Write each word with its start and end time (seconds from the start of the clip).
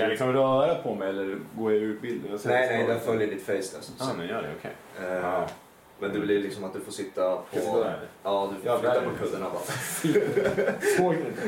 Kan 0.00 0.04
jag 0.08 0.10
liksom 0.10 0.32
röra 0.32 0.74
på 0.74 0.94
mig 0.94 1.08
eller 1.08 1.38
går 1.58 1.72
jag 1.72 1.80
ur 1.82 2.00
bilden? 2.00 2.30
Jag 2.30 2.40
Nej, 2.44 2.68
det 2.68 2.74
nej, 2.76 2.86
den 2.86 3.00
följer 3.00 3.28
ditt 3.28 3.42
face 3.46 3.52
där. 3.52 3.62
Så, 3.80 3.92
Ja, 3.98 4.04
den 4.18 4.26
gör 4.28 4.42
det, 4.42 4.48
okej. 4.58 4.72
Eh, 5.00 5.14
Ja. 5.16 5.46
Men 5.98 6.12
det 6.12 6.20
blir 6.20 6.38
liksom 6.42 6.64
att 6.64 6.72
du 6.74 6.80
får 6.80 6.92
sitta 6.92 7.36
på... 7.36 7.44
jag 7.52 7.62
sitta 7.62 7.78
där? 7.78 8.00
Ja, 8.22 8.52
du 8.54 8.60
får 8.62 8.72
Ja, 8.72 8.78
flytta 8.78 8.94
där. 9.00 9.06
på 9.10 9.24
kuddarna 9.24 9.46
bara. 9.50 9.62
Såg 10.96 11.14
ni 11.14 11.20
inte? 11.28 11.42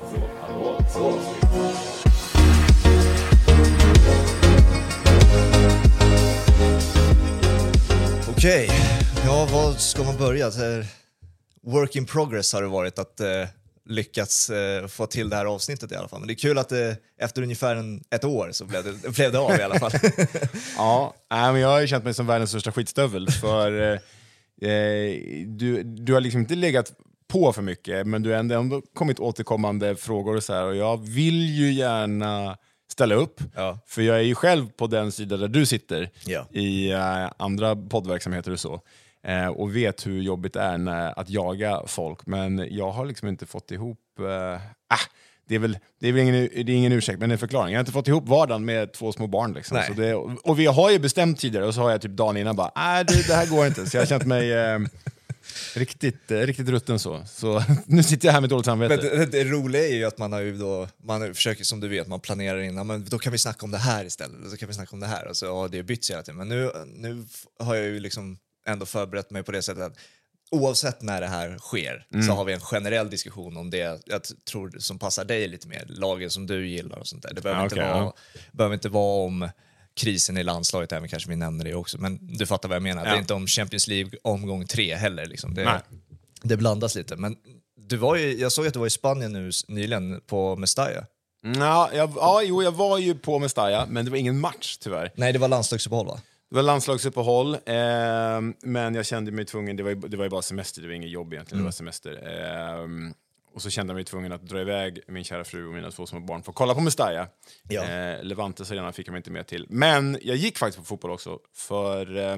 Så, 0.00 0.16
hallå. 0.40 0.78
Så. 0.94 1.12
Okej, 8.36 8.68
ja 9.24 9.48
vad 9.52 9.80
ska 9.80 10.02
man 10.04 10.16
börja? 10.16 10.50
Så 10.50 10.60
här, 10.60 10.86
Work 11.62 11.96
in 11.96 12.06
progress 12.06 12.52
har 12.52 12.62
det 12.62 12.68
varit 12.68 12.98
att 12.98 13.20
eh, 13.20 13.26
lyckats 13.90 14.50
eh, 14.50 14.86
få 14.86 15.06
till 15.06 15.28
det 15.30 15.36
här 15.36 15.44
avsnittet 15.46 15.92
i 15.92 15.94
alla 15.94 16.08
fall. 16.08 16.18
Men 16.20 16.26
det 16.26 16.32
är 16.32 16.38
kul 16.38 16.58
att 16.58 16.68
det, 16.68 16.96
efter 17.20 17.42
ungefär 17.42 17.76
en, 17.76 18.04
ett 18.10 18.24
år 18.24 18.50
så 18.52 18.64
blev 18.64 18.84
det, 18.84 19.08
blev 19.16 19.32
det 19.32 19.38
av 19.38 19.56
i 19.58 19.62
alla 19.62 19.78
fall. 19.78 19.90
Ja, 20.76 21.14
nej, 21.30 21.52
men 21.52 21.60
jag 21.60 21.68
har 21.68 21.80
ju 21.80 21.86
känt 21.86 22.04
mig 22.04 22.14
som 22.14 22.26
världens 22.26 22.50
största 22.50 22.72
skitstövel 22.72 23.30
för 23.30 23.80
eh, 23.80 24.70
eh, 24.70 25.20
du, 25.46 25.82
du 25.82 26.12
har 26.14 26.20
liksom 26.20 26.40
inte 26.40 26.54
legat 26.54 26.92
på 27.28 27.52
för 27.52 27.62
mycket 27.62 28.06
men 28.06 28.22
du 28.22 28.30
har 28.30 28.36
ändå, 28.36 28.54
ändå 28.54 28.82
kommit 28.94 29.20
återkommande 29.20 29.96
frågor 29.96 30.36
och 30.36 30.42
så 30.42 30.52
här 30.54 30.64
och 30.64 30.76
jag 30.76 31.06
vill 31.08 31.58
ju 31.58 31.72
gärna 31.72 32.56
ställa 32.92 33.14
upp 33.14 33.40
Ja. 33.54 33.78
för 33.86 34.02
jag 34.02 34.16
är 34.16 34.22
ju 34.22 34.34
själv 34.34 34.68
på 34.76 34.86
den 34.86 35.12
sida 35.12 35.36
där 35.36 35.48
du 35.48 35.66
sitter 35.66 36.10
Ja. 36.24 36.46
i 36.52 36.90
eh, 36.90 37.30
andra 37.36 37.76
poddverksamheter 37.76 38.50
och 38.52 38.60
så 38.60 38.80
eh, 39.26 39.46
och 39.46 39.76
vet 39.76 40.06
hur 40.06 40.22
jobbigt 40.22 40.52
det 40.52 40.60
är 40.60 40.78
när, 40.78 41.18
att 41.20 41.30
jaga 41.30 41.82
folk 41.86 42.26
men 42.26 42.68
jag 42.70 42.90
har 42.90 43.06
liksom 43.06 43.28
inte 43.28 43.46
fått 43.46 43.70
ihop 43.70 43.98
eh, 44.18 44.60
ah, 44.88 45.06
det 45.50 45.54
är 45.54 45.58
väl, 45.58 45.78
det 46.00 46.08
är 46.08 46.12
väl 46.12 46.22
ingen, 46.22 46.34
det 46.34 46.72
är 46.72 46.76
ingen 46.76 46.92
ursäkt, 46.92 47.20
men 47.20 47.30
en 47.30 47.38
förklaring. 47.38 47.72
Jag 47.72 47.78
har 47.78 47.80
inte 47.80 47.92
fått 47.92 48.08
ihop 48.08 48.28
vardagen 48.28 48.64
med 48.64 48.92
två 48.92 49.12
små 49.12 49.26
barn. 49.26 49.52
Liksom. 49.52 49.82
Så 49.86 49.92
det, 49.92 50.14
och 50.14 50.58
vi 50.58 50.66
har 50.66 50.90
ju 50.90 50.98
bestämt 50.98 51.40
tidigare, 51.40 51.66
och 51.66 51.74
så 51.74 51.80
har 51.80 51.90
jag 51.90 52.00
typ 52.00 52.10
dagen 52.10 52.36
innan 52.36 52.56
bara, 52.56 52.72
nej 52.76 53.04
det, 53.04 53.26
det 53.26 53.34
här 53.34 53.46
går 53.46 53.66
inte. 53.66 53.86
Så 53.86 53.96
jag 53.96 54.02
har 54.02 54.06
känt 54.06 54.26
mig 54.26 54.52
eh, 54.52 54.78
riktigt, 55.74 56.30
eh, 56.30 56.38
riktigt 56.38 56.68
rutten 56.68 56.98
så. 56.98 57.24
Så 57.26 57.62
nu 57.86 58.02
sitter 58.02 58.28
jag 58.28 58.32
här 58.32 58.40
med 58.40 58.50
dåligt 58.50 58.66
samvete. 58.66 58.96
Men 58.96 59.18
det, 59.18 59.26
det 59.26 59.44
roliga 59.44 59.86
är 59.86 59.94
ju 59.94 60.04
att 60.04 60.18
man 60.18 60.32
har 60.32 60.40
ju 60.40 60.56
då, 60.56 60.88
man 61.04 61.34
försöker 61.34 61.64
som 61.64 61.80
du 61.80 61.88
vet, 61.88 62.06
man 62.06 62.20
planerar 62.20 62.58
innan, 62.58 62.86
men 62.86 63.04
då 63.04 63.18
kan 63.18 63.32
vi 63.32 63.38
snacka 63.38 63.66
om 63.66 63.70
det 63.70 63.78
här 63.78 64.04
istället, 64.04 64.50
då 64.50 64.56
kan 64.56 64.68
vi 64.68 64.74
snacka 64.74 64.90
om 64.92 65.00
det 65.00 65.06
här. 65.06 65.28
Och 65.28 65.36
så 65.36 65.54
har 65.54 65.68
det 65.68 65.82
bytts 65.82 66.10
hela 66.10 66.22
tiden. 66.22 66.36
Men 66.36 66.48
nu, 66.48 66.70
nu 66.86 67.24
har 67.58 67.74
jag 67.74 67.84
ju 67.84 68.00
liksom 68.00 68.38
ändå 68.66 68.86
förberett 68.86 69.30
mig 69.30 69.42
på 69.42 69.52
det 69.52 69.62
sättet 69.62 69.82
att 69.84 69.96
oavsett 70.50 71.02
när 71.02 71.20
det 71.20 71.26
här 71.26 71.58
sker 71.58 72.06
Mm. 72.14 72.26
så 72.26 72.32
har 72.32 72.44
vi 72.44 72.52
en 72.52 72.60
generell 72.60 73.10
diskussion 73.10 73.56
om 73.56 73.70
det 73.70 74.02
jag 74.06 74.20
tror 74.50 74.74
som 74.78 74.98
passar 74.98 75.24
dig 75.24 75.48
lite 75.48 75.68
mer, 75.68 75.84
lagen 75.88 76.30
som 76.30 76.46
du 76.46 76.68
gillar 76.68 76.98
och 76.98 77.06
sånt 77.06 77.22
där. 77.22 77.34
Det 77.34 77.40
behöver, 77.40 77.60
Ja, 77.60 77.64
inte, 77.64 77.76
vara, 77.76 77.88
ja. 77.88 78.14
behöver 78.52 78.74
inte 78.74 78.88
vara 78.88 79.24
om 79.26 79.48
krisen 79.94 80.36
i 80.36 80.42
landslaget, 80.42 80.92
även 80.92 81.08
kanske 81.08 81.28
vi 81.30 81.36
nämner 81.36 81.64
det 81.64 81.74
också, 81.74 81.98
men 81.98 82.36
du 82.36 82.46
fattar 82.46 82.68
vad 82.68 82.76
jag 82.76 82.82
menar. 82.82 83.02
Det 83.04 83.08
är 83.10 83.14
Ja. 83.14 83.20
inte 83.20 83.34
om 83.34 83.46
Champions 83.46 83.86
League 83.88 84.10
omgång 84.22 84.66
tre 84.66 84.94
heller. 84.94 85.26
Liksom. 85.26 85.54
Det, 85.54 85.82
det 86.42 86.56
blandas 86.56 86.94
lite. 86.94 87.16
Men 87.16 87.36
du 87.76 87.96
var 87.96 88.16
ju, 88.16 88.38
jag 88.40 88.52
såg 88.52 88.66
att 88.66 88.72
du 88.72 88.78
var 88.78 88.86
i 88.86 88.90
Spanien 88.90 89.32
nu 89.32 89.50
nyligen 89.68 90.20
på 90.26 90.56
Mestalla. 90.56 91.06
Ja, 91.58 91.90
jag, 91.94 92.12
ja, 92.16 92.42
jo, 92.44 92.62
jag 92.62 92.72
var 92.72 92.98
ju 92.98 93.14
på 93.14 93.38
Mestalla, 93.38 93.86
men 93.90 94.04
det 94.04 94.10
var 94.10 94.18
ingen 94.18 94.40
match 94.40 94.76
tyvärr. 94.80 95.12
Nej, 95.14 95.32
det 95.32 95.38
var 95.38 95.48
landslagsuppehåll 95.48 96.06
va? 96.06 96.20
Det 96.50 96.56
var 96.56 96.62
landslagsuppehåll, 96.62 97.54
eh, 97.54 97.60
men 98.62 98.94
jag 98.94 99.06
kände 99.06 99.32
mig 99.32 99.44
tvungen, 99.44 99.76
det 99.76 99.82
var, 99.82 99.90
ju, 99.90 99.96
det 99.96 100.16
var 100.16 100.24
ju 100.24 100.30
bara 100.30 100.42
semester, 100.42 100.82
det 100.82 100.88
var 100.88 100.94
inget 100.94 101.10
jobb 101.10 101.32
egentligen, 101.32 101.62
det 101.62 101.64
var 101.64 101.72
semester. 101.72 102.12
Eh, 102.12 103.12
och 103.54 103.62
så 103.62 103.70
kände 103.70 103.90
jag 103.90 103.94
mig 103.94 104.04
tvungen 104.04 104.32
att 104.32 104.42
dra 104.42 104.60
iväg 104.60 105.00
min 105.06 105.24
kära 105.24 105.44
fru 105.44 105.66
och 105.66 105.74
mina 105.74 105.90
två 105.90 106.06
små 106.06 106.20
barn 106.20 106.42
för 106.42 106.52
att 106.52 106.56
kolla 106.56 106.74
på 106.74 106.80
Mestalla. 106.80 107.28
Ja. 107.68 107.84
Eh, 107.84 108.22
Levantes 108.22 108.70
arena 108.70 108.92
fick 108.92 109.08
jag 109.08 109.12
mig 109.12 109.18
inte 109.18 109.30
med 109.30 109.46
till. 109.46 109.66
Men 109.68 110.18
jag 110.22 110.36
gick 110.36 110.58
faktiskt 110.58 110.78
på 110.78 110.84
fotboll 110.84 111.10
också, 111.10 111.38
för 111.54 112.16
eh, 112.16 112.32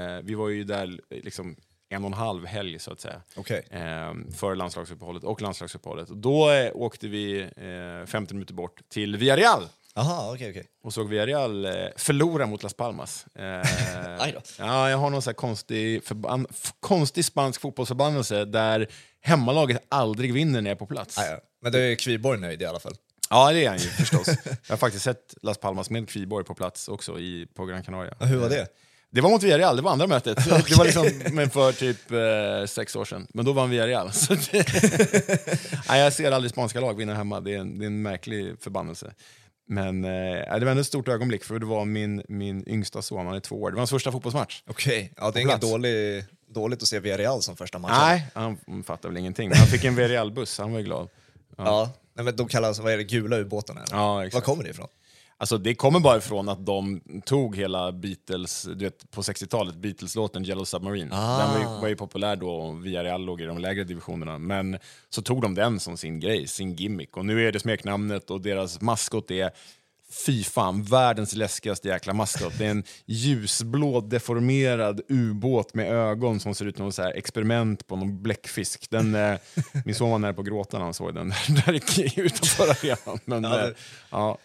eh, 0.00 0.22
vi 0.22 0.34
var 0.34 0.48
ju 0.48 0.64
där 0.64 1.00
liksom 1.10 1.56
en 1.88 2.04
och 2.04 2.06
en 2.06 2.14
halv 2.14 2.46
helg 2.46 2.78
så 2.78 2.92
att 2.92 3.00
säga. 3.00 3.22
Okej. 3.36 3.66
Eh, 3.70 4.14
för 4.36 4.54
landslagsuppehållet 4.54 5.24
och 5.24 5.42
landslagsuppehållet. 5.42 6.10
Och 6.10 6.16
då 6.16 6.50
eh, 6.50 6.70
åkte 6.74 7.08
vi 7.08 7.40
eh, 7.40 8.06
50 8.06 8.34
minuter 8.34 8.54
bort 8.54 8.80
till 8.88 9.16
Villarreal 9.16 9.68
Aha, 9.96 10.32
okej, 10.34 10.50
okej. 10.50 10.66
och 10.84 10.94
såg 10.94 11.08
Villarreal 11.08 11.64
eh, 11.64 11.72
förlora 11.96 12.46
mot 12.46 12.62
Las 12.62 12.74
Palmas. 12.74 13.26
Eh, 13.38 13.44
Aj 14.20 14.34
ja, 14.58 14.90
jag 14.90 14.98
har 14.98 15.10
någon 15.10 15.22
så 15.22 15.34
konstig, 15.34 16.02
förban- 16.02 16.46
konstig 16.80 17.24
spansk 17.24 17.60
fotbollsförbannelse 17.60 18.44
där 18.44 18.88
hemmalaget 19.20 19.82
aldrig 19.88 20.32
vinner 20.34 20.60
när 20.60 20.70
jag 20.70 20.74
är 20.74 20.78
på 20.78 20.86
plats. 20.86 21.18
Ah, 21.18 21.24
ja. 21.24 21.38
Men 21.62 21.72
då 21.72 21.78
är 21.78 21.94
Kviborg 21.94 22.40
nöjd 22.40 22.62
i 22.62 22.66
alla 22.66 22.80
fall. 22.80 22.94
Ja, 23.30 23.52
det 23.52 23.64
är 23.64 23.68
han 23.68 23.78
ju 23.78 23.88
förstås. 23.88 24.28
jag 24.44 24.72
har 24.72 24.76
faktiskt 24.76 25.04
sett 25.04 25.34
Las 25.42 25.58
Palmas 25.58 25.90
med 25.90 26.08
Kviborg 26.08 26.44
på 26.44 26.54
plats 26.54 26.88
också 26.88 27.18
i, 27.18 27.46
på 27.54 27.66
Gran 27.66 27.82
Canaria. 27.82 28.14
Och 28.18 28.26
hur 28.26 28.36
var 28.36 28.48
det? 28.48 28.66
Det 29.10 29.20
var 29.20 29.30
mot 29.30 29.42
Villarreal, 29.42 29.76
det 29.76 29.82
var 29.82 29.90
andra 29.92 30.06
mötet. 30.06 30.36
Det 30.68 30.76
var 30.76 30.84
liksom 30.84 31.10
men 31.32 31.50
för 31.50 31.72
typ 31.72 32.10
eh, 32.10 32.66
sex 32.66 32.96
år 32.96 33.04
sedan. 33.04 33.26
Men 33.34 33.44
då 33.44 33.52
vann 33.52 33.70
Villarreal. 33.70 34.10
Det... 34.50 34.66
Nej, 35.88 36.00
jag 36.00 36.12
ser 36.12 36.32
aldrig 36.32 36.50
spanska 36.50 36.80
lag 36.80 36.96
vinna 36.96 37.14
hemma, 37.14 37.40
det 37.40 37.54
är 37.54 37.58
en, 37.58 37.78
det 37.78 37.84
är 37.84 37.86
en 37.86 38.02
märklig 38.02 38.54
förbannelse. 38.60 39.12
Men 39.68 40.04
eh, 40.04 40.10
det 40.58 40.60
var 40.64 40.66
ändå 40.70 40.80
ett 40.80 40.86
stort 40.86 41.08
ögonblick, 41.08 41.44
för 41.44 41.58
det 41.58 41.66
var 41.66 41.84
min, 41.84 42.22
min 42.28 42.68
yngsta 42.68 43.02
son, 43.02 43.26
han 43.26 43.34
är 43.36 43.40
två 43.40 43.62
år. 43.62 43.70
Det 43.70 43.74
var 43.74 43.80
hans 43.80 43.90
första 43.90 44.12
fotbollsmatch. 44.12 44.62
Okej, 44.66 45.12
ja, 45.16 45.30
det 45.30 45.40
är 45.40 45.42
inget 45.42 45.60
dålig, 45.60 46.24
dåligt 46.48 46.82
att 46.82 46.88
se 46.88 47.00
Villarreal 47.00 47.42
som 47.42 47.56
första 47.56 47.78
match. 47.78 47.92
Nej, 47.98 48.26
han 48.34 48.82
fattar 48.86 49.08
väl 49.08 49.18
ingenting. 49.18 49.48
Men 49.48 49.58
han 49.58 49.66
fick 49.66 49.84
en 49.84 49.94
Villarreal-buss, 49.98 50.58
han 50.58 50.72
var 50.72 50.78
ju 50.78 50.84
glad. 50.84 51.08
Ja. 51.56 51.90
Nej, 52.14 52.24
men 52.24 52.36
de 52.36 52.48
kallas, 52.48 52.78
vad 52.78 52.92
är 52.92 52.96
det, 52.96 53.04
gula 53.04 53.36
ubåtarna? 53.38 53.84
Ja, 53.90 54.14
Var 54.14 54.24
exakt. 54.24 54.46
kommer 54.46 54.64
det 54.64 54.70
ifrån? 54.70 54.88
Alltså 55.38 55.58
det 55.58 55.74
kommer 55.74 56.00
bara 56.00 56.16
ifrån 56.16 56.48
att 56.48 56.66
de 56.66 57.00
tog 57.24 57.56
hela 57.56 57.92
Beatles, 57.92 58.62
du 58.62 58.84
vet 58.84 59.10
på 59.10 59.22
60-talet, 59.22 59.74
Beatles-låten 59.74 60.46
Yellow 60.46 60.64
Submarine. 60.64 61.12
Ah. 61.12 61.38
Den 61.38 61.50
var 61.50 61.58
ju, 61.58 61.80
var 61.80 61.88
ju 61.88 61.96
populär 61.96 62.36
då 62.36 62.50
och 62.50 62.86
Villarreal 62.86 63.24
låg 63.24 63.40
i 63.40 63.44
de 63.44 63.58
lägre 63.58 63.84
divisionerna. 63.84 64.38
Men 64.38 64.78
så 65.08 65.22
tog 65.22 65.42
de 65.42 65.54
den 65.54 65.80
som 65.80 65.96
sin 65.96 66.20
grej, 66.20 66.46
sin 66.46 66.74
gimmick. 66.74 67.16
Och 67.16 67.26
nu 67.26 67.48
är 67.48 67.52
det 67.52 67.60
smeknamnet 67.60 68.30
och 68.30 68.40
deras 68.40 68.80
maskot 68.80 69.30
är 69.30 69.50
Fy 70.26 70.44
fan, 70.44 70.82
världens 70.82 71.34
läskigaste 71.34 71.88
jäkla 71.88 72.12
maskot. 72.12 72.58
Det 72.58 72.66
är 72.66 72.70
en 72.70 72.84
ljusblå 73.06 74.00
deformerad 74.00 75.00
ubåt 75.08 75.74
med 75.74 75.92
ögon 75.92 76.40
som 76.40 76.54
ser 76.54 76.64
ut 76.64 76.76
som 76.76 76.92
här 76.98 77.12
experiment 77.12 77.86
på 77.86 77.96
någon 77.96 78.22
bläckfisk. 78.22 78.90
Den, 78.90 79.14
eh, 79.14 79.38
min 79.84 79.94
son 79.94 80.10
var 80.10 80.18
nära 80.18 80.32
på 80.32 80.40
att 80.40 80.46
gråta 80.46 80.78
när 80.78 80.84
han 80.84 80.94
såg 80.94 81.14
den 81.14 81.28
där, 81.48 81.72
där 81.72 82.20
utanför 82.20 82.68
arenan. 82.68 83.18
Men, 83.24 83.44
Ja, 83.44 83.68
eh, 83.68 83.74
ja, 84.10 84.38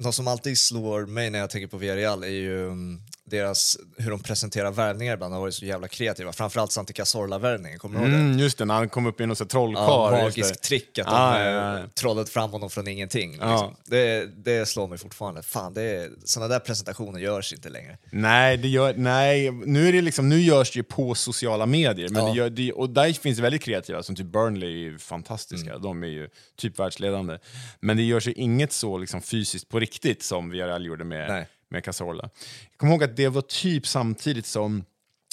de 0.00 0.04
något 0.04 0.14
som 0.14 0.28
alltid 0.28 0.58
slår 0.58 1.06
mig 1.06 1.30
när 1.30 1.38
jag 1.38 1.50
tänker 1.50 1.66
på 1.68 1.76
Villarreal 1.76 2.24
är 2.24 2.28
ju 2.28 2.64
um, 2.64 3.02
deras, 3.30 3.76
hur 3.96 4.10
de 4.10 4.20
presenterar 4.22 4.70
värvningar 4.70 5.14
ibland 5.14 5.34
har 5.34 5.40
varit 5.40 5.54
så 5.54 5.64
jävla 5.64 5.88
kreativa. 5.88 6.32
Framförallt 6.32 6.72
Santi 6.72 6.92
Cazorla-värvningen, 6.92 7.78
kommer 7.78 7.98
du 7.98 8.04
ihåg 8.04 8.12
det? 8.12 8.18
Mm, 8.18 8.38
just 8.38 8.58
det, 8.58 8.64
när 8.64 8.74
han 8.74 8.88
kom 8.88 9.06
upp 9.06 9.20
i 9.20 9.24
Ja, 9.24 9.34
trollkarl. 9.34 10.12
just 10.14 10.22
magisk 10.36 10.54
det. 10.54 10.60
trick 10.68 10.98
att 10.98 11.06
de 11.06 11.12
Ja, 11.12 11.38
eh, 11.38 11.44
ja, 11.52 11.78
ja. 11.78 11.84
trollat 11.94 12.28
fram 12.28 12.50
honom 12.50 12.70
från 12.70 12.88
ingenting. 12.88 13.38
Ja. 13.40 13.50
Liksom. 13.50 13.76
Det, 13.86 14.26
det 14.44 14.66
slår 14.68 14.88
mig 14.88 14.98
fortfarande. 14.98 15.42
Fan, 15.42 15.74
det 15.74 16.08
såna 16.24 16.48
där 16.48 16.58
presentationer 16.58 17.18
görs 17.20 17.52
inte 17.52 17.68
längre. 17.68 17.98
Nej, 18.12 18.56
det 18.56 18.68
gör, 18.68 18.94
nej 18.96 19.50
nu, 19.50 19.88
är 19.88 19.92
det 19.92 20.00
liksom, 20.02 20.28
nu 20.28 20.40
görs 20.40 20.70
det 20.72 20.76
ju 20.78 20.82
på 20.82 21.14
sociala 21.14 21.66
medier. 21.66 22.08
Men 22.08 22.22
Ja. 22.26 22.30
det 22.32 22.38
gör, 22.38 22.50
det, 22.50 22.72
och 22.72 22.90
där 22.90 23.12
finns 23.12 23.36
det 23.36 23.42
väldigt 23.42 23.62
kreativa, 23.62 24.02
som 24.02 24.16
typ 24.16 24.26
Burnley 24.26 24.86
är 24.94 24.98
fantastiska. 24.98 25.70
Mm. 25.70 25.82
De 25.82 26.02
är 26.02 26.08
ju 26.08 26.28
typ 26.56 26.78
världsledande. 26.78 27.38
Men 27.80 27.96
det 27.96 28.02
görs 28.02 28.28
ju 28.28 28.32
inget 28.32 28.72
så 28.72 28.98
liksom 28.98 29.22
fysiskt 29.22 29.68
på 29.68 29.80
riktigt 29.80 30.22
som 30.22 30.50
Villarreal 30.50 30.86
gjorde 30.86 31.04
med, 31.04 31.28
Nej. 31.28 31.46
Med 31.70 31.84
Cazorla. 31.84 32.30
Jag 32.70 32.78
kommer 32.78 32.92
ihåg 32.92 33.04
att 33.04 33.16
det 33.16 33.28
var 33.28 33.42
typ 33.42 33.86
samtidigt 33.86 34.46
som 34.46 34.84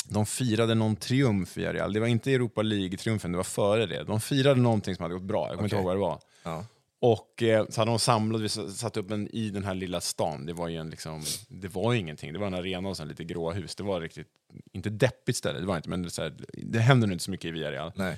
de 0.09 0.25
firade 0.25 0.75
någon 0.75 0.95
triumf 0.95 1.57
i 1.57 1.59
Villarreal. 1.59 1.93
Det 1.93 1.99
var 1.99 2.07
inte 2.07 2.33
Europa 2.33 2.61
League-triumfen, 2.61 3.31
det 3.31 3.37
var 3.37 3.43
före 3.43 3.85
det. 3.85 4.03
De 4.03 4.21
firade 4.21 4.61
någonting 4.61 4.95
som 4.95 5.03
hade 5.03 5.15
gått 5.15 5.23
bra, 5.23 5.47
jag 5.47 5.55
kommer 5.55 5.63
inte 5.63 5.75
Okej. 5.75 5.83
ihåg 5.83 5.85
vad 5.85 5.95
det 5.95 5.99
var. 5.99 6.19
Ja. 6.43 6.65
Och 6.99 7.43
eh, 7.43 7.65
så 7.69 7.81
hade 7.81 7.91
de 7.91 7.99
samlat, 7.99 8.41
vi 8.41 8.49
satt 8.49 8.97
upp 8.97 9.11
en 9.11 9.27
i 9.27 9.49
den 9.49 9.63
här 9.63 9.73
lilla 9.73 10.01
stan. 10.01 10.45
Det 10.45 10.53
var 10.53 10.67
ju 10.67 10.77
en 10.77 10.89
liksom, 10.89 11.23
det 11.47 11.67
var 11.67 11.93
ingenting. 11.93 12.33
Det 12.33 12.39
var 12.39 12.47
en 12.47 12.53
arena 12.53 12.89
och 12.89 12.97
sen 12.97 13.07
lite 13.07 13.23
gråa 13.23 13.53
hus. 13.53 13.75
Det 13.75 13.83
var 13.83 14.01
riktigt, 14.01 14.27
inte 14.71 14.89
deppigt 14.89 15.37
ställe, 15.37 15.59
det 15.59 15.65
var 15.65 15.75
inte, 15.75 15.89
men 15.89 16.03
det, 16.03 16.09
så 16.09 16.21
här, 16.21 16.33
det 16.53 16.79
händer 16.79 17.07
nu 17.07 17.13
inte 17.13 17.25
så 17.25 17.31
mycket 17.31 17.45
i 17.45 17.51
Villarreal. 17.51 17.91
Nej. 17.95 18.17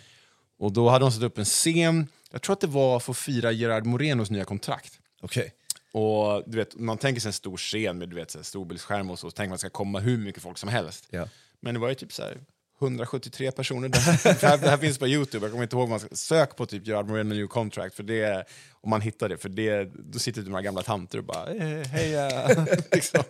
Och 0.60 0.72
då 0.74 0.89
hade 0.89 1.06
de 1.06 1.12
satt 1.12 1.24
upp 1.24 1.38
en 1.38 1.45
scen, 1.45 2.07
jag 2.31 2.42
tror 2.42 2.54
att 2.54 2.62
det 2.62 2.68
var 2.68 3.00
för 3.00 3.12
att 3.12 3.18
fira 3.18 3.51
Gerard 3.51 3.86
Morenos 3.86 4.30
nya 4.30 4.45
kontrakt. 4.45 5.00
Okej. 5.22 5.54
Och 5.91 6.44
du 6.45 6.57
vet, 6.57 6.75
man 6.75 6.97
tänker 6.97 7.21
sig 7.21 7.30
en 7.30 7.33
stor 7.33 7.57
scen 7.57 7.97
med 7.97 8.09
du 8.09 8.15
vet, 8.15 8.31
så 8.31 8.44
storbildsskärm 8.44 9.09
och 9.09 9.19
så, 9.19 9.30
så 9.30 9.36
tänker 9.36 9.50
man 9.50 9.53
att 9.53 9.62
det 9.62 9.69
ska 9.69 9.69
komma 9.69 10.00
hur 10.00 10.18
mycket 10.18 10.44
folk 10.44 10.57
som 10.57 10.69
helst. 10.69 11.07
Ja. 11.09 11.27
Men 11.59 11.74
det 11.74 11.80
var 11.80 11.89
ju 11.89 11.95
typ 11.95 12.13
så 12.13 12.24
här 12.24 12.38
173 12.81 13.51
personer 13.51 13.89
där. 13.89 14.24
det, 14.41 14.47
här, 14.47 14.57
det 14.57 14.69
här 14.69 14.77
finns 14.77 14.97
på 14.97 15.07
Youtube, 15.07 15.45
jag 15.45 15.51
kommer 15.51 15.63
inte 15.63 15.75
ihåg, 15.75 15.89
man 15.89 16.00
ska, 16.00 16.09
sök 16.15 16.56
på 16.56 16.65
typ 16.65 16.88
Gerard 16.88 17.07
Moreno 17.07 17.36
New 17.36 17.47
Contract, 17.47 17.95
för 17.95 18.03
det, 18.03 18.45
om 18.81 18.90
man 18.90 19.02
hittar 19.02 19.30
det, 19.30 19.38
för 19.38 19.50
det, 19.50 19.90
då 19.94 20.20
sitter 20.20 20.42
de 20.42 20.54
här 20.54 20.62
gamla 20.62 20.81
tanter 20.81 21.18
och 21.18 21.24
bara 21.24 21.54
eh, 21.54 21.88
heja. 21.88 22.48
liksom. 22.92 23.24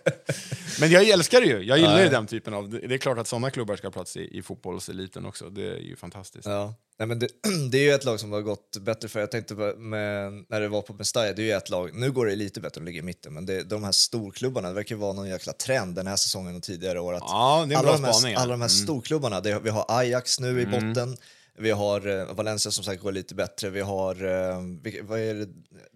Men 0.80 0.90
jag 0.92 1.10
älskar 1.10 1.42
det 1.42 1.48
ju, 1.48 1.62
jag 1.64 1.78
gillar 1.78 2.04
ju 2.04 2.10
den 2.10 2.28
typen 2.28 2.54
av, 2.54 2.70
det 2.70 2.94
är 2.94 2.98
klart 2.98 3.18
att 3.18 3.28
sådana 3.28 3.52
klubbar 3.52 3.76
ska 3.76 3.88
ha 3.88 3.92
plats 3.92 4.18
i, 4.18 4.38
i 4.38 4.42
fotbollseliten 4.42 5.26
också, 5.26 5.50
det 5.50 5.72
är 5.72 5.78
ju 5.78 5.96
fantastiskt. 5.96 6.46
Ja. 6.48 6.74
Nej, 7.00 7.08
men 7.08 7.20
det, 7.20 7.28
det 7.72 7.78
är 7.78 7.82
ju 7.84 7.92
ett 7.92 8.06
lag 8.06 8.20
som 8.20 8.32
har 8.32 8.42
gått 8.42 8.78
bättre 8.82 9.08
för 9.08 9.20
jag 9.20 9.32
tänkte 9.32 9.54
med, 9.78 10.46
när 10.50 10.62
det 10.62 10.68
var 10.68 10.82
på 10.82 10.94
Mestalla, 10.94 11.34
det 11.34 11.42
är 11.42 11.46
ju 11.46 11.52
ett 11.52 11.70
lag, 11.70 11.90
nu 11.94 12.12
går 12.12 12.26
det 12.26 12.36
lite 12.36 12.62
bättre, 12.62 12.82
de 12.82 12.86
ligger 12.86 13.00
i 13.00 13.04
mitten, 13.04 13.34
men 13.34 13.46
det, 13.46 13.64
de 13.64 13.84
här 13.84 13.92
storklubbarna, 13.92 14.68
det 14.68 14.74
verkar 14.74 14.96
vara 14.96 15.14
någon 15.14 15.30
jäkla 15.30 15.54
trend 15.54 15.96
den 15.96 16.08
här 16.08 16.16
säsongen 16.16 16.56
och 16.56 16.64
tidigare 16.64 17.00
år 17.00 17.14
att 17.14 17.24
Ja, 17.26 17.68
alla, 17.76 17.92
de 17.92 18.04
här, 18.04 18.12
spaning, 18.14 18.36
alla 18.36 18.52
de 18.52 18.62
här 18.62 18.70
Mm. 18.70 18.70
storklubbarna, 18.70 19.42
det, 19.42 19.60
vi 19.60 19.70
har 19.70 19.86
Ajax 19.88 20.40
nu 20.40 20.62
i 20.62 20.66
botten, 20.66 21.18
vi 21.60 21.72
har 21.72 22.08
eh, 22.08 22.34
Valencia 22.36 22.72
som 22.72 22.84
sagt 22.84 23.02
går 23.02 23.12
lite 23.12 23.36
bättre, 23.36 23.70
vi 23.70 23.82
har, 23.82 24.16
eh, 24.26 24.60
vad 25.02 25.20
är 25.20 25.34
det, 25.34 25.48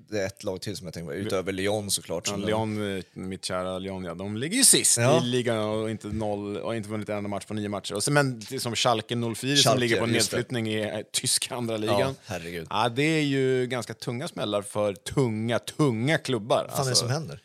det 0.09 0.19
är 0.19 0.25
ett 0.25 0.43
lag 0.43 0.61
till 0.61 0.77
som 0.77 0.87
jag 0.87 0.93
tänker 0.93 1.07
på, 1.11 1.15
utöver 1.15 1.51
Lyon 1.51 1.91
såklart. 1.91 2.27
Ja, 2.27 2.33
som 2.33 2.41
Lyon, 2.41 2.97
eh, 2.97 3.03
mitt 3.13 3.45
kära 3.45 3.79
Lyon, 3.79 4.03
ja, 4.03 4.13
de 4.13 4.37
ligger 4.37 4.57
ju 4.57 4.63
sist 4.63 4.97
Ja. 4.97 5.23
i 5.23 5.25
ligan 5.25 5.57
och 5.59 5.89
inte, 5.91 6.07
noll, 6.07 6.57
och 6.57 6.75
inte 6.75 6.89
vunnit 6.89 7.09
en 7.09 7.17
enda 7.17 7.29
match 7.29 7.45
på 7.45 7.53
nio 7.53 7.69
matcher. 7.69 7.93
Och 7.95 8.03
så, 8.03 8.11
men 8.11 8.41
som 8.41 8.75
Schalke 8.75 9.15
04 9.15 9.35
som 9.35 9.55
Schalke, 9.55 9.79
ligger 9.79 9.99
på 9.99 10.05
nedflyttning 10.05 10.67
i 10.73 11.03
tyska 11.13 11.55
andra 11.55 11.77
ligan. 11.77 11.99
Ja, 11.99 12.13
herregud. 12.25 12.67
Ja, 12.69 12.89
det 12.89 13.03
är 13.03 13.23
ju 13.23 13.67
ganska 13.67 13.93
tunga 13.93 14.27
smällar 14.27 14.61
för 14.61 14.93
tunga, 14.93 15.59
tunga 15.59 16.17
klubbar. 16.17 16.65
Vad 16.67 16.71
fan 16.71 16.79
är 16.81 16.83
det 16.85 16.89
Alltså, 16.89 17.05
som 17.05 17.09
händer? 17.13 17.39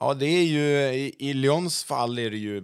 Ja, 0.00 0.14
det 0.14 0.26
är 0.26 0.44
ju, 0.44 0.68
i, 0.94 1.14
i 1.18 1.32
Lyons 1.34 1.84
fall 1.84 2.18
är 2.18 2.30
det 2.30 2.36
ju, 2.36 2.62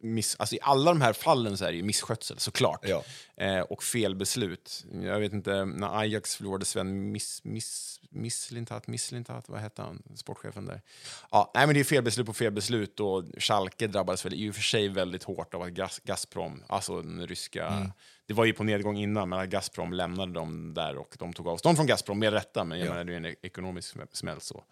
miss, 0.00 0.36
alltså 0.38 0.54
i 0.54 0.58
alla 0.62 0.90
de 0.90 1.00
här 1.00 1.12
fallen 1.12 1.56
så 1.58 1.64
är 1.64 1.70
det 1.70 1.76
ju 1.76 1.82
misskötsel 1.82 2.38
såklart. 2.38 2.80
Ja. 2.88 3.04
Eh, 3.36 3.60
och 3.60 3.82
felbeslut. 3.82 4.84
Jag 5.02 5.20
vet 5.20 5.32
inte, 5.32 5.64
när 5.64 5.98
Ajax 5.98 6.36
förlorade 6.36 6.64
Sven 6.64 7.12
Miss, 7.12 7.40
Miss, 7.44 8.00
Misslintat, 8.10 8.86
Misslintat, 8.86 9.48
vad 9.48 9.60
hette 9.60 9.82
han, 9.82 10.02
sportchefen 10.16 10.66
där? 10.66 10.82
Ja, 11.30 11.50
nej 11.54 11.66
men 11.66 11.74
det 11.74 11.80
är 11.80 11.84
felbeslut 11.84 12.26
på 12.26 12.32
felbeslut 12.32 13.00
och 13.00 13.24
Schalke 13.38 13.86
drabbades 13.86 14.24
väl 14.26 14.34
i 14.34 14.50
och 14.50 14.54
för 14.54 14.62
sig 14.62 14.88
väldigt 14.88 15.22
hårt 15.22 15.54
av 15.54 15.62
att 15.62 15.70
Gazprom, 16.04 16.62
alltså 16.66 17.02
den 17.02 17.26
ryska, 17.26 17.90
det 18.26 18.34
var 18.34 18.44
ju 18.44 18.52
på 18.52 18.64
nedgång 18.64 18.96
innan, 18.98 19.28
men 19.28 19.50
Gazprom 19.50 19.92
lämnade 19.92 20.32
dem 20.32 20.74
där 20.74 20.96
och 20.96 21.16
de 21.18 21.32
tog 21.32 21.48
avstånd 21.48 21.76
från 21.76 21.86
Gazprom 21.86 22.18
med 22.18 22.32
rätta, 22.32 22.64
men 22.64 22.78
jag 22.78 22.86
Ja. 22.88 22.90
menar 22.92 23.04
det 23.04 23.12
är 23.12 23.16
en 23.16 23.34
ekonomisk 23.42 23.96
sm- 23.96 24.06
smäll 24.12 24.40
så. 24.40 24.64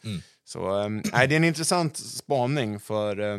Så 0.45 0.81
eh, 0.83 0.89
nej, 0.89 1.29
det 1.29 1.35
är 1.35 1.37
en 1.37 1.45
intressant 1.45 1.97
spaning 1.97 2.81
för 2.81 3.21
eh, 3.21 3.39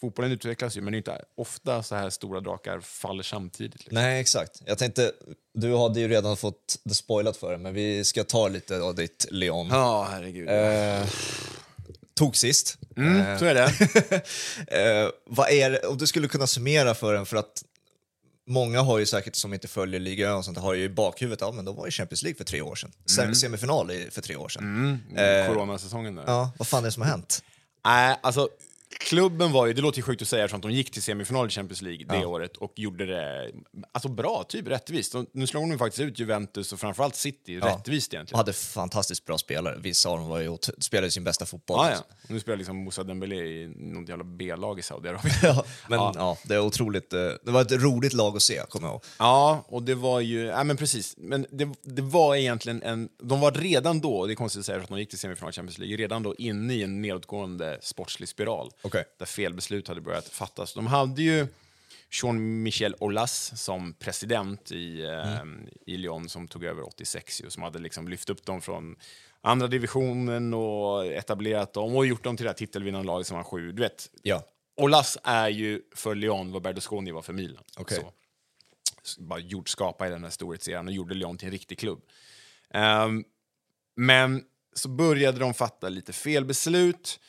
fotbollen 0.00 0.32
utvecklas 0.32 0.76
ju, 0.76 0.80
men 0.80 0.92
det 0.92 0.96
är 0.96 0.98
inte 0.98 1.24
ofta 1.36 1.82
så 1.82 1.94
här 1.94 2.10
stora 2.10 2.40
drakar 2.40 2.80
faller 2.80 3.22
samtidigt. 3.22 3.74
Liksom. 3.74 3.94
Nej, 3.94 4.20
exakt. 4.20 4.62
Jag 4.66 4.78
tänkte, 4.78 5.12
du 5.54 5.76
hade 5.76 6.00
ju 6.00 6.08
redan 6.08 6.36
fått 6.36 6.78
det 6.84 6.94
spoilat 6.94 7.36
för 7.36 7.48
dig, 7.50 7.58
men 7.58 7.74
vi 7.74 8.04
ska 8.04 8.24
ta 8.24 8.48
lite 8.48 8.80
av 8.80 8.94
ditt 8.94 9.26
Leon. 9.30 9.68
Ja, 9.68 10.08
herregud. 10.10 10.48
Eh, 10.48 11.06
tog 12.16 12.36
sist. 12.36 12.78
Mm, 12.96 13.38
så 13.38 13.44
är 13.44 13.54
det. 13.54 13.70
Eh, 15.04 15.08
vad 15.26 15.50
är 15.50 15.70
det, 15.70 15.78
om 15.86 15.98
du 15.98 16.06
skulle 16.06 16.28
kunna 16.28 16.46
summera 16.46 16.94
för 16.94 17.14
en, 17.14 17.26
för 17.26 17.36
att 17.36 17.64
många 18.46 18.80
har 18.82 18.98
ju 18.98 19.06
säkert 19.06 19.34
som 19.36 19.54
inte 19.54 19.68
följer 19.68 20.00
ligan 20.00 20.34
och 20.36 20.44
sånt, 20.44 20.58
har 20.58 20.74
ju 20.74 20.84
i 20.84 20.88
bakhuvudet, 20.88 21.40
ja 21.40 21.52
men 21.52 21.64
de 21.64 21.76
var 21.76 21.88
i 21.88 21.90
Champions 21.90 22.22
League 22.22 22.36
för 22.36 22.44
tre 22.44 22.62
år 22.62 22.74
sedan. 22.74 22.92
Sem- 23.06 23.34
Semifinal 23.34 23.90
i, 23.90 24.08
för 24.10 24.22
tre 24.22 24.36
år 24.36 24.48
sedan. 24.48 24.98
Mm, 25.16 25.48
Coronasäsongen 25.54 26.14
där. 26.14 26.24
Ja, 26.26 26.50
vad 26.58 26.68
fan 26.68 26.80
är 26.82 26.84
det 26.88 26.92
som 26.92 27.02
har 27.02 27.10
hänt? 27.10 27.42
Nej, 27.84 28.16
alltså 28.22 28.48
klubben 28.98 29.52
var 29.52 29.66
ju, 29.66 29.72
det 29.72 29.82
låter 29.82 29.98
ju 29.98 30.02
sjukt 30.02 30.22
att 30.22 30.28
säga 30.28 30.44
eftersom 30.44 30.56
att 30.58 30.62
de 30.62 30.72
gick 30.72 30.90
till 30.90 31.02
semifinal 31.02 31.46
i 31.46 31.50
Champions 31.50 31.82
League 31.82 32.06
det 32.20 32.26
året 32.26 32.56
och 32.56 32.72
gjorde 32.76 33.06
det 33.06 33.50
alltså 33.92 34.08
bra, 34.08 34.44
typ 34.48 34.66
rättvist. 34.68 35.12
De, 35.12 35.26
nu 35.32 35.46
slog 35.46 35.70
de 35.70 35.78
faktiskt 35.78 36.00
ut 36.00 36.18
Juventus 36.18 36.72
och 36.72 36.80
framförallt 36.80 37.14
City, 37.16 37.60
rättvist 37.60 38.08
Och 38.08 38.14
egentligen. 38.14 38.36
hade 38.38 38.52
fantastiskt 38.52 39.24
bra 39.24 39.38
spelare. 39.38 39.76
Vissa 39.78 40.08
av 40.08 40.18
dem 40.18 40.28
var 40.28 40.40
ju, 40.40 40.56
spelade 40.78 41.10
sin 41.10 41.24
bästa 41.24 41.46
fotboll. 41.46 41.78
Ja, 41.86 41.90
ja. 41.90 41.98
Och 42.24 42.30
nu 42.30 42.40
spelar 42.40 42.56
liksom 42.56 42.76
Moussa 42.76 43.04
Dembélé 43.04 43.36
i 43.36 43.72
något 43.76 44.08
jävla 44.08 44.24
B-lag 44.24 44.78
i 44.78 44.82
Saudiarabien. 44.82 45.34
Ja, 45.42 45.64
men 45.88 45.98
Ja. 45.98 46.12
ja. 46.16 46.38
det 46.44 46.54
är 46.54 46.60
otroligt. 46.60 47.12
eh, 47.12 47.18
Det 47.44 47.50
var 47.50 47.62
ett 47.62 47.72
roligt 47.72 48.12
lag 48.12 48.36
att 48.36 48.42
se, 48.42 48.62
kommer 48.68 48.86
jag 48.88 48.92
ihåg. 48.94 49.02
Ja, 49.18 49.64
och 49.68 49.82
det 49.82 49.94
var 49.94 50.20
ju, 50.20 50.40
ja 50.46 50.64
men 50.64 50.76
precis, 50.76 51.14
men 51.18 51.46
det, 51.50 51.68
det 51.82 52.02
var 52.02 52.36
egentligen 52.36 52.82
en, 52.82 53.08
de 53.22 53.40
var 53.40 53.52
redan 53.52 54.00
då, 54.00 54.26
det 54.26 54.32
är 54.32 54.34
konstigt 54.34 54.60
att 54.60 54.66
säga 54.66 54.78
att 54.82 54.88
de 54.88 54.98
gick 54.98 55.08
till 55.10 55.18
semifinal 55.18 55.50
i 55.50 55.52
Champions 55.52 55.78
League, 55.78 55.96
redan 55.96 56.22
då 56.22 56.34
inne 56.34 56.74
i 56.74 56.82
en 56.82 57.02
nedåtgående 57.02 57.78
sportslig 57.82 58.28
spiral. 58.28 58.70
Okej. 58.84 59.04
Där 59.18 59.26
felbeslut 59.26 59.88
hade 59.88 60.00
börjat 60.00 60.28
fattas. 60.28 60.74
De 60.74 60.86
hade 60.86 61.22
ju 61.22 61.46
Jean-Michel 62.10 62.96
Aulas 63.00 63.62
som 63.62 63.94
president 63.94 64.72
i, 64.72 65.02
eh, 65.02 65.44
i 65.86 65.96
Lyon 65.96 66.28
som 66.28 66.48
tog 66.48 66.64
över 66.64 66.86
86 66.86 67.42
ju, 67.42 67.50
som 67.50 67.62
hade 67.62 67.78
liksom 67.78 68.08
lyft 68.08 68.30
upp 68.30 68.46
dem 68.46 68.60
från 68.60 68.96
andra 69.40 69.66
divisionen 69.66 70.54
och 70.54 71.06
etablerat 71.06 71.72
dem 71.72 71.96
och 71.96 72.06
gjort 72.06 72.24
dem 72.24 72.36
till 72.36 72.44
det 72.44 72.50
här 72.50 72.56
titelvinnande 72.56 73.06
laget 73.06 73.26
som 73.26 73.36
var 73.36 73.44
sju. 73.44 73.72
Du 73.72 73.82
vet, 73.82 74.10
Ja. 74.22 74.42
Aulas 74.80 75.18
är 75.24 75.48
ju 75.48 75.82
för 75.94 76.14
Lyon 76.14 76.52
vad 76.52 76.62
Berlusconi 76.62 77.10
var 77.10 77.22
för 77.22 77.32
Milan. 77.32 77.64
Okej. 77.76 77.96
Så. 78.00 78.12
Så 79.02 79.22
bara 79.22 79.38
gjort, 79.38 79.68
skapa 79.68 80.06
i 80.06 80.10
den 80.10 80.24
här 80.24 80.30
storhetseran 80.30 80.86
och 80.86 80.92
gjorde 80.92 81.14
Lyon 81.14 81.38
till 81.38 81.46
en 81.46 81.52
riktig 81.52 81.78
klubb. 81.78 82.02
Ehm, 82.70 83.24
men 83.96 84.44
så 84.74 84.88
började 84.88 85.38
de 85.38 85.54
fatta 85.54 85.88
lite 85.88 86.12
felbeslut. 86.12 87.20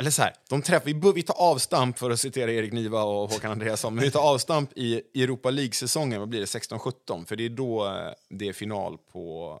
Eller 0.00 0.10
så 0.10 0.22
här, 0.22 0.34
de 0.48 0.62
träffar, 0.62 0.86
vi, 0.86 1.12
vi 1.14 1.22
tar 1.22 1.34
avstamp, 1.34 1.98
för 1.98 2.10
att 2.10 2.20
citera 2.20 2.52
Erik 2.52 2.72
Niva 2.72 3.02
och 3.02 3.30
Håkan 3.30 3.50
Andreasson, 3.50 3.94
men 3.94 4.04
vi 4.04 4.10
tar 4.10 4.20
avstamp 4.20 4.70
i 4.76 5.02
Europa 5.14 5.50
League-säsongen, 5.50 6.20
vad 6.20 6.28
blir 6.28 6.40
det, 6.40 6.46
16-17? 6.46 7.24
För 7.24 7.36
det 7.36 7.44
är 7.44 7.48
då 7.48 7.86
eh, 7.86 8.12
det 8.28 8.48
är 8.48 8.52
final 8.52 8.98
på 9.12 9.60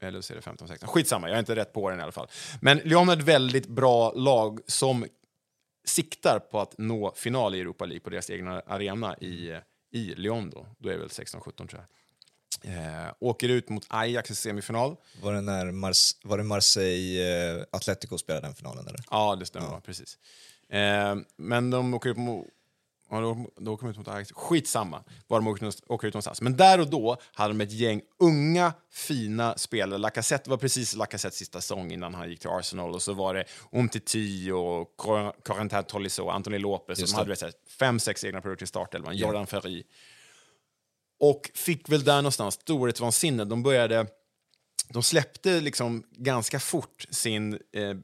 eller 0.00 0.20
så 0.20 0.32
är 0.32 0.36
det 0.36 0.42
15-16. 0.42 0.86
Skitsamma, 0.86 1.28
jag 1.28 1.34
är 1.34 1.38
inte 1.38 1.56
rätt 1.56 1.72
på 1.72 1.90
den 1.90 1.98
i 1.98 2.02
alla 2.02 2.12
fall. 2.12 2.28
Men 2.60 2.78
Lyon 2.78 3.08
har 3.08 3.16
ett 3.16 3.22
väldigt 3.22 3.66
bra 3.66 4.12
lag 4.12 4.60
som 4.66 5.06
siktar 5.84 6.38
på 6.38 6.60
att 6.60 6.78
nå 6.78 7.12
final 7.16 7.54
i 7.54 7.60
Europa 7.60 7.84
League 7.84 8.00
på 8.00 8.10
deras 8.10 8.30
egna 8.30 8.60
arena 8.66 9.16
i, 9.16 9.50
eh, 9.50 9.58
i 9.92 10.14
Lyon. 10.14 10.50
Då, 10.50 10.66
då 10.78 10.88
är 10.88 10.92
det 10.92 10.98
väl 10.98 11.08
16-17 11.08 11.52
tror 11.52 11.68
jag. 11.72 11.84
Eh, 12.62 13.12
åker 13.20 13.48
ut 13.48 13.68
mot 13.68 13.86
Ajax 13.88 14.30
i 14.30 14.34
semifinal. 14.34 14.96
Var 15.22 15.32
det 15.32 15.40
när 15.40 15.72
Mars, 15.72 16.12
var 16.24 16.38
det 16.38 16.44
Marseille 16.44 17.56
eh, 17.58 17.64
Atletico 17.72 18.18
spelade 18.18 18.46
den 18.46 18.54
finalen? 18.54 18.86
Eller? 18.88 19.00
Ja, 19.10 19.36
det 19.36 19.46
stämmer. 19.46 19.68
bra, 19.68 19.80
Precis. 19.80 20.18
Eh, 20.70 21.16
men 21.36 21.70
de 21.70 21.94
åker 21.94 22.10
ut 22.10 22.16
mot... 22.16 22.46
Ja, 23.10 23.20
då, 23.20 23.50
de 23.80 23.90
ut 23.90 23.96
mot 23.98 24.08
Ajax. 24.08 24.32
Skitsamma 24.32 25.04
var 25.26 25.40
de 25.40 25.48
åker, 25.48 26.06
ut 26.08 26.14
någonstans. 26.14 26.40
Men 26.40 26.56
där 26.56 26.80
och 26.80 26.90
då 26.90 27.16
hade 27.32 27.50
de 27.54 27.60
ett 27.60 27.72
gäng 27.72 28.02
unga, 28.18 28.72
fina 28.90 29.58
spelare. 29.58 29.98
Lacazette 29.98 30.50
var 30.50 30.56
precis 30.56 30.94
Lacazettes 30.96 31.38
sista 31.38 31.60
säsong 31.60 31.92
innan 31.92 32.14
han 32.14 32.30
gick 32.30 32.40
till 32.40 32.50
Arsenal. 32.50 32.94
Och 32.94 33.02
så 33.02 33.12
var 33.12 33.34
det 33.34 33.44
Umtiti 33.72 34.50
och 34.50 34.96
Cor- 34.96 35.32
Corentin 35.44 35.84
Tolisso 35.84 36.22
och 36.24 36.34
Anthony 36.34 36.58
Lopez. 36.58 36.98
Det. 36.98 37.16
hade 37.16 37.28
vet, 37.30 37.70
fem, 37.78 38.00
sex 38.00 38.24
egna 38.24 38.40
produkter 38.40 38.64
i 38.64 38.66
startelvan. 38.66 39.16
Jordan 39.16 39.46
Ferry. 39.46 39.84
Och 41.20 41.50
fick 41.54 41.88
väl 41.88 42.04
där 42.04 42.16
någonstans 42.16 42.54
storhetsvansinne. 42.54 43.44
De 43.44 43.62
började... 43.62 44.06
De 44.88 45.02
släppte 45.02 45.60
liksom 45.60 46.04
ganska 46.10 46.60
fort 46.60 47.06
sin 47.10 47.52
eh, 47.52 47.94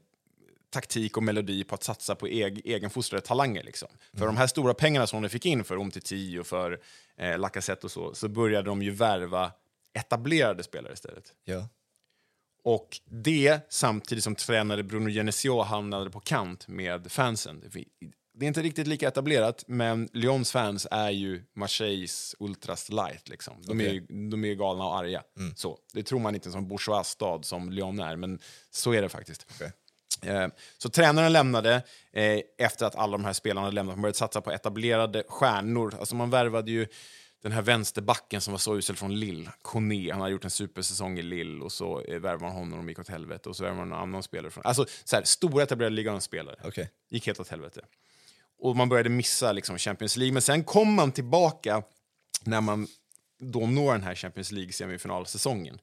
taktik 0.69 1.17
och 1.17 1.23
melodi 1.23 1.63
på 1.63 1.75
att 1.75 1.83
satsa 1.83 2.15
på 2.15 2.27
eg, 2.27 2.61
egenfostrade 2.65 3.25
talanger. 3.25 3.63
Liksom. 3.63 3.87
För 4.13 4.25
de 4.25 4.37
här 4.37 4.47
stora 4.47 4.73
pengarna 4.73 5.07
som 5.07 5.21
de 5.21 5.29
fick 5.29 5.45
in 5.45 5.63
för 5.63 5.75
Umtiti 5.75 6.39
och 6.39 6.47
för 6.47 6.79
eh, 7.17 7.39
Lacazette 7.39 7.85
och 7.87 7.91
så, 7.91 8.13
så 8.13 8.27
började 8.27 8.69
de 8.69 8.81
ju 8.81 8.91
värva 8.91 9.51
etablerade 9.93 10.63
spelare 10.63 10.93
istället. 10.93 11.33
Ja. 11.43 11.67
Och 12.63 12.99
det 13.05 13.59
samtidigt 13.69 14.23
som 14.23 14.35
tränare 14.35 14.83
Bruno 14.83 15.09
Genesio 15.09 15.61
hamnade 15.61 16.09
på 16.09 16.19
kant 16.19 16.67
med 16.67 17.11
fansen. 17.11 17.71
Det- 18.35 18.45
är 18.45 18.47
inte 18.47 18.61
riktigt 18.61 18.87
lika 18.87 19.07
etablerat, 19.07 19.63
men 19.67 20.09
Lyons 20.13 20.51
fans 20.51 20.87
är 20.91 21.09
ju 21.09 21.43
Marseilles 21.55 22.35
ultras 22.39 22.89
light. 22.89 23.29
Liksom. 23.29 23.53
De, 23.61 23.81
är 23.81 23.93
ju, 23.93 23.99
de 24.29 24.45
är 24.45 24.53
galna 24.53 24.83
och 24.85 24.97
arga. 24.97 25.23
Så, 25.55 25.79
det 25.93 26.03
tror 26.03 26.19
man 26.19 26.35
inte 26.35 26.51
som 26.51 26.67
bourgeois 26.67 27.07
stad 27.07 27.45
som 27.45 27.71
Lyon 27.71 27.99
är, 27.99 28.15
men 28.15 28.39
så 28.71 28.93
är 28.93 29.01
det 29.01 29.09
faktiskt. 29.09 29.45
Okej. 29.55 29.71
Eh, 30.21 30.47
Så 30.77 30.89
tränaren 30.89 31.33
lämnade 31.33 31.75
eh, 32.13 32.39
efter 32.57 32.85
att 32.85 32.95
alla 32.95 33.11
de 33.17 33.25
här 33.25 33.33
spelarna 33.33 33.69
lämnat. 33.69 33.95
Man 33.95 34.01
började 34.01 34.17
satsa 34.17 34.41
på 34.41 34.51
etablerade 34.51 35.23
stjärnor. 35.27 35.95
Alltså 35.99 36.15
man 36.15 36.29
värvade 36.29 36.71
ju 36.71 36.87
den 37.41 37.51
här 37.51 37.61
vänsterbacken 37.61 38.41
som 38.41 38.51
var 38.53 38.59
så 38.59 38.77
usel 38.77 38.95
från 38.95 39.19
Lille, 39.19 39.51
Kone. 39.61 40.11
Han 40.11 40.21
har 40.21 40.27
gjort 40.29 40.43
en 40.43 40.49
supersäsong 40.51 41.19
i 41.19 41.21
Lille 41.21 41.63
och 41.63 41.71
så 41.71 42.01
eh, 42.01 42.19
värvade 42.19 42.43
man 42.43 42.51
honom 42.51 42.79
och 42.79 42.89
gick 42.89 42.99
åt 42.99 43.07
helvete. 43.09 43.49
Och 43.49 43.55
så 43.55 43.63
värvade 43.63 43.79
man 43.85 43.91
en 43.91 43.99
annan 44.03 44.23
spelare. 44.23 44.51
Från, 44.51 44.61
alltså 44.65 44.85
så 45.03 45.15
här, 45.15 45.23
stora 45.23 45.63
etablerade 45.63 45.95
ligaspelare. 45.95 46.55
Okej. 46.63 46.89
Gick 47.09 47.27
helt 47.27 47.39
åt 47.39 47.47
helvete. 47.49 47.81
Och 48.59 48.75
man 48.75 48.89
började 48.89 49.09
missa 49.09 49.51
liksom, 49.51 49.77
Champions 49.77 50.17
League. 50.17 50.33
Men 50.33 50.41
sen 50.41 50.63
kom 50.63 50.93
man 50.93 51.11
tillbaka 51.11 51.83
när 52.43 52.61
man 52.61 52.87
då 53.39 53.67
når 53.67 53.91
den 53.91 54.03
här 54.03 54.15
Champions 54.15 54.51
League-semifinalsäsongen. 54.51 55.79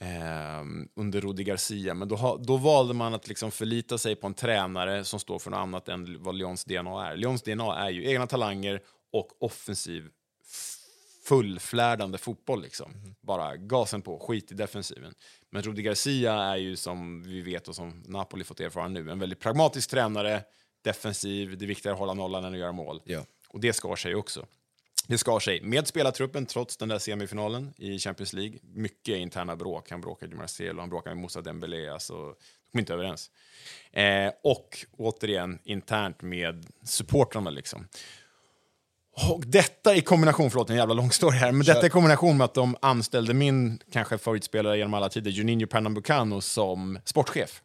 eh, 0.00 0.64
under 0.96 1.20
Rudi 1.20 1.44
Garcia. 1.44 1.94
Men 1.94 2.08
då, 2.08 2.40
då 2.42 2.56
valde 2.56 2.94
man 2.94 3.14
att 3.14 3.28
liksom 3.28 3.50
förlita 3.50 3.98
sig 3.98 4.16
på 4.16 4.26
en 4.26 4.34
tränare 4.34 5.04
som 5.04 5.20
står 5.20 5.38
för 5.38 5.50
något 5.50 5.58
annat 5.58 5.88
än 5.88 6.22
vad 6.22 6.34
Lyons 6.34 6.64
DNA 6.64 7.06
är. 7.08 7.16
Lyons 7.16 7.42
DNA 7.42 7.86
är 7.86 7.90
ju 7.90 8.10
egna 8.10 8.26
talanger 8.26 8.80
och 9.12 9.42
offensiv 9.42 10.08
fullflärdande 11.24 12.18
fotboll. 12.18 12.62
Liksom. 12.62 13.14
Bara 13.20 13.56
gasen 13.56 14.02
på, 14.02 14.18
skit 14.18 14.52
i 14.52 14.54
defensiven. 14.54 15.14
Men 15.50 15.62
Rudi 15.62 15.82
Garcia 15.82 16.32
är 16.34 16.56
ju 16.56 16.76
som 16.76 17.22
vi 17.22 17.40
vet 17.40 17.68
och 17.68 17.74
som 17.74 18.02
Napoli 18.06 18.44
fått 18.44 18.60
erfara 18.60 18.88
nu, 18.88 19.10
en 19.10 19.18
väldigt 19.18 19.40
pragmatisk 19.40 19.90
tränare, 19.90 20.42
defensiv, 20.82 21.58
det 21.58 21.64
är 21.64 21.66
viktigare 21.66 21.92
att 21.94 21.98
hålla 21.98 22.14
nollan 22.14 22.44
än 22.44 22.52
att 22.52 22.58
göra 22.58 22.72
mål. 22.72 23.02
Ja. 23.04 23.24
Och 23.48 23.60
det 23.60 23.72
skar 23.72 23.96
sig 23.96 24.14
också. 24.14 24.46
Det 25.06 25.18
skar 25.18 25.40
sig 25.40 25.60
med 25.60 25.86
spelartruppen 25.86 26.46
trots 26.46 26.76
den 26.76 26.88
där 26.88 26.98
semifinalen 26.98 27.72
i 27.76 27.98
Champions 27.98 28.32
League. 28.32 28.58
Mycket 28.62 29.18
interna 29.18 29.56
bråk. 29.56 29.90
Han 29.90 30.00
bråkade 30.00 30.30
med 30.30 30.38
Marcelo, 30.38 30.80
han 30.80 30.90
bråkade 30.90 31.14
med 31.14 31.22
Moussa 31.22 31.40
Dembélé. 31.40 31.88
Alltså, 31.88 32.14
de 32.14 32.70
kom 32.72 32.78
inte 32.78 32.92
överens. 32.92 33.30
Eh, 33.92 34.32
och 34.42 34.86
återigen 34.96 35.58
internt 35.64 36.22
med 36.22 36.66
supportrarna. 36.82 37.50
Liksom. 37.50 37.88
Och 39.28 39.42
detta 39.46 39.94
i 39.94 40.00
kombination, 40.00 40.50
förlåt 40.50 40.70
en 40.70 40.76
jävla 40.76 40.94
lång 40.94 41.10
story 41.10 41.36
här, 41.36 41.52
men 41.52 41.66
detta 41.66 41.86
i 41.86 41.90
kombination 41.90 42.36
med 42.36 42.44
att 42.44 42.54
de 42.54 42.76
anställde 42.82 43.34
min 43.34 43.78
kanske 43.92 44.18
favoritspelare 44.18 44.78
genom 44.78 44.94
alla 44.94 45.08
tider, 45.08 45.30
Juninho 45.30 45.66
Pernambucano, 45.66 46.40
som 46.40 46.98
sportchef. 47.04 47.62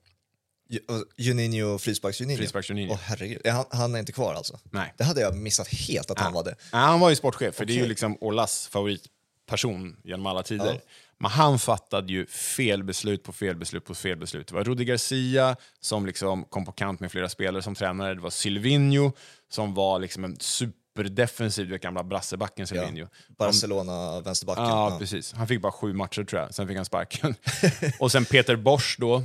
Juninho, 1.18 1.78
frisparks-Juninho? 1.78 2.98
Herregud, 3.02 3.42
Är 3.46 3.52
han, 3.52 3.66
han 3.72 3.96
är 3.96 4.00
inte 4.00 4.12
kvar 4.12 4.34
alltså? 4.34 4.60
Nej. 4.72 4.94
Det 4.98 5.04
hade 5.04 5.22
jag 5.22 5.36
missat 5.38 5.68
helt 5.68 6.12
att 6.12 6.20
han 6.20 6.34
var 6.34 6.44
det. 6.44 6.56
Ja, 6.72 6.78
han 6.78 7.00
var 7.00 7.10
ju 7.10 7.16
sportchef, 7.16 7.56
för 7.56 7.66
det 7.66 7.74
är 7.74 7.78
ju 7.78 7.88
liksom 7.88 8.18
Olas 8.22 8.68
favoritperson 8.68 9.98
genom 10.04 10.26
alla 10.26 10.44
tider. 10.44 10.82
Men 11.18 11.32
han 11.32 11.60
fattade 11.60 12.14
ju 12.14 12.26
felbeslut 12.26 13.24
på 13.24 13.34
felbeslut 13.34 13.86
på 13.86 13.96
felbeslut. 13.96 14.48
Det 14.48 14.56
var 14.56 14.64
Rudi 14.64 14.86
Garcia 14.86 15.56
som 15.80 16.06
liksom 16.06 16.44
kom 16.44 16.66
på 16.66 16.72
kant 16.72 17.00
med 17.00 17.12
flera 17.12 17.30
spelare 17.30 17.62
som 17.64 17.76
tränare. 17.76 18.14
Det 18.14 18.22
var 18.22 18.30
Silvinho 18.30 19.12
som 19.50 19.74
var 19.74 20.00
liksom 20.00 20.24
en 20.24 20.38
superdefensiv, 20.40 21.70
du 21.70 21.78
gamla 21.78 22.04
brassebacken 22.04 22.68
Silvinho. 22.68 23.08
Barcelona, 23.38 24.20
vänsterbacken. 24.22 24.64
Ja, 24.64 24.90
Ja. 24.92 25.00
precis. 25.00 25.34
Han 25.34 25.48
fick 25.48 25.62
bara 25.62 25.72
sju 25.72 25.94
matcher 25.94 26.24
tror 26.24 26.42
jag, 26.42 26.54
sen 26.54 26.68
fick 26.68 26.76
han 26.78 26.86
sparken. 26.86 27.36
och 28.00 28.12
sen 28.12 28.26
Peter 28.26 28.56
Bosch 28.56 28.96
då, 29.00 29.24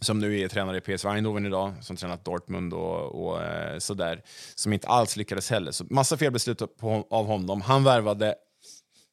som 0.00 0.18
nu 0.18 0.40
är 0.40 0.48
tränare 0.48 0.76
i 0.76 0.80
PSV 0.80 1.08
Eindhoven 1.08 1.46
idag, 1.46 1.74
som 1.80 1.96
tränat 1.96 2.24
Dortmund 2.24 2.72
och, 2.74 3.24
och 3.24 3.42
eh, 3.42 3.78
sådär, 3.78 4.22
som 4.54 4.72
inte 4.72 4.88
alls 4.88 5.16
lyckades 5.16 5.50
heller. 5.50 5.72
Så 5.72 5.84
massa 5.90 6.16
felbeslut 6.16 6.76
på, 6.76 7.06
av 7.10 7.26
honom. 7.26 7.60
Han 7.60 7.84
värvade 7.84 8.34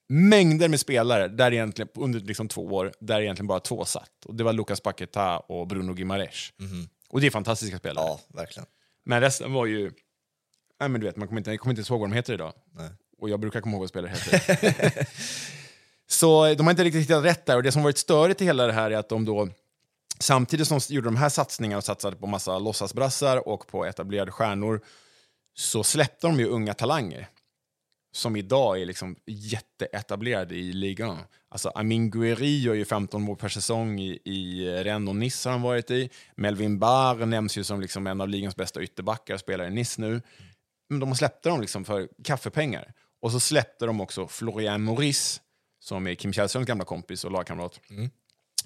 mängder 0.07 0.69
med 0.69 0.79
spelare 0.79 1.27
där 1.27 1.51
egentligen, 1.53 1.89
under 1.95 2.19
liksom 2.19 2.47
två 2.47 2.61
år, 2.61 2.93
där 2.99 3.21
egentligen 3.21 3.47
bara 3.47 3.59
två 3.59 3.85
satt. 3.85 4.25
Och 4.25 4.35
det 4.35 4.43
var 4.43 4.53
Lucas 4.53 4.79
Paquetá 4.79 5.37
och 5.37 5.67
Bruno 5.67 5.93
Guimaraes. 5.93 6.49
Och 7.09 7.21
det 7.21 7.27
är 7.27 7.31
fantastiska 7.31 7.77
spelare. 7.77 8.05
ja, 8.05 8.19
verkligen. 8.27 8.67
Men 9.05 9.21
resten 9.21 9.53
var 9.53 9.65
ju... 9.65 9.91
Nej, 10.79 10.89
men 10.89 11.01
du 11.01 11.07
vet, 11.07 11.15
man 11.15 11.27
kommer 11.27 11.39
inte, 11.39 11.51
jag 11.51 11.59
kommer 11.59 11.79
inte 11.79 11.93
ihåg 11.93 11.99
vad 11.99 12.09
de 12.09 12.15
heter 12.15 12.33
idag. 12.33 12.53
Nej. 12.71 12.89
Och 13.17 13.29
jag 13.29 13.39
brukar 13.39 13.61
komma 13.61 13.73
ihåg 13.73 13.81
vad 13.81 13.89
spelare 13.89 14.11
heter. 14.11 15.07
så 16.07 16.53
de 16.53 16.63
har 16.63 16.71
inte 16.71 16.83
riktigt 16.83 17.01
hittat 17.01 17.25
rätt 17.25 17.45
där. 17.45 17.55
Och 17.55 17.63
det 17.63 17.71
som 17.71 17.83
varit 17.83 17.97
störigt 17.97 18.41
i 18.41 18.45
hela 18.45 18.67
det 18.67 18.73
här 18.73 18.91
är 18.91 18.97
att 18.97 19.09
de 19.09 19.25
då 19.25 19.49
samtidigt 20.19 20.67
som 20.67 20.79
de 20.87 20.93
gjorde 20.93 21.07
de 21.07 21.15
här 21.15 21.29
satsningarna 21.29 21.77
och 21.77 21.83
satsade 21.83 22.15
på 22.15 22.27
massa 22.27 22.59
låtsasbrassar 22.59 23.47
och 23.47 23.67
på 23.67 23.85
etablerade 23.85 24.31
stjärnor 24.31 24.81
så 25.53 25.83
släppte 25.83 26.27
de 26.27 26.39
ju 26.39 26.45
unga 26.47 26.73
talanger 26.73 27.29
som 28.15 28.35
idag 28.35 28.81
är 28.81 28.85
liksom 28.85 29.15
jätteetablerade 29.25 30.55
i 30.55 30.73
ligan. 30.73 31.17
Alltså 31.49 31.69
Amin 31.69 32.09
Gueri 32.09 32.61
gör 32.61 32.73
ju 32.73 32.85
15 32.85 33.21
mål 33.21 33.37
per 33.37 33.49
säsong 33.49 33.99
i, 33.99 34.19
i 34.25 34.69
Rennes 34.83 35.09
och 35.09 35.15
Nice 35.15 35.49
har 35.49 35.51
han 35.51 35.61
varit 35.61 35.91
i. 35.91 36.09
Melvin 36.35 36.79
Barr 36.79 37.25
nämns 37.25 37.57
ju 37.57 37.63
som 37.63 37.81
liksom 37.81 38.07
en 38.07 38.21
av 38.21 38.29
ligans 38.29 38.55
bästa 38.55 38.81
ytterbackar, 38.81 39.37
spelar 39.37 39.67
i 39.67 39.69
Nice 39.69 40.01
nu. 40.01 40.21
Men 40.89 40.99
de 40.99 41.15
släppte 41.15 41.49
dem 41.49 41.61
liksom 41.61 41.85
för 41.85 42.09
kaffepengar. 42.23 42.93
Och 43.21 43.31
så 43.31 43.39
släppte 43.39 43.85
de 43.85 44.01
också 44.01 44.27
Florian 44.27 44.83
Maurice, 44.83 45.41
som 45.79 46.07
är 46.07 46.15
Kim 46.15 46.33
Källströms 46.33 46.67
gamla 46.67 46.85
kompis 46.85 47.23
och 47.25 47.31
lagkamrat, 47.31 47.79
mm 47.89 48.09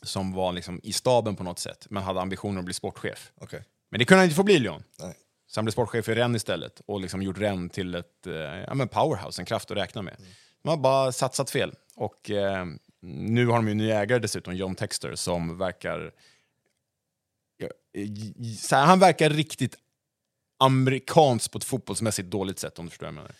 som 0.03 0.33
var 0.33 0.51
liksom 0.53 0.79
i 0.83 0.93
staben 0.93 1.35
på 1.35 1.43
något 1.43 1.59
sätt, 1.59 1.87
men 1.89 2.03
hade 2.03 2.21
ambitioner 2.21 2.59
att 2.59 2.65
bli 2.65 2.73
sportchef. 2.73 3.31
Okej. 3.35 3.63
Men 3.91 3.99
det 3.99 4.05
kunde 4.05 4.19
han 4.19 4.25
inte 4.25 4.35
få 4.35 4.43
bli, 4.43 4.59
Lyon. 4.59 4.83
Nej. 4.99 5.15
Så 5.47 5.57
han 5.59 5.65
blev 5.65 5.71
sportchef 5.71 6.09
i 6.09 6.15
Rennes 6.15 6.39
istället 6.39 6.81
och 6.85 6.99
liksom 7.01 7.21
gjort 7.21 7.37
Rennes 7.37 7.71
till 7.71 7.95
ett 7.95 8.27
eh, 8.27 8.33
ja, 8.33 8.73
men 8.73 8.87
powerhouse, 8.87 9.41
en 9.41 9.45
kraft 9.45 9.71
att 9.71 9.77
räkna 9.77 10.01
med. 10.01 10.15
De 10.63 10.69
har 10.69 10.77
bara 10.77 11.11
satsat 11.11 11.49
fel. 11.49 11.73
Och 11.95 12.29
eh, 12.31 12.65
nu 13.01 13.45
har 13.47 13.55
de 13.55 13.65
ju 13.67 13.71
en 13.71 13.77
ny 13.77 13.89
ägare 13.91 14.19
dessutom, 14.19 14.55
John 14.55 14.75
Texter, 14.75 15.15
som 15.15 15.57
verkar... 15.57 16.11
I- 17.93 18.33
i- 18.37 18.55
så 18.55 18.75
här, 18.75 18.85
han 18.85 18.99
verkar 18.99 19.29
riktigt 19.29 19.75
amerikanskt 20.59 21.51
på 21.51 21.57
ett 21.57 21.63
fotbollsmässigt 21.63 22.29
dåligt 22.29 22.59
sätt 22.59 22.79
om 22.79 22.85
du 22.85 22.89
förstår 22.89 23.05
vad 23.05 23.13
jag 23.13 23.15
menar. 23.15 23.31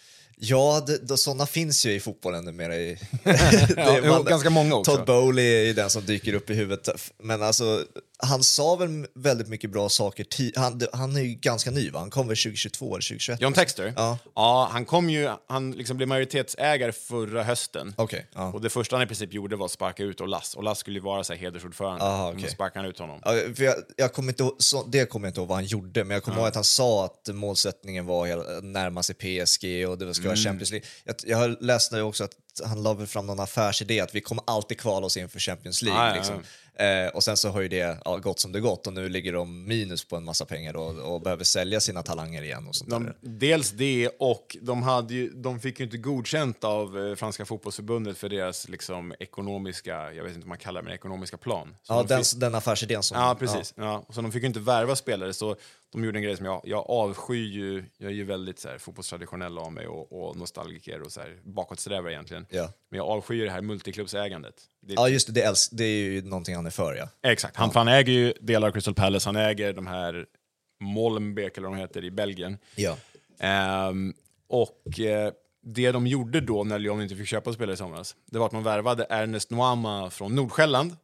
Ja, 0.41 0.83
det, 0.87 0.97
då, 0.97 1.17
sådana 1.17 1.45
finns 1.45 1.85
ju 1.85 1.93
i 1.93 1.99
fotbollen 1.99 2.45
numera. 2.45 2.75
I, 2.75 2.97
det, 3.23 3.73
Ja, 3.77 3.99
jo, 4.05 4.23
ganska 4.23 4.49
många 4.49 4.75
också. 4.75 4.95
Todd 4.95 5.05
Bowley 5.05 5.69
är 5.69 5.73
den 5.73 5.89
som 5.89 6.05
dyker 6.05 6.33
upp 6.33 6.49
i 6.49 6.53
huvudet. 6.53 6.89
Men 7.17 7.41
alltså, 7.41 7.85
han 8.21 8.43
sa 8.43 8.75
väl 8.75 9.07
väldigt 9.15 9.47
mycket 9.47 9.69
bra 9.69 9.89
saker. 9.89 10.25
Han, 10.59 10.81
han 10.93 11.15
är 11.15 11.21
ju 11.21 11.33
ganska 11.33 11.71
ny, 11.71 11.89
va? 11.89 11.99
Han 11.99 12.09
kom 12.09 12.27
väl 12.27 12.37
2022 12.37 12.85
eller 12.85 12.95
2021? 12.95 13.41
John 13.41 13.53
Texter? 13.53 13.93
Ja. 13.95 14.17
ja 14.35 14.69
han 14.71 14.85
kom 14.85 15.09
ju, 15.09 15.29
han 15.47 15.71
liksom 15.71 15.97
blev 15.97 16.09
majoritetsägare 16.09 16.91
förra 16.91 17.43
hösten. 17.43 17.93
Okej, 17.97 18.27
ja. 18.33 18.53
Och 18.53 18.61
det 18.61 18.69
första 18.69 18.95
han 18.95 19.03
i 19.03 19.07
princip 19.07 19.33
gjorde 19.33 19.55
var 19.55 19.65
att 19.65 19.71
sparka 19.71 20.03
ut 20.03 20.21
Olas. 20.21 20.55
Olas 20.55 20.79
skulle 20.79 20.99
ju 20.99 21.03
vara 21.03 21.23
så 21.23 21.33
här 21.33 21.39
hedersordförande. 21.39 22.03
Aha, 22.05 22.33
då 22.33 22.47
sparkade 22.47 22.79
han 22.79 22.89
ut 22.89 22.99
honom. 22.99 23.21
Ja, 23.25 23.35
jag, 23.57 23.75
jag 23.97 24.13
kommer 24.13 24.29
inte 24.31 24.49
så, 24.57 24.83
det 24.83 25.05
kommer 25.05 25.27
jag 25.27 25.29
inte 25.29 25.39
ihåg 25.39 25.47
vad 25.47 25.57
han 25.57 25.65
gjorde, 25.65 26.03
men 26.03 26.15
jag 26.15 26.23
kommer 26.23 26.37
ihåg 26.37 26.47
att 26.47 26.55
han 26.55 26.63
sa 26.63 27.05
att 27.05 27.35
målsättningen 27.35 28.05
var 28.05 28.27
att 28.27 28.63
närma 28.63 29.03
sig 29.03 29.15
PSG 29.15 29.87
och 29.89 29.97
det 29.97 30.13
skulle 30.13 30.29
Mm. 30.29 30.35
vara 30.35 30.43
Champions 30.43 30.71
League. 30.71 30.87
Jag, 31.03 31.15
jag 31.25 31.37
har 31.37 31.57
läst 31.61 31.91
nu 31.91 32.01
också 32.01 32.23
att 32.23 32.31
han 32.63 32.83
la 32.83 33.05
fram 33.05 33.27
någon 33.27 33.39
affärsidé 33.39 33.99
att 33.99 34.15
vi 34.15 34.21
kommer 34.21 34.43
alltid 34.47 34.79
kvala 34.79 35.05
oss 35.05 35.17
inför 35.17 35.39
Champions 35.39 35.81
League. 35.81 36.01
Ja, 36.01 36.07
ja, 36.07 36.11
ja. 36.11 36.15
liksom. 36.15 36.43
Eh, 36.79 37.07
och 37.07 37.23
sen 37.23 37.37
så 37.37 37.49
har 37.49 37.61
ju 37.61 37.67
det 37.67 37.97
ja, 38.05 38.17
gått 38.17 38.39
som 38.39 38.51
det 38.51 38.59
gått 38.59 38.87
och 38.87 38.93
nu 38.93 39.09
ligger 39.09 39.33
de 39.33 39.65
minus 39.67 40.05
på 40.07 40.15
en 40.15 40.23
massa 40.25 40.45
pengar 40.45 40.73
då, 40.73 40.81
och 40.81 41.21
behöver 41.21 41.43
sälja 41.43 41.79
sina 41.79 42.03
talanger 42.03 42.41
igen 42.41 42.67
och 42.67 42.75
sånt 42.75 42.89
De, 42.89 43.03
där. 43.03 43.15
dels 43.21 43.71
det, 43.71 44.09
och 44.19 44.57
de, 44.61 44.83
hade 44.83 45.13
ju, 45.13 45.29
de 45.29 45.59
fick 45.59 45.79
ju 45.79 45.85
inte 45.85 45.97
godkänt 45.97 46.63
av 46.63 46.99
eh, 47.07 47.15
Franska 47.15 47.45
fotbollsförbundet 47.45 48.17
för 48.17 48.29
deras 48.29 48.69
liksom, 48.69 49.13
ekonomiska, 49.19 50.13
jag 50.13 50.23
vet 50.23 50.33
inte 50.35 50.43
om 50.45 50.49
man 50.49 50.57
kallar 50.57 50.81
det, 50.81 50.85
men 50.85 50.93
ekonomiska 50.93 51.37
plan. 51.37 51.75
Så 51.83 51.93
Ja, 51.93 51.97
de 52.03 52.07
den, 52.07 52.23
fick, 52.23 52.39
den 52.39 52.55
affärsidén 52.55 53.03
som... 53.03 53.17
ja, 53.17 53.35
precis. 53.39 53.73
Ja. 53.77 54.05
Så 54.09 54.21
de 54.21 54.31
fick 54.31 54.41
ju 54.43 54.47
inte 54.47 54.59
värva 54.59 54.95
spelare, 54.95 55.33
så 55.33 55.55
de 55.91 56.03
gjorde 56.03 56.17
en 56.19 56.23
grej 56.23 56.37
som 56.37 56.45
jag, 56.45 56.61
jag 56.63 56.85
avskyr 56.89 57.45
ju, 57.47 57.83
jag 57.97 58.11
är 58.11 58.15
ju 58.15 58.23
väldigt 58.23 58.59
så 58.59 58.69
här, 58.69 58.77
fotbollstraditionell 58.77 59.57
av 59.57 59.71
mig 59.71 59.87
och, 59.87 60.11
och 60.29 60.37
nostalgiker 60.37 61.01
och 61.01 61.11
så 61.11 61.21
här, 61.21 61.37
bakåtsträvare 61.43 62.13
egentligen. 62.13 62.45
Ja. 62.49 62.71
Men 62.89 62.97
jag 62.97 63.07
avskyr 63.07 63.45
det 63.45 63.51
här 63.51 63.61
multiklubbsägandet. 63.61 64.55
Det 64.81 64.93
är 64.93 64.95
Ja, 64.95 65.09
just 65.09 65.27
det, 65.27 65.33
det, 65.33 65.41
älsk, 65.41 65.69
det 65.73 65.83
är 65.83 66.03
ju 66.11 66.21
någonting 66.21 66.55
han 66.55 66.65
är 66.65 66.69
för, 66.69 66.95
ja. 66.95 67.09
Exakt, 67.31 67.55
han, 67.55 67.71
han 67.73 67.87
äger 67.87 68.13
ju 68.13 68.33
delar 68.41 68.67
av 68.67 68.71
Crystal 68.71 68.93
Palace, 68.93 69.27
han 69.27 69.35
äger 69.35 69.73
de 69.73 69.87
här 69.87 70.25
Molenbeek 70.79 71.57
eller 71.57 71.67
vad 71.67 71.77
de 71.77 71.81
heter 71.81 72.03
i 72.03 72.11
Belgien. 72.11 72.57
Ja. 72.75 72.97
Ehm, 73.39 74.13
och 74.47 74.99
eh, 74.99 75.33
det 75.61 75.91
de 75.91 76.07
gjorde 76.07 76.41
då 76.41 76.63
när 76.63 76.79
Lyon 76.79 77.01
inte 77.01 77.15
fick 77.15 77.27
köpa 77.27 77.53
spelare 77.53 77.73
i 77.73 77.77
somras, 77.77 78.15
det 78.25 78.39
var 78.39 78.45
att 78.45 78.51
man 78.51 78.63
värvade 78.63 79.05
Ernest 79.09 79.49
Noama 79.49 80.09
från 80.09 80.35
Nordsjälland, 80.35 80.95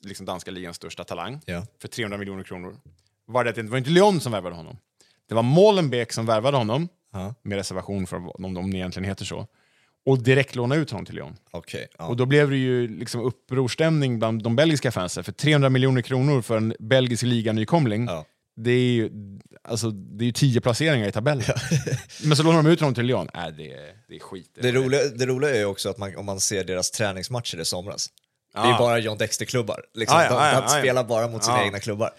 liksom 0.00 0.26
danska 0.26 0.50
ligans 0.50 0.76
största 0.76 1.04
talang, 1.04 1.40
Ja. 1.46 1.66
för 1.78 1.88
300 1.88 2.18
miljoner 2.18 2.42
kronor. 2.44 2.76
Var 3.32 3.44
det, 3.44 3.50
att 3.50 3.56
det 3.56 3.62
var 3.62 3.78
inte 3.78 3.90
Lyon 3.90 4.20
som 4.20 4.32
värvade 4.32 4.56
honom. 4.56 4.76
Det 5.28 5.34
var 5.34 5.42
Molenbeek 5.42 6.12
som 6.12 6.26
värvade 6.26 6.56
honom, 6.56 6.88
Ja. 7.12 7.34
med 7.42 7.56
reservation 7.58 8.06
för 8.06 8.44
om 8.46 8.54
de 8.54 8.74
egentligen 8.74 9.08
heter 9.08 9.24
så, 9.24 9.46
och 10.06 10.22
direkt 10.22 10.54
låna 10.54 10.74
ut 10.74 10.90
honom 10.90 11.06
till 11.06 11.14
Lyon. 11.14 11.36
Okej. 11.50 11.88
ja. 11.98 12.06
Och 12.06 12.16
då 12.16 12.26
blev 12.26 12.50
det 12.50 12.56
ju 12.56 12.88
liksom 12.98 13.20
upprorstämning 13.20 14.18
bland 14.18 14.42
de 14.42 14.56
belgiska 14.56 14.90
fansen, 14.92 15.24
för 15.24 15.32
300 15.32 15.68
miljoner 15.68 16.02
kronor 16.02 16.42
för 16.42 16.56
en 16.56 16.74
belgisk 16.78 17.22
liga-nykomling, 17.22 18.06
Ja. 18.06 18.24
det 18.56 18.70
är 18.70 18.92
ju 18.92 19.10
alltså, 19.64 19.90
det 19.90 20.24
är 20.24 20.26
ju 20.26 20.32
tio 20.32 20.60
placeringar 20.60 21.08
i 21.08 21.12
tabellen. 21.12 21.44
Men 22.24 22.36
så 22.36 22.42
lånar 22.42 22.62
de 22.62 22.70
ut 22.70 22.80
honom 22.80 22.94
till 22.94 23.04
Lyon. 23.06 23.28
Äh, 23.34 23.46
det, 23.46 23.76
det 24.08 24.16
är 24.16 24.20
skit. 24.20 24.58
Det 24.60 24.72
roliga, 24.72 25.00
det 25.16 25.26
roliga 25.26 25.50
är 25.50 25.58
ju 25.58 25.64
också 25.64 25.90
att 25.90 25.98
man, 25.98 26.16
om 26.16 26.26
man 26.26 26.40
ser 26.40 26.64
deras 26.64 26.90
träningsmatcher 26.90 27.60
i 27.60 27.64
somras. 27.64 28.08
Det 28.54 28.58
är 28.60 28.66
ju 28.72 28.78
bara 28.78 28.98
John 28.98 29.18
Dexter-klubbar. 29.18 29.80
Liksom, 29.94 30.18
Ja, 30.18 30.24
ja, 30.24 30.30
de 30.30 30.54
ja, 30.56 30.60
de 30.60 30.68
spelar 30.80 31.04
bara 31.04 31.28
mot 31.28 31.44
sina 31.44 31.64
egna 31.64 31.80
klubbar. 31.80 32.10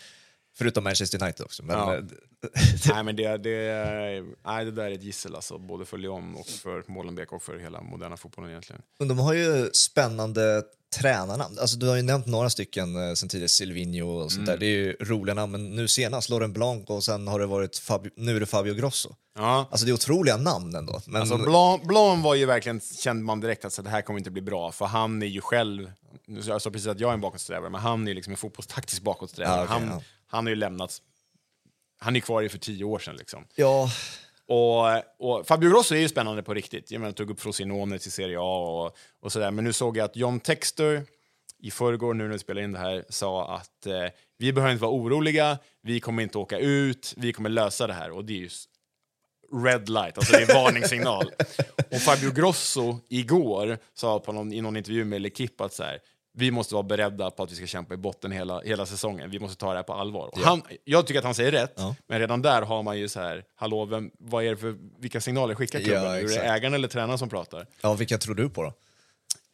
Förutom 0.56 0.84
Manchester 0.84 1.24
United 1.24 1.46
också. 1.46 1.64
Men, 1.64 1.78
Ja. 1.78 1.96
eh, 1.96 2.04
Nej, 2.90 3.04
men 3.04 3.16
det, 3.16 3.38
det, 3.38 4.24
nej, 4.46 4.66
det 4.66 4.72
där 4.72 4.84
är 4.86 4.92
ett 4.92 5.04
gissel, 5.04 5.36
alltså, 5.36 5.58
både 5.58 5.86
för 5.86 5.98
Lyon 5.98 6.36
och 6.36 6.48
för 6.48 6.84
Molenbeek 6.88 7.32
och 7.32 7.44
för 7.44 7.60
hela 7.60 7.82
moderna 7.82 8.18
fotbollen 8.18 8.50
egentligen. 8.50 8.82
men 9.00 9.08
de 9.08 9.20
har 9.20 9.34
ju 9.34 9.70
spännande 9.74 10.64
tränarnamn. 11.00 11.58
Alltså, 11.60 11.78
du 11.78 11.88
har 11.88 11.96
ju 11.96 12.02
nämnt 12.02 12.26
några 12.26 12.50
stycken 12.50 13.08
eh, 13.10 13.14
sen 13.14 13.30
tidigare, 13.30 13.50
Silvinho 13.50 14.08
och 14.08 14.32
sånt 14.32 14.48
Mm. 14.48 14.54
där. 14.54 14.58
Det 14.58 14.66
är 14.66 14.78
ju 14.78 14.94
roliga 15.00 15.34
namn. 15.36 15.52
Men 15.52 15.76
nu 15.76 15.88
senast 15.88 16.30
Laurent 16.30 16.54
Blanc 16.54 16.84
och 16.90 17.04
sen 17.04 17.28
har 17.28 17.40
det 17.40 17.46
varit 17.46 17.78
Fabio, 17.78 18.12
nu 18.16 18.36
är 18.36 18.40
det 18.40 18.46
Fabio 18.46 18.74
Grosso. 18.74 19.16
Ja. 19.36 19.68
Alltså 19.72 19.86
det 19.86 19.92
är 19.92 19.94
otroliga 19.94 20.38
namn 20.38 20.76
ändå. 20.76 21.02
Men, 21.08 21.22
Alltså, 21.22 21.38
Blanc, 21.38 21.84
Blanc 21.84 22.24
var 22.24 22.36
ju 22.36 22.46
verkligen, 22.46 22.80
kände 22.80 23.24
man 23.24 23.40
direkt 23.40 23.66
att 23.66 23.74
så, 23.74 23.82
det 23.82 23.90
här 23.90 24.02
kommer 24.02 24.20
inte 24.20 24.32
bli 24.32 24.42
bra, 24.42 24.72
för 24.72 24.86
han 24.86 25.22
är 25.24 25.28
ju 25.28 25.42
själv 25.42 25.92
jag 26.26 26.62
sa 26.62 26.70
precis 26.72 26.88
att 26.88 27.00
jag 27.00 27.10
är 27.10 27.14
en 27.14 27.22
bakåtsträvare, 27.22 27.70
men 27.70 27.82
han 27.82 28.08
är 28.08 28.14
liksom 28.14 28.34
en 28.34 28.38
fotbollstaktisk 28.38 29.02
bakåtsträvare. 29.02 29.56
Ja, 29.58 29.64
okej, 29.64 29.88
han, 29.88 29.88
ja. 29.88 30.02
Han 30.34 30.46
har 30.46 30.50
ju 30.50 30.56
lämnats, 30.56 31.02
han 32.00 32.16
är 32.16 32.20
kvar 32.20 32.42
i 32.44 32.50
för 32.50 32.58
tio 32.58 32.84
år 32.84 33.00
sedan 33.00 33.16
liksom. 33.16 33.46
Ja, 33.56 33.90
Och, 34.48 34.86
och 35.20 35.48
Fabio 35.48 35.70
Grosso 35.70 35.96
är 35.96 36.00
ju 36.00 36.10
spännande 36.10 36.44
på 36.44 36.54
riktigt. 36.54 36.92
Jag 36.92 37.00
menar, 37.00 37.12
tog 37.12 37.30
upp 37.30 37.40
Frosinone 37.40 38.00
till 38.00 38.12
Serie 38.12 38.40
A 38.40 38.58
och, 38.58 38.98
och 39.22 39.32
sådär. 39.32 39.52
Men 39.52 39.64
nu 39.64 39.74
såg 39.74 39.98
jag 39.98 40.06
att 40.06 40.16
John 40.16 40.40
Textor 40.40 41.06
i 41.60 41.72
förrgår, 41.72 42.14
nu 42.14 42.24
när 42.24 42.32
vi 42.32 42.40
spelar 42.40 42.62
in 42.62 42.72
det 42.72 42.80
här, 42.80 43.06
sa 43.10 43.56
att 43.56 43.86
eh, 43.86 44.06
vi 44.38 44.54
behöver 44.54 44.74
inte 44.74 44.82
vara 44.82 44.92
oroliga, 44.92 45.58
vi 45.82 46.00
kommer 46.00 46.24
inte 46.24 46.38
åka 46.38 46.58
ut, 46.58 47.14
vi 47.18 47.34
kommer 47.34 47.50
lösa 47.50 47.88
det 47.88 47.94
här. 47.94 48.12
Och 48.12 48.26
det 48.26 48.34
är 48.34 48.38
ju 48.38 48.50
red 49.66 49.90
light, 49.90 50.18
alltså 50.18 50.32
det 50.38 50.44
är 50.44 50.54
varningssignal. 50.54 51.32
och 51.92 52.02
Fabio 52.02 52.32
Grosso 52.32 53.00
igår 53.10 53.78
sa 53.94 54.20
på 54.20 54.32
någon, 54.32 54.54
i 54.54 54.62
någon 54.62 54.78
intervju 54.78 55.06
med 55.06 55.22
L'Equipe 55.22 55.66
att 55.66 55.74
så 55.74 55.84
här, 55.84 56.00
vi 56.36 56.52
måste 56.52 56.74
vara 56.74 56.84
beredda 56.84 57.32
på 57.32 57.44
att 57.44 57.52
vi 57.52 57.56
ska 57.56 57.68
kämpa 57.68 57.94
i 57.94 57.98
botten 57.98 58.32
hela, 58.32 58.62
hela 58.62 58.86
säsongen. 58.86 59.30
Vi 59.30 59.40
måste 59.40 59.58
ta 59.58 59.70
det 59.70 59.76
här 59.76 59.84
på 59.84 59.94
allvar. 59.94 60.28
Och 60.34 60.40
han, 60.40 60.62
jag 60.84 61.08
tycker 61.08 61.20
att 61.20 61.26
han 61.26 61.36
säger 61.36 61.52
rätt, 61.52 61.74
Ja. 61.78 61.96
men 62.08 62.20
redan 62.20 62.42
där 62.42 62.62
har 62.62 62.84
man 62.84 63.00
ju 63.00 63.08
så 63.08 63.20
här, 63.20 63.44
hallå, 63.56 63.86
vem, 63.86 64.12
vad 64.20 64.44
är 64.44 64.50
det 64.50 64.58
för, 64.58 64.76
vilka 65.00 65.22
signaler 65.22 65.56
skickar 65.56 65.80
Ja, 65.80 65.86
klubben? 65.86 66.06
är 66.06 66.24
det 66.24 66.36
ägaren 66.40 66.74
eller 66.74 66.88
tränaren 66.88 67.18
som 67.20 67.30
pratar? 67.30 67.68
ja, 67.82 67.94
vilka 67.94 68.18
tror 68.18 68.36
du 68.36 68.50
på 68.50 68.64
då? 68.64 68.74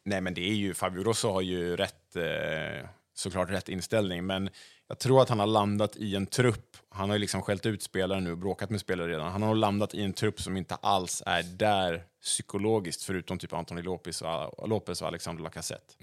Nej, 0.04 0.20
men 0.20 0.34
det 0.34 0.40
är 0.50 0.54
ju, 0.54 0.74
Fabio 0.74 1.02
Grosso 1.02 1.28
har 1.32 1.40
ju 1.40 1.76
rätt, 1.76 2.16
eh, 2.16 2.88
såklart 3.14 3.50
rätt 3.50 3.68
inställning, 3.68 4.26
men 4.26 4.50
jag 4.88 4.98
tror 4.98 5.22
att 5.22 5.28
han 5.28 5.38
har 5.38 5.46
landat 5.46 5.96
i 5.96 6.16
en 6.16 6.26
trupp, 6.26 6.76
han 6.88 7.08
har 7.10 7.16
ju 7.16 7.20
liksom 7.20 7.42
skällt 7.42 7.66
ut 7.66 7.82
spelare 7.82 8.20
nu, 8.20 8.36
bråkat 8.36 8.70
med 8.70 8.80
spelare 8.80 9.08
redan, 9.12 9.32
han 9.32 9.42
har 9.42 9.54
landat 9.54 9.94
i 9.94 10.02
en 10.02 10.12
trupp 10.12 10.40
som 10.40 10.56
inte 10.56 10.74
alls 10.74 11.22
är 11.26 11.42
där 11.42 12.02
psykologiskt, 12.22 13.02
förutom 13.02 13.38
typ 13.38 13.52
Anthony 13.52 13.82
Lopez 13.82 14.22
och, 14.22 14.68
Lopez 14.68 15.02
och 15.02 15.08
Alexander 15.08 15.42
Lacazette. 15.42 15.94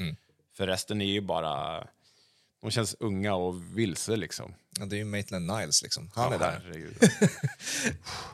För 0.58 0.68
resten 0.68 1.02
är 1.02 1.06
ju 1.06 1.22
bara, 1.22 1.88
de 2.62 2.72
känns 2.72 2.96
unga 3.00 3.36
och 3.36 3.78
vilse 3.78 4.16
liksom. 4.16 4.54
Ja, 4.80 4.86
det 4.86 4.96
är 4.96 4.98
ju 4.98 5.06
Maitland 5.06 5.48
Niles 5.48 5.84
liksom. 5.84 6.12
Han 6.16 6.32
Ja, 6.32 6.36
är 6.36 6.40
där. 6.40 6.90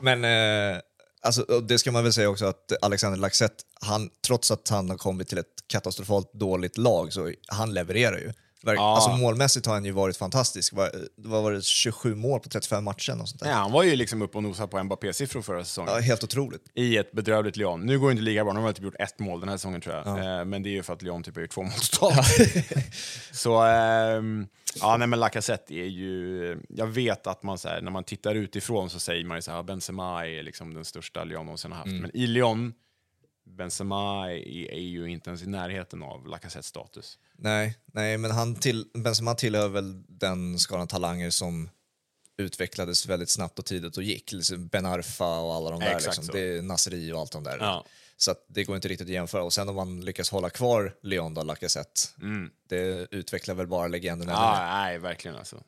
Men 0.00 0.24
eh, 0.24 0.80
alltså, 1.22 1.60
det 1.60 1.78
ska 1.78 1.92
man 1.92 2.02
väl 2.02 2.12
säga 2.12 2.28
också 2.28 2.46
att 2.46 2.72
Alexander 2.82 3.18
Laxett, 3.18 3.54
han, 3.80 4.10
trots 4.26 4.50
att 4.50 4.68
han 4.68 4.90
har 4.90 4.96
kommit 4.96 5.28
till 5.28 5.38
ett 5.38 5.64
katastrofalt 5.66 6.32
dåligt 6.32 6.78
lag, 6.78 7.12
så 7.12 7.32
han 7.48 7.74
levererar 7.74 8.18
ju. 8.18 8.32
Verk, 8.64 8.78
Ja. 8.78 8.94
Alltså 8.94 9.10
målmässigt 9.10 9.66
har 9.66 9.74
han 9.74 9.84
ju 9.84 9.90
varit 9.90 10.16
fantastisk. 10.16 10.72
Vad, 10.72 10.90
vad 11.16 11.42
var 11.42 11.52
det, 11.52 11.62
27 11.64 12.14
mål 12.14 12.40
på 12.40 12.48
35 12.48 12.84
matcher? 12.84 13.20
Och 13.20 13.28
sånt 13.28 13.40
där. 13.42 13.50
Ja, 13.50 13.54
han 13.56 13.72
var 13.72 13.82
ju 13.82 13.96
liksom 13.96 14.22
uppe 14.22 14.36
och 14.36 14.42
nosade 14.42 14.68
på 14.68 14.82
Mbappé-siffror 14.82 15.42
förra 15.42 15.64
säsongen. 15.64 15.92
Ja, 15.94 16.00
helt 16.00 16.24
otroligt. 16.24 16.62
i 16.74 16.96
ett 16.96 17.12
bedrövligt 17.12 17.56
Lyon. 17.56 17.80
Nu 17.86 17.98
går 17.98 18.08
det 18.08 18.12
inte 18.12 18.22
lika 18.22 18.44
bra, 18.44 18.52
de 18.52 18.62
har 18.64 18.72
typ 18.72 18.84
gjort 18.84 18.94
ett 18.98 19.18
mål 19.18 19.40
den 19.40 19.48
här 19.48 19.56
säsongen 19.56 19.80
tror 19.80 19.94
jag. 19.94 20.06
Eh, 20.06 20.44
men 20.44 20.62
det 20.62 20.68
är 20.68 20.72
ju 20.72 20.82
för 20.82 20.92
att 20.92 21.02
Lyon 21.02 21.22
typ 21.22 21.34
har 21.34 21.42
gjort 21.42 21.50
två 21.50 21.62
mål 21.62 21.72
totalt. 21.92 22.26
så, 23.32 23.62
ehm, 23.62 24.46
ja 24.80 24.96
nej 24.96 25.08
men 25.08 25.20
Lacazette 25.20 25.74
är 25.74 25.84
ju, 25.86 26.58
jag 26.68 26.86
vet 26.86 27.26
att 27.26 27.42
man 27.42 27.58
så 27.58 27.68
här, 27.68 27.80
när 27.80 27.90
man 27.90 28.04
tittar 28.04 28.34
utifrån 28.34 28.90
så 28.90 28.98
säger 29.00 29.24
man 29.24 29.36
ju 29.38 29.42
så 29.42 29.50
här, 29.50 29.62
Benzema 29.62 30.26
är 30.26 30.42
liksom 30.42 30.74
den 30.74 30.84
största 30.84 31.24
Lyon 31.24 31.46
någonsin 31.46 31.72
har 31.72 31.78
haft. 31.78 31.90
Men 31.90 32.16
i 32.16 32.26
Lyon, 32.26 32.72
Benzema 33.46 34.30
är, 34.32 34.70
är 34.70 34.80
ju 34.80 35.10
inte 35.10 35.30
ens 35.30 35.42
i 35.42 35.46
närheten 35.46 36.02
av 36.02 36.26
Lacazettes 36.26 36.66
status. 36.66 37.18
Nej, 37.38 37.78
nej 37.86 38.18
men 38.18 38.30
han 38.30 38.54
till, 38.54 38.86
Benzema 38.94 39.34
tillhör 39.34 39.68
väl 39.68 40.02
den 40.08 40.58
skaran 40.58 40.88
talanger 40.88 41.30
som 41.30 41.70
utvecklades 42.36 43.06
väldigt 43.06 43.30
snabbt 43.30 43.58
och 43.58 43.64
tidigt 43.64 43.96
och 43.96 44.02
gick. 44.02 44.32
Liksom 44.32 44.68
ben 44.68 44.86
Arfa 44.86 45.38
och 45.38 45.54
alla 45.54 45.70
de 45.70 45.80
där. 45.80 45.86
Exakt 45.86 46.06
Liksom. 46.06 46.24
så. 46.24 46.32
Det 46.32 46.40
är 46.40 46.62
Nasri 46.62 47.12
och 47.12 47.20
allt 47.20 47.32
de 47.32 47.44
där. 47.44 47.58
Ja. 47.60 47.84
Så 48.16 48.34
det 48.48 48.64
går 48.64 48.76
inte 48.76 48.88
riktigt 48.88 49.06
att 49.06 49.12
jämföra. 49.12 49.42
Och 49.42 49.52
sen 49.52 49.68
om 49.68 49.74
man 49.76 50.00
lyckas 50.00 50.30
hålla 50.30 50.50
kvar 50.50 50.94
Leon 51.02 51.34
då, 51.34 51.42
Lacazette, 51.42 52.00
det 52.68 53.08
utvecklar 53.10 53.54
väl 53.54 53.66
bara 53.66 53.88
legenden 53.88 54.28
Mm. 54.28 54.40
Ja, 54.40 54.66
nej, 54.72 54.98
verkligen 54.98 55.36
alltså. 55.36 55.62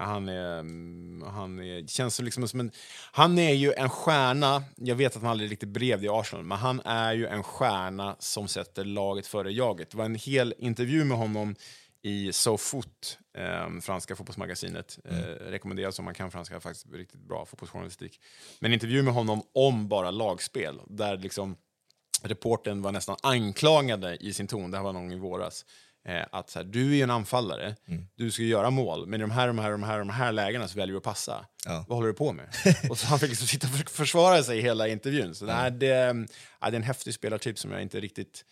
Han, 0.00 0.28
är, 0.28 0.58
mm, 0.58 1.22
han 1.22 1.58
är, 1.58 1.86
känns 1.86 2.14
som 2.14 2.24
liksom 2.24 2.48
som 2.48 2.60
en... 2.60 2.70
Han 3.12 3.38
är 3.38 3.52
ju 3.52 3.72
en 3.72 3.88
stjärna, 3.88 4.62
jag 4.76 4.96
vet 4.96 5.16
att 5.16 5.22
han 5.22 5.30
aldrig 5.30 5.50
riktigt 5.50 5.68
blev 5.68 6.00
det 6.00 6.06
i 6.06 6.08
Arsenal, 6.08 6.44
men 6.44 6.58
han 6.58 6.80
är 6.80 7.12
ju 7.12 7.26
en 7.26 7.42
stjärna 7.42 8.16
som 8.18 8.48
sätter 8.48 8.84
laget 8.84 9.26
före 9.26 9.52
jaget. 9.52 9.90
Det 9.90 9.96
var 9.96 10.04
en 10.04 10.14
hel 10.14 10.54
intervju 10.58 11.04
med 11.04 11.18
honom 11.18 11.54
i 12.02 12.32
SoFoot, 12.32 13.18
eh, 13.34 13.80
franska 13.80 14.16
fotbollsmagasinet. 14.16 14.98
Eh, 15.04 15.16
rekommenderas 15.50 15.98
om 15.98 16.04
man 16.04 16.14
kan 16.14 16.30
franska, 16.30 16.60
faktiskt 16.60 16.86
riktigt 16.92 17.20
bra 17.20 17.46
fotbollsjournalistik. 17.46 18.20
Men 18.58 18.70
en 18.70 18.74
intervju 18.74 19.02
med 19.02 19.14
honom 19.14 19.42
om 19.54 19.88
bara 19.88 20.10
lagspel, 20.10 20.80
där 20.86 21.16
liksom 21.16 21.56
reporten 22.22 22.82
var 22.82 22.92
nästan 22.92 23.16
anklagande 23.22 24.16
i 24.20 24.32
sin 24.32 24.46
ton, 24.46 24.70
det 24.70 24.76
här 24.76 24.84
var 24.84 24.92
någon 24.92 25.12
i 25.12 25.18
våras, 25.18 25.64
eh, 26.08 26.26
att 26.32 26.50
så 26.50 26.58
här, 26.58 26.66
du 26.66 26.90
är 26.90 26.94
ju 26.94 27.02
en 27.02 27.10
anfallare, 27.10 27.76
du 28.14 28.30
ska 28.30 28.42
göra 28.42 28.70
mål, 28.70 29.06
men 29.06 29.20
i 29.20 29.22
de 29.22 29.30
här, 29.30 29.46
de 29.46 29.58
här, 29.58 29.70
de 29.70 29.82
här, 29.82 29.98
de 29.98 30.10
här 30.10 30.32
lägena 30.32 30.68
så 30.68 30.78
väljer 30.78 30.92
du 30.92 30.96
att 30.98 31.02
passa. 31.04 31.46
Ja. 31.66 31.84
Vad 31.88 31.96
håller 31.98 32.08
du 32.08 32.14
på 32.14 32.32
med? 32.32 32.48
och 32.90 32.98
så 32.98 33.06
han 33.06 33.18
fick 33.18 33.28
liksom 33.28 33.46
sitta 33.46 33.66
och 33.66 33.72
för- 33.72 33.84
försvara 33.90 34.42
sig 34.42 34.58
i 34.58 34.62
hela 34.62 34.88
intervjun. 34.88 35.34
Så 35.34 35.44
det, 35.44 35.52
här, 35.52 35.70
det, 35.70 35.86
ja, 35.86 36.06
det 36.60 36.66
är 36.66 36.72
en 36.72 36.82
häftig 36.82 37.14
spelartyp 37.14 37.58
som 37.58 37.70
jag 37.72 37.82
inte 37.82 38.00
riktigt... 38.00 38.44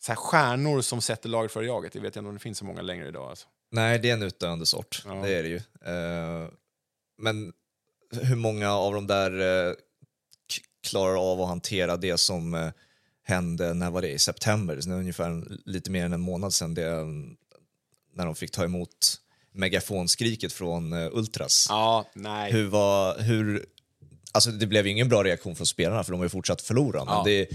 Så 0.00 0.12
här, 0.12 0.16
stjärnor 0.16 0.80
som 0.80 1.00
sätter 1.00 1.28
laget 1.28 1.52
före 1.52 1.66
jaget, 1.66 1.92
det 1.92 2.00
vet 2.00 2.16
jag 2.16 2.22
inte 2.22 2.28
om 2.28 2.34
det 2.34 2.40
finns 2.40 2.58
så 2.58 2.64
många 2.64 2.82
längre 2.82 3.08
idag. 3.08 3.30
Alltså. 3.30 3.46
Nej, 3.70 3.98
det 3.98 4.10
är 4.10 4.12
en 4.14 4.22
utdöende 4.22 4.66
sort. 4.66 5.02
Ja. 5.06 5.14
Det 5.14 5.34
är 5.34 5.42
det 5.42 5.48
ju. 5.48 5.56
Eh, 5.56 6.48
men 7.18 7.52
hur 8.22 8.36
många 8.36 8.72
av 8.72 8.94
de 8.94 9.06
där 9.06 9.66
eh, 9.68 9.74
klarar 10.86 11.32
av 11.32 11.40
att 11.40 11.48
hantera 11.48 11.96
det 11.96 12.18
som 12.18 12.54
eh, 12.54 12.70
hände, 13.28 13.74
när 13.74 13.90
var 13.90 14.02
det? 14.02 14.08
I 14.12 14.18
september? 14.18 14.80
Så 14.80 14.88
det 14.88 14.94
är 14.94 14.98
ungefär 14.98 15.44
lite 15.64 15.90
mer 15.90 16.04
än 16.04 16.12
en 16.12 16.20
månad 16.20 16.54
sedan 16.54 16.74
det, 16.74 17.04
när 18.14 18.26
de 18.26 18.34
fick 18.34 18.50
ta 18.50 18.64
emot 18.64 19.16
megafonskriket 19.52 20.52
från 20.52 20.92
eh, 20.92 21.08
Ultras. 21.12 21.66
Ja, 21.68 22.06
nej. 22.14 22.52
Hur 22.52 22.66
var, 22.66 23.18
hur, 23.18 23.66
alltså 24.32 24.50
det 24.50 24.66
blev 24.66 24.86
ju 24.86 24.92
ingen 24.92 25.08
bra 25.08 25.24
reaktion 25.24 25.56
från 25.56 25.66
spelarna 25.66 26.04
för 26.04 26.12
de 26.12 26.18
har 26.18 26.24
ju 26.24 26.28
fortsatt 26.30 26.62
förlora. 26.62 27.04
Men 27.04 27.14
Ja. 27.14 27.22
det, 27.26 27.48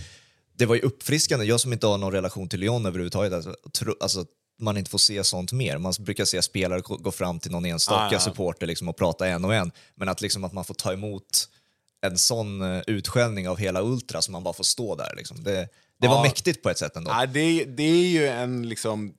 det 0.57 0.65
var 0.65 0.75
ju 0.75 0.81
uppfriskande. 0.81 1.45
Jag 1.45 1.59
som 1.59 1.73
inte 1.73 1.87
har 1.87 1.97
någon 1.97 2.11
relation 2.13 2.49
till 2.49 2.59
Lyon 2.59 2.85
överhuvudtaget, 2.85 3.33
alltså, 3.33 3.55
tro, 3.73 3.95
alltså 3.99 4.25
man 4.59 4.77
inte 4.77 4.89
får 4.91 4.97
se 4.97 5.23
sånt 5.23 5.51
mer. 5.51 5.77
Man 5.77 5.93
brukar 5.99 6.25
se 6.25 6.41
spelare 6.41 6.81
gå 6.81 7.11
fram 7.11 7.39
till 7.39 7.51
någon 7.51 7.65
enstaka 7.65 8.03
Ja, 8.03 8.09
ja. 8.13 8.19
supporter 8.19 8.67
liksom, 8.67 8.89
och 8.89 8.97
prata 8.97 9.27
en 9.27 9.45
och 9.45 9.55
en. 9.55 9.71
Men 9.95 10.09
att, 10.09 10.21
liksom, 10.21 10.43
att 10.43 10.53
man 10.53 10.65
får 10.65 10.73
ta 10.73 10.93
emot 10.93 11.49
en 12.03 12.17
sån 12.17 12.61
eh, 12.75 12.81
utskällning 12.87 13.49
av 13.49 13.57
hela 13.57 13.81
Ultra 13.81 14.21
som 14.21 14.31
man 14.31 14.43
bara 14.43 14.53
får 14.53 14.63
stå 14.63 14.95
där. 14.95 15.13
Liksom. 15.17 15.43
Det, 15.43 15.67
det 15.99 16.07
var 16.07 16.15
Ja. 16.15 16.21
mäktigt 16.23 16.63
på 16.63 16.69
ett 16.69 16.77
sätt 16.77 16.95
ändå. 16.95 17.11
Ja, 17.11 17.25
det, 17.25 17.39
är- 17.39 17.65
det 17.65 17.83
är 17.83 18.07
ju 18.07 18.27
en, 18.27 18.69
liksom, 18.69 19.13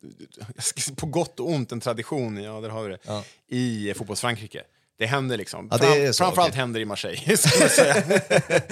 på 0.96 1.06
gott 1.06 1.40
och 1.40 1.50
ont, 1.50 1.72
en 1.72 1.80
tradition 1.80 2.42
ja, 2.42 2.60
där 2.60 2.68
har 2.68 2.82
vi 2.82 2.88
det, 2.90 2.98
Ja. 3.06 3.24
i 3.48 3.92
fotbolls-Frankrike. 3.96 4.60
Det 4.98 5.06
händer 5.06 5.36
liksom. 5.36 5.68
Ja, 5.70 5.76
det 5.78 6.12
så, 6.12 6.24
framförallt 6.24 6.48
okej. 6.50 6.60
händer 6.60 6.80
i 6.80 6.84
Marseille, 6.84 7.36
ska 7.36 7.60
man 7.60 7.68
säga. 7.68 8.02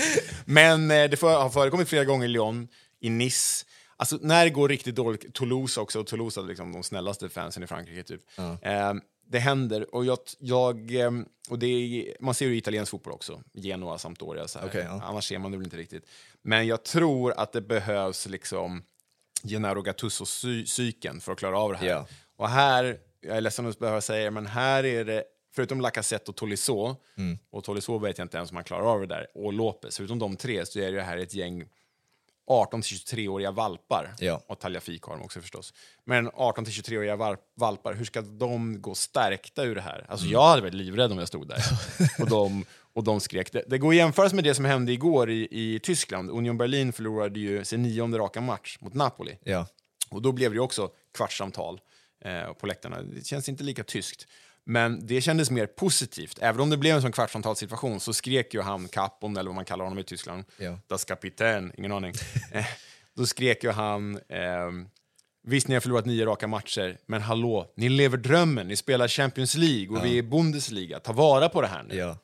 Men 0.44 0.90
eh, 0.90 1.10
det 1.10 1.20
har 1.20 1.50
förekommit 1.50 1.88
flera 1.88 2.04
gånger 2.04 2.24
i 2.24 2.28
Lyon, 2.28 2.68
i 3.00 3.10
Nice. 3.10 3.64
Alltså, 3.96 4.18
när 4.22 4.44
det 4.44 4.50
går 4.50 4.68
riktigt 4.68 4.94
dåligt, 4.94 5.34
Toulouse 5.34 5.80
också, 5.80 6.00
och 6.00 6.06
Toulouse 6.06 6.40
är 6.40 6.44
liksom 6.44 6.72
de 6.72 6.82
snällaste 6.82 7.28
fansen 7.28 7.62
i 7.62 7.66
Frankrike. 7.66 8.02
Typ. 8.02 8.20
Eh, 8.62 8.92
det 9.32 9.38
händer, 9.38 9.94
och, 9.94 10.04
jag, 10.04 10.18
jag, 10.38 10.94
eh, 10.94 11.10
och 11.50 11.58
det 11.58 11.66
är, 11.66 12.16
man 12.20 12.34
ser 12.34 12.46
ju 12.46 12.56
italiensk 12.56 12.90
fotboll 12.90 13.12
också, 13.12 13.42
Genoa, 13.52 13.98
Sampdoria, 13.98 14.48
så. 14.48 14.58
Okej, 14.64 14.84
ja. 14.88 15.00
annars 15.04 15.28
ser 15.28 15.38
man 15.38 15.50
det 15.50 15.56
väl 15.56 15.66
inte 15.66 15.76
riktigt. 15.76 16.06
Men 16.42 16.66
jag 16.66 16.82
tror 16.82 17.32
att 17.36 17.52
det 17.52 17.60
behövs 17.60 18.28
liksom 18.28 18.82
Gennaro 19.44 19.82
Gattuso-psyken 19.82 21.20
för 21.20 21.32
att 21.32 21.38
klara 21.38 21.58
av 21.58 21.72
det 21.72 21.78
här. 21.78 21.86
Ja. 21.86 22.06
Och 22.36 22.48
här, 22.48 22.98
jag 23.20 23.36
är 23.36 23.40
ledsen 23.40 23.66
att 23.66 23.78
behöva 23.78 24.00
säga 24.00 24.30
men 24.30 24.46
här 24.46 24.84
är 24.84 25.04
det, 25.04 25.24
förutom 25.54 25.80
Lacazette 25.80 26.30
och 26.30 26.36
Tolisso, 26.36 26.96
Mm. 27.16 27.38
och 27.50 27.64
Tolisso 27.64 27.98
vet 27.98 28.18
jag 28.18 28.24
inte 28.24 28.36
ens 28.36 28.50
om 28.50 28.56
han 28.56 28.64
klarar 28.64 28.84
av 28.92 29.00
det 29.00 29.06
där, 29.06 29.26
och 29.34 29.52
Lopez, 29.52 29.96
förutom 29.96 30.18
de 30.18 30.36
tre 30.36 30.66
så 30.66 30.78
är 30.78 30.92
det 30.92 31.02
här 31.02 31.18
ett 31.18 31.34
gäng 31.34 31.64
18-23-åriga 32.50 33.50
valpar. 33.50 34.14
Ja. 34.18 34.42
Och 34.46 34.58
Tagliafico 34.58 35.10
har 35.10 35.16
de 35.18 35.24
också 35.24 35.40
förstås. 35.40 35.74
Men 36.04 36.30
18-23-åriga 36.30 37.16
val- 37.16 37.36
valpar, 37.56 37.94
hur 37.94 38.04
ska 38.04 38.20
de 38.22 38.80
gå 38.82 38.94
stärkta 38.94 39.64
ur 39.64 39.74
det 39.74 39.80
här? 39.80 40.06
Alltså 40.08 40.24
Mm. 40.26 40.32
jag 40.32 40.42
hade 40.48 40.62
varit 40.62 40.74
livrädd 40.74 41.12
om 41.12 41.18
jag 41.18 41.28
stod 41.28 41.48
där. 41.48 41.62
och, 42.22 42.28
de, 42.28 42.64
och 42.92 43.04
de 43.04 43.20
skrek. 43.20 43.52
Det, 43.52 43.64
det 43.66 43.78
går 43.78 43.88
att 43.88 43.96
jämföras 43.96 44.32
med 44.32 44.44
det 44.44 44.54
som 44.54 44.64
hände 44.64 44.92
igår 44.92 45.30
i, 45.30 45.48
i 45.50 45.78
Tyskland. 45.82 46.30
Union 46.30 46.58
Berlin 46.58 46.92
förlorade 46.92 47.40
ju 47.40 47.64
sin 47.64 47.82
nionde 47.82 48.18
raka 48.18 48.40
match 48.40 48.76
mot 48.80 48.94
Napoli. 48.94 49.38
Ja. 49.44 49.66
Och 50.10 50.22
då 50.22 50.32
blev 50.32 50.54
det 50.54 50.60
också 50.60 50.90
kvartssamtal 51.16 51.80
eh, 52.24 52.52
på 52.52 52.66
läktarna. 52.66 53.02
Det 53.02 53.26
känns 53.26 53.48
inte 53.48 53.64
lika 53.64 53.84
tyskt. 53.84 54.26
Men 54.64 55.06
det 55.06 55.20
kändes 55.20 55.50
mer 55.50 55.66
positivt. 55.66 56.38
Även 56.40 56.60
om 56.60 56.70
det 56.70 56.76
blev 56.76 56.96
en 56.96 57.02
sån 57.02 57.12
kvartssamtalssituation 57.12 58.00
så 58.00 58.12
skrek 58.12 58.54
ju 58.54 58.60
han 58.60 58.88
Capon, 58.88 59.36
eller 59.36 59.48
vad 59.48 59.54
man 59.54 59.64
kallar 59.64 59.84
honom 59.84 59.98
i 59.98 60.04
Tyskland, 60.04 60.44
Ja. 60.56 60.78
Das 60.86 61.04
Kapitän, 61.04 61.72
ingen 61.78 61.92
aning. 61.92 62.14
eh, 62.52 62.66
då 63.16 63.26
skrek 63.26 63.64
ju 63.64 63.70
han, 63.70 64.20
ehm, 64.28 64.88
visst 65.42 65.68
ni 65.68 65.74
har 65.74 65.80
förlorat 65.80 66.06
nio 66.06 66.26
raka 66.26 66.46
matcher, 66.46 66.98
men 67.06 67.22
hallå, 67.22 67.72
ni 67.76 67.88
lever 67.88 68.16
drömmen, 68.16 68.68
ni 68.68 68.76
spelar 68.76 69.08
Champions 69.08 69.54
League 69.54 69.96
och 69.98 70.04
vi 70.04 70.12
är 70.12 70.16
i 70.16 70.22
Bundesliga, 70.22 71.00
ta 71.00 71.12
vara 71.12 71.48
på 71.48 71.62
det 71.62 71.68
här 71.68 71.82
nu. 71.82 71.96
Ja. 71.96 72.16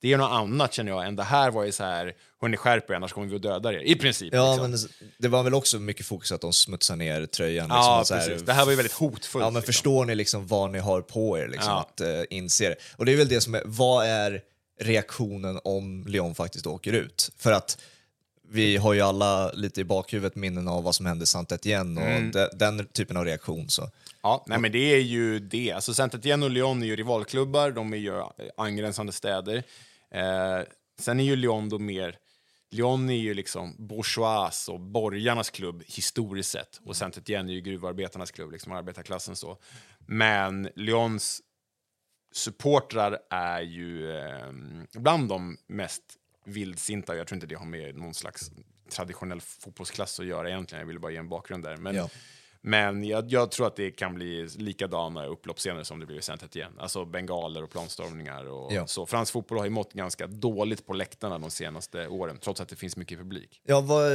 Det 0.00 0.12
är 0.12 0.18
något 0.18 0.30
annat 0.30 0.72
känner 0.72 0.92
jag 0.92 1.06
än 1.06 1.16
det 1.16 1.22
här 1.22 1.50
var 1.50 1.64
ju 1.64 1.72
så 1.72 1.84
här, 1.84 2.14
hörni 2.40 2.56
skärp 2.56 2.90
er 2.90 2.94
annars 2.94 3.12
kommer 3.12 3.26
vi 3.26 3.36
att 3.36 3.42
döda 3.42 3.72
er. 3.72 3.78
I 3.78 3.94
princip. 3.96 4.34
Ja, 4.34 4.50
liksom. 4.52 4.70
men 4.70 4.78
det 5.18 5.28
var 5.28 5.42
väl 5.42 5.54
också 5.54 5.78
mycket 5.78 6.06
fokus 6.06 6.32
att 6.32 6.40
de 6.40 6.52
smutsar 6.52 6.96
ner 6.96 7.26
tröjan. 7.26 7.64
Liksom, 7.68 7.76
ja 7.82 8.02
så 8.04 8.14
här- 8.14 8.28
precis. 8.28 8.42
Det 8.46 8.52
här 8.52 8.64
var 8.64 8.72
ju 8.72 8.76
väldigt 8.76 8.92
hotfullt. 8.92 9.42
Ja, 9.42 9.50
men 9.50 9.54
liksom. 9.60 9.66
förstår 9.72 10.04
ni 10.04 10.14
liksom 10.14 10.46
vad 10.46 10.70
ni 10.70 10.78
har 10.78 11.00
på 11.00 11.38
er? 11.38 11.48
Liksom, 11.48 11.72
Ja. 11.72 11.88
Att 11.94 12.00
uh, 12.00 12.22
inse 12.30 12.68
det. 12.68 12.76
Och 12.96 13.04
det 13.04 13.12
är 13.12 13.16
väl 13.16 13.28
det 13.28 13.40
som 13.40 13.54
är, 13.54 13.62
vad 13.64 14.06
är 14.06 14.40
reaktionen 14.80 15.60
om 15.64 16.04
Lyon 16.06 16.34
faktiskt 16.34 16.66
åker 16.66 16.92
ut? 16.92 17.30
För 17.38 17.52
att 17.52 17.78
vi 18.48 18.76
har 18.76 18.92
ju 18.92 19.00
alla 19.00 19.52
lite 19.52 19.80
i 19.80 19.84
bakhuvudet 19.84 20.34
minnen 20.36 20.68
av 20.68 20.82
vad 20.84 20.94
som 20.94 21.06
hände 21.06 21.22
i 21.22 21.26
saint 21.26 21.52
Etienne 21.52 22.00
och 22.00 22.06
Mm. 22.06 22.30
de, 22.30 22.48
den 22.54 22.86
typen 22.86 23.16
av 23.16 23.24
reaktion. 23.24 23.70
Så. 23.70 23.90
Ja, 24.22 24.44
nej, 24.46 24.58
men 24.58 24.72
det 24.72 24.78
är 24.94 24.98
ju 25.00 25.38
det. 25.38 25.72
Alltså 25.72 25.92
Saint-Étienne 25.94 26.44
och 26.44 26.50
Lyon 26.50 26.82
är 26.82 26.86
ju 26.86 26.96
rivalklubbar, 26.96 27.70
de 27.70 27.92
är 27.92 27.96
ju 27.96 28.18
eh, 28.18 28.26
angränsande 28.56 29.12
städer. 29.12 29.62
Eh, 30.14 30.60
sen 30.98 31.20
är 31.20 31.24
ju 31.24 31.36
Lyon 31.36 31.68
då 31.68 31.78
mer... 31.78 32.18
Lyon 32.70 33.10
är 33.10 33.16
ju 33.16 33.34
liksom 33.34 33.86
bourgeois 33.86 34.68
och 34.68 34.80
borgarnas 34.80 35.50
klubb 35.50 35.82
historiskt 35.86 36.50
sett. 36.50 36.80
Och 36.84 36.96
Saint-Étienne 36.96 37.50
är 37.50 37.54
ju 37.54 37.60
gruvarbetarnas 37.60 38.30
klubb, 38.30 38.52
liksom 38.52 38.72
arbetarklassen 38.72 39.36
så. 39.36 39.58
Men 40.06 40.68
Lyons 40.76 41.42
supportrar 42.32 43.18
är 43.30 43.60
ju 43.60 44.16
eh, 44.18 44.52
bland 44.94 45.28
de 45.28 45.56
mest 45.66 46.02
vildsinta. 46.44 47.16
Jag 47.16 47.26
tror 47.26 47.36
inte 47.36 47.46
det 47.46 47.54
har 47.54 47.66
med 47.66 47.96
någon 47.96 48.14
slags 48.14 48.50
traditionell 48.90 49.40
fotbollsklass 49.40 50.20
att 50.20 50.26
göra 50.26 50.48
egentligen. 50.48 50.80
Jag 50.80 50.86
ville 50.86 51.00
bara 51.00 51.12
ge 51.12 51.18
en 51.18 51.28
bakgrund 51.28 51.64
där. 51.64 51.76
Men, 51.76 51.94
Ja 51.94 52.08
men 52.66 53.04
jag, 53.04 53.30
jag 53.32 53.50
tror 53.50 53.66
att 53.66 53.76
det 53.76 53.90
kan 53.90 54.14
bli 54.14 54.48
likadana 54.56 55.26
upploppsscener 55.26 55.82
som 55.82 56.00
det 56.00 56.06
blev 56.06 56.18
i 56.18 56.22
saint 56.22 56.56
igen. 56.56 56.72
Alltså 56.78 57.04
bengaler 57.04 57.62
och 57.64 57.70
planstormningar 57.70 58.44
och 58.48 58.72
Ja. 58.72 58.86
så. 58.86 59.06
Fransk 59.06 59.32
fotboll 59.32 59.58
har 59.58 59.64
ju 59.64 59.70
mått 59.70 59.92
ganska 59.92 60.26
dåligt 60.26 60.86
på 60.86 60.92
läktarna 60.92 61.38
de 61.38 61.50
senaste 61.50 62.08
åren, 62.08 62.38
trots 62.42 62.60
att 62.60 62.68
det 62.68 62.76
finns 62.76 62.96
mycket 62.96 63.18
publik. 63.18 63.60
Ja, 63.66 63.80
vad, 63.80 64.12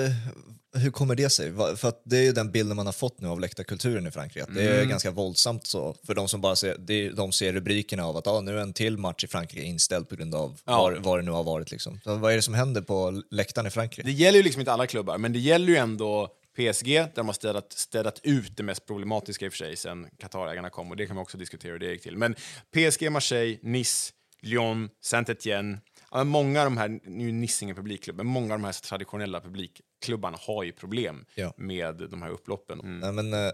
hur 0.76 0.92
kommer 0.92 1.16
det 1.16 1.30
sig? 1.30 1.54
För 1.78 1.94
det 2.06 2.18
är 2.18 2.24
ju 2.24 2.32
den 2.32 2.52
bilden 2.52 2.76
man 2.76 2.86
har 2.86 2.94
fått 2.94 3.22
nu 3.22 3.28
av 3.28 3.40
läktarkulturen 3.40 4.08
i 4.08 4.12
Frankrike. 4.12 4.44
Att 4.44 4.56
det 4.56 4.62
Mm. 4.72 4.80
är 4.82 4.86
ganska 4.86 5.12
våldsamt 5.12 5.68
så. 5.68 5.96
För 6.06 6.14
de 6.16 6.28
som 6.28 6.42
bara 6.42 6.56
ser, 6.56 7.12
de 7.16 7.32
ser 7.32 7.54
rubrikerna 7.54 8.06
av 8.06 8.18
att 8.18 8.28
ah, 8.28 8.42
nu 8.42 8.58
är 8.58 8.62
en 8.62 8.74
till 8.74 8.98
match 8.98 9.24
i 9.24 9.28
Frankrike 9.28 9.62
inställd 9.66 10.10
på 10.10 10.16
grund 10.16 10.36
av 10.36 10.60
Ja. 10.66 10.78
vad, 10.82 10.98
vad 11.04 11.20
det 11.20 11.24
nu 11.24 11.32
har 11.32 11.44
varit. 11.44 11.72
Liksom. 11.72 12.00
Så 12.04 12.16
vad 12.16 12.32
är 12.32 12.36
det 12.36 12.42
som 12.42 12.54
händer 12.54 12.82
på 12.82 13.22
läktaren 13.32 13.68
i 13.68 13.70
Frankrike? 13.70 14.02
Det 14.08 14.12
gäller 14.12 14.38
ju 14.38 14.44
liksom 14.44 14.60
inte 14.60 14.72
alla 14.72 14.88
klubbar, 14.88 15.18
men 15.18 15.34
det 15.34 15.40
gäller 15.40 15.68
ju 15.68 15.76
ändå 15.76 16.30
PSG, 16.56 16.88
där 16.94 17.12
de 17.16 17.28
har 17.28 17.34
städat, 17.34 17.74
städat 17.74 18.20
ut 18.24 18.58
det 18.58 18.64
mest 18.64 18.86
problematiska 18.86 19.46
i 19.46 19.50
och 19.50 19.54
för 19.54 19.58
sig 19.58 19.76
sen 19.76 20.08
Qatarägarna 20.20 20.70
kom, 20.70 20.92
och 20.92 20.98
det 20.98 21.08
kan 21.08 21.16
vi 21.16 21.22
också 21.22 21.38
diskutera 21.38 21.72
hur 21.72 21.80
det 21.80 21.92
gick 21.92 22.02
till. 22.02 22.18
Men 22.18 22.36
PSG, 22.72 23.12
Marseille, 23.12 23.58
Nice, 23.62 24.14
Lyon, 24.42 24.90
Saint-Étienne, 25.02 25.78
många 26.26 26.60
av 26.60 26.66
de 26.66 26.78
här, 26.78 27.00
nu 27.04 27.28
är 27.28 27.32
Nice 27.34 27.66
ingen 27.66 27.76
publikklubb, 27.76 28.18
men 28.18 28.26
många 28.26 28.54
av 28.54 28.60
de 28.60 28.66
här 28.66 28.74
traditionella 28.74 29.42
publikklubbarna 29.42 30.38
har 30.42 30.64
ju 30.64 30.72
problem 30.72 31.26
Ja. 31.36 31.54
med 31.58 31.96
de 32.10 32.22
här 32.22 32.30
upploppen. 32.30 32.80
Mm. 32.80 33.00
Nej, 33.00 33.12
men, 33.12 33.34
eh, 33.34 33.52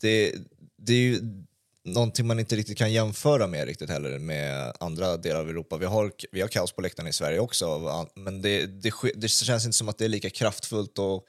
det, 0.00 0.34
det 0.76 0.92
är 0.92 1.00
ju 1.00 1.20
någonting 1.84 2.26
man 2.26 2.38
inte 2.38 2.56
riktigt 2.56 2.78
kan 2.78 2.92
jämföra 2.92 3.46
med 3.46 3.66
riktigt 3.66 3.90
heller 3.90 4.18
med 4.18 4.72
andra 4.80 5.16
delar 5.16 5.40
av 5.40 5.48
Europa. 5.48 5.76
Vi 5.76 5.86
har, 5.86 6.12
vi 6.32 6.40
har 6.40 6.48
kaos 6.48 6.72
på 6.72 6.82
läktarna 6.82 7.08
i 7.08 7.12
Sverige 7.12 7.38
också, 7.38 8.08
men 8.14 8.42
det, 8.42 8.66
det, 8.66 8.92
det 9.14 9.28
känns 9.28 9.64
inte 9.64 9.76
som 9.76 9.88
att 9.88 9.98
det 9.98 10.04
är 10.04 10.08
lika 10.08 10.30
kraftfullt 10.30 10.98
och 10.98 11.26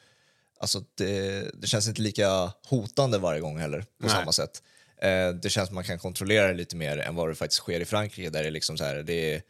alltså 0.59 0.83
det, 0.95 1.51
det 1.61 1.67
känns 1.67 1.87
inte 1.87 2.01
lika 2.01 2.51
hotande 2.65 3.17
varje 3.17 3.39
gång 3.39 3.59
heller 3.59 3.81
på 3.81 3.87
Nej. 3.97 4.09
samma 4.09 4.31
sätt. 4.31 4.63
Eh, 5.01 5.29
det 5.29 5.49
känns 5.49 5.53
som 5.53 5.61
att 5.63 5.71
man 5.71 5.83
kan 5.83 5.99
kontrollera 5.99 6.47
det 6.47 6.53
lite 6.53 6.75
mer 6.75 6.97
än 6.97 7.15
vad 7.15 7.29
det 7.29 7.35
faktiskt 7.35 7.61
sker 7.61 7.79
i 7.79 7.85
Frankrike 7.85 8.29
där 8.29 8.43
det 8.43 8.49
är 8.49 8.51
liksom 8.51 8.77
så 8.77 8.83
här, 8.83 8.95
det 8.95 9.33
är 9.33 9.41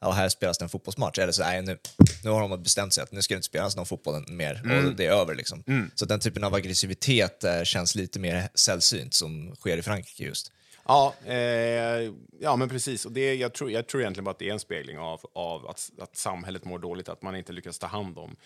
ja, 0.00 0.10
här 0.10 0.28
spelas 0.28 0.58
det 0.58 0.64
en 0.64 0.68
fotbollsmatch. 0.68 1.18
Eller 1.18 1.32
så, 1.32 1.42
nej, 1.42 1.62
nu, 1.62 1.78
nu 2.24 2.30
har 2.30 2.48
de 2.48 2.62
bestämt 2.62 2.92
sig 2.92 3.02
att 3.02 3.12
nu 3.12 3.22
ska 3.22 3.34
det 3.34 3.36
inte 3.36 3.46
spelas 3.46 3.76
någon 3.76 3.86
fotboll 3.86 4.24
mer 4.28 4.84
och 4.86 4.94
det 4.96 5.06
är 5.06 5.10
över. 5.10 5.34
Liksom. 5.34 5.64
Så 5.94 6.04
den 6.04 6.20
typen 6.20 6.44
av 6.44 6.54
aggressivitet 6.54 7.44
eh, 7.44 7.62
känns 7.62 7.94
lite 7.94 8.18
mer 8.18 8.48
sällsynt 8.54 9.14
som 9.14 9.54
sker 9.56 9.78
i 9.78 9.82
Frankrike 9.82 10.24
just. 10.24 10.52
Ja, 10.86 11.14
eh, 11.26 12.12
ja, 12.40 12.56
men 12.56 12.68
precis. 12.68 13.04
Och 13.04 13.12
det, 13.12 13.34
jag, 13.34 13.54
tror, 13.54 13.70
jag 13.70 13.86
tror 13.86 14.02
egentligen 14.02 14.24
bara 14.24 14.30
att 14.30 14.38
det 14.38 14.48
är 14.48 14.52
en 14.52 14.60
spegling 14.60 14.98
av, 14.98 15.20
av 15.34 15.66
att, 15.66 15.90
att 16.00 16.16
samhället 16.16 16.64
mår 16.64 16.78
dåligt, 16.78 17.08
att 17.08 17.22
man 17.22 17.36
inte 17.36 17.52
lyckas 17.52 17.78
ta 17.78 17.86
hand 17.86 18.18
om 18.18 18.36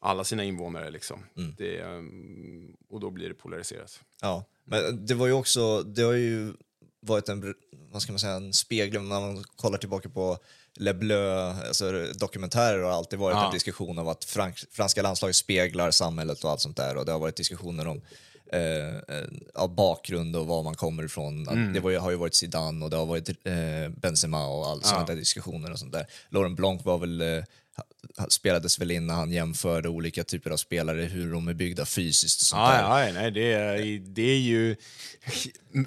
alla 0.00 0.24
sina 0.24 0.44
invånare. 0.44 0.90
Liksom. 0.90 1.24
Det, 1.58 1.78
ehm, 1.80 2.76
och 2.90 3.00
då 3.00 3.10
blir 3.10 3.28
det 3.28 3.34
polariserat. 3.34 4.00
Ja, 4.22 4.44
men 4.64 5.06
det 5.06 5.14
var 5.14 5.26
ju 5.26 5.32
också, 5.32 5.82
det 5.82 6.02
har 6.02 6.12
ju 6.12 6.52
varit 7.00 7.28
en, 7.28 7.54
vad 7.92 8.02
ska 8.02 8.12
man 8.12 8.18
säga, 8.18 8.32
en 8.34 8.52
spegling 8.52 9.08
när 9.08 9.20
man 9.20 9.44
kollar 9.56 9.78
tillbaka 9.78 10.08
på 10.08 10.38
Le 10.74 10.94
Bleu, 10.94 11.32
alltså 11.68 12.06
dokumentärer 12.18 12.82
har 12.82 12.90
alltid 12.90 13.18
varit 13.18 13.34
Ja. 13.34 13.46
en 13.46 13.52
diskussion 13.52 13.98
om 13.98 14.08
att 14.08 14.24
frank, 14.24 14.58
franska 14.70 15.02
landslaget 15.02 15.36
speglar 15.36 15.90
samhället 15.90 16.44
och 16.44 16.50
allt 16.50 16.60
sånt 16.60 16.76
där 16.76 16.96
och 16.96 17.04
det 17.04 17.12
har 17.12 17.18
varit 17.18 17.36
diskussioner 17.36 17.86
om 17.86 18.00
eh, 18.52 19.68
bakgrund 19.68 20.36
och 20.36 20.46
var 20.46 20.62
man 20.62 20.74
kommer 20.74 21.02
ifrån. 21.02 21.48
Mm. 21.48 21.72
Det 21.72 21.80
var, 21.80 21.98
har 21.98 22.10
ju 22.10 22.16
varit 22.16 22.34
Zidane 22.34 22.84
och 22.84 22.90
det 22.90 22.96
har 22.96 23.06
varit 23.06 23.28
eh, 23.28 23.88
Benzema 23.96 24.46
och 24.48 24.66
all 24.66 24.82
sådana 24.82 25.06
där 25.06 25.16
diskussioner 25.16 25.72
och 25.72 25.78
sånt 25.78 25.92
där. 25.92 26.06
Laurent 26.28 26.56
Blanc 26.56 26.84
var 26.84 26.98
väl 26.98 27.20
eh, 27.20 27.44
spelades 28.28 28.80
väl 28.80 28.90
in 28.90 29.06
när 29.06 29.14
han 29.14 29.30
jämförde 29.30 29.88
olika 29.88 30.24
typer 30.24 30.50
av 30.50 30.56
spelare, 30.56 31.02
hur 31.02 31.32
de 31.32 31.48
är 31.48 31.54
byggda 31.54 31.86
fysiskt 31.86 32.40
och 32.42 32.46
sånt 32.46 32.68
där. 32.70 32.82
Ja, 32.82 33.04
ja, 33.06 33.12
nej, 33.12 33.30
det, 33.30 33.52
är, 33.52 33.98
det 33.98 34.22
är 34.22 34.38
ju, 34.38 34.76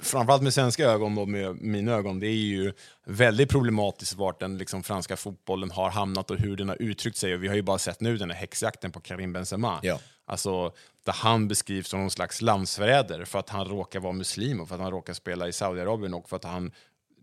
framförallt 0.02 0.42
med 0.42 0.54
svenska 0.54 0.84
ögon 0.84 1.18
och 1.18 1.28
med 1.28 1.56
mina 1.56 1.92
ögon, 1.92 2.20
det 2.20 2.26
är 2.26 2.30
ju 2.30 2.72
väldigt 3.04 3.48
problematiskt 3.50 4.14
vart 4.14 4.40
den 4.40 4.58
liksom, 4.58 4.82
franska 4.82 5.16
fotbollen 5.16 5.70
har 5.70 5.90
hamnat 5.90 6.30
och 6.30 6.38
hur 6.38 6.56
den 6.56 6.68
har 6.68 6.82
uttryckt 6.82 7.16
sig. 7.16 7.34
Och 7.34 7.42
vi 7.42 7.48
har 7.48 7.54
ju 7.54 7.62
bara 7.62 7.78
sett 7.78 8.00
nu 8.00 8.16
den 8.16 8.30
här 8.30 8.38
häxjakten 8.38 8.92
på 8.92 9.00
Karim 9.00 9.32
Benzema. 9.32 9.80
Ja. 9.82 10.00
Alltså, 10.24 10.72
där 11.04 11.12
han 11.12 11.48
beskrivs 11.48 11.88
som 11.88 12.00
någon 12.00 12.10
slags 12.10 12.42
landsförrädare 12.42 13.26
för 13.26 13.38
att 13.38 13.48
han 13.48 13.68
råkar 13.68 14.00
vara 14.00 14.12
muslim 14.12 14.60
och 14.60 14.68
för 14.68 14.74
att 14.74 14.80
han 14.80 14.90
råkar 14.90 15.12
spela 15.12 15.48
i 15.48 15.52
Saudiarabien 15.52 16.14
och 16.14 16.28
för 16.28 16.36
att 16.36 16.44
han 16.44 16.72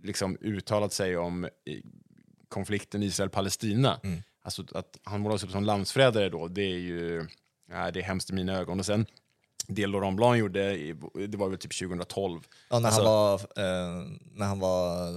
liksom 0.03 0.37
uttalat 0.41 0.93
sig 0.93 1.17
om 1.17 1.45
i, 1.65 1.81
konflikten 2.49 3.03
Israel-Palestina. 3.03 3.99
Mm. 4.03 4.21
Alltså 4.41 4.63
att 4.71 4.99
han 5.03 5.21
målas 5.21 5.43
upp 5.43 5.51
som 5.51 5.63
landsförrädare 5.63 6.29
då, 6.29 6.47
det 6.47 6.61
är 6.61 6.77
ju 6.79 7.27
det 7.69 7.75
är 7.99 8.01
hemskt 8.01 8.29
i 8.29 8.33
mina 8.33 8.57
ögon. 8.57 8.79
Och 8.79 8.85
sen 8.85 9.05
det 9.67 9.87
Laurent 9.87 10.17
Blanc 10.17 10.39
gjorde, 10.39 10.75
det 11.27 11.37
var 11.37 11.49
väl 11.49 11.57
typ 11.57 11.79
2012. 11.79 12.41
Ja, 12.69 12.79
när, 12.79 12.87
Alltså- 12.87 13.01
han 13.03 13.11
var, 13.11 13.33
eh, 13.33 14.07
när 14.31 14.45
han 14.45 14.59
var 14.59 15.07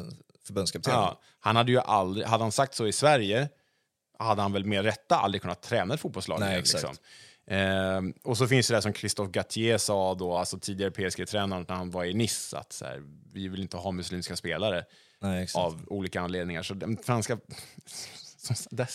förbundskapten. 0.47 0.93
Ja, 0.93 1.21
han 1.41 1.57
hade 1.57 1.73
ju 1.73 1.79
aldrig, 1.79 2.27
hade 2.27 2.45
han 2.45 2.53
sagt 2.53 2.75
så 2.75 2.87
i 2.87 2.93
Sverige 2.93 3.49
hade 4.19 4.43
han 4.43 4.53
väl 4.53 4.65
med 4.65 4.85
rätta 4.85 5.17
aldrig 5.17 5.43
kunnat 5.43 5.63
träna 5.63 5.95
ett 5.95 6.01
fotbollslag. 6.01 6.41
Nej. 6.41 6.57
Liksom. 6.57 6.95
Ehm, 7.47 8.15
och 8.23 8.39
så 8.39 8.47
finns 8.47 8.69
det 8.69 8.75
där 8.75 8.81
som 8.81 8.93
Christophe 8.93 9.31
Gattier 9.33 9.79
sa 9.79 10.15
då, 10.15 10.37
alltså 10.37 10.59
tidigare 10.59 10.91
PSG-tränaren 10.91 11.65
när 11.69 11.77
han 11.77 11.91
var 11.91 12.05
i 12.05 12.15
Nice, 12.15 12.59
att 12.59 12.73
så 12.73 12.85
här, 12.85 13.03
vi 13.33 13.49
vill 13.49 13.63
inte 13.63 13.77
ha 13.77 13.91
muslimska 13.91 14.37
spelare 14.37 14.85
Nej, 15.21 15.49
av 15.55 15.85
olika 15.87 16.21
anledningar. 16.21 16.63
Så 16.63 16.75
den 16.75 16.97
franska, 16.97 17.39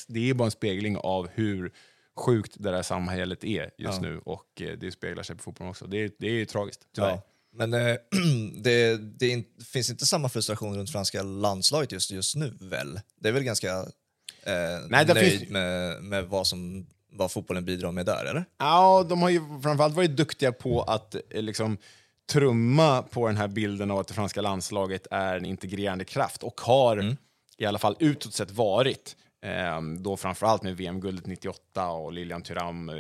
det 0.07 0.29
är 0.29 0.33
bara 0.33 0.45
en 0.45 0.51
spegling 0.51 0.97
av 0.97 1.27
hur 1.33 1.71
sjukt 2.17 2.55
det 2.60 2.71
där 2.71 2.81
samhället 2.83 3.43
är 3.43 3.63
just 3.77 3.93
Ja. 3.95 3.99
nu 4.01 4.19
och 4.25 4.62
eh, 4.62 4.77
det 4.77 4.91
speglar 4.91 5.23
sig 5.23 5.36
på 5.36 5.43
fotbollen 5.43 5.69
också. 5.71 5.88
Det 5.88 5.97
är, 5.97 6.12
det 6.19 6.27
är 6.27 6.31
ju 6.31 6.45
tragiskt, 6.45 6.81
tyvärr. 6.95 7.10
Ja. 7.10 7.21
Men 7.53 7.73
eh, 7.73 7.95
det, 8.62 8.97
det 8.97 9.27
in, 9.29 9.45
finns 9.73 9.89
inte 9.89 10.05
samma 10.05 10.29
frustration 10.29 10.77
runt 10.77 10.89
franska 10.91 11.23
landslaget 11.23 11.91
just, 11.91 12.12
just 12.12 12.36
nu 12.36 12.57
väl? 12.60 12.99
Det 13.21 13.29
är 13.29 13.33
väl 13.33 13.43
ganska 13.43 13.69
eh, 14.43 14.53
Nej, 14.89 15.05
nöjd 15.05 15.17
finns- 15.17 15.49
med, 15.49 16.03
med 16.03 16.25
vad, 16.25 16.47
som, 16.47 16.88
vad 17.12 17.31
fotbollen 17.31 17.65
bidrar 17.65 17.91
med 17.91 18.05
där, 18.05 18.25
eller? 18.25 18.45
Ja, 18.57 19.05
de 19.10 19.21
har 19.21 19.29
ju 19.29 19.39
framförallt 19.63 19.95
varit 19.95 20.17
duktiga 20.17 20.51
på 20.51 20.81
att 20.81 21.15
eh, 21.15 21.41
liksom 21.41 21.77
trumma 22.31 23.01
på 23.03 23.27
den 23.27 23.38
här 23.38 23.47
bilden 23.47 23.91
av 23.91 23.99
att 23.99 24.07
det 24.07 24.13
franska 24.13 24.41
landslaget 24.41 25.07
är 25.12 25.38
en 25.38 25.45
integrerande 25.45 26.05
kraft 26.05 26.43
och 26.43 26.62
har 26.62 27.15
i 27.57 27.65
alla 27.65 27.79
fall 27.79 27.95
utåt 27.99 28.33
sett 28.33 28.51
varit. 28.51 29.15
Eh, 29.47 29.81
då 29.99 30.17
framförallt 30.17 30.63
med 30.63 30.77
VM-guldet 30.77 31.25
98 31.25 31.88
och 31.89 32.12
Lilian 32.13 32.41
Thuram, 32.43 32.89
eh, 32.89 32.95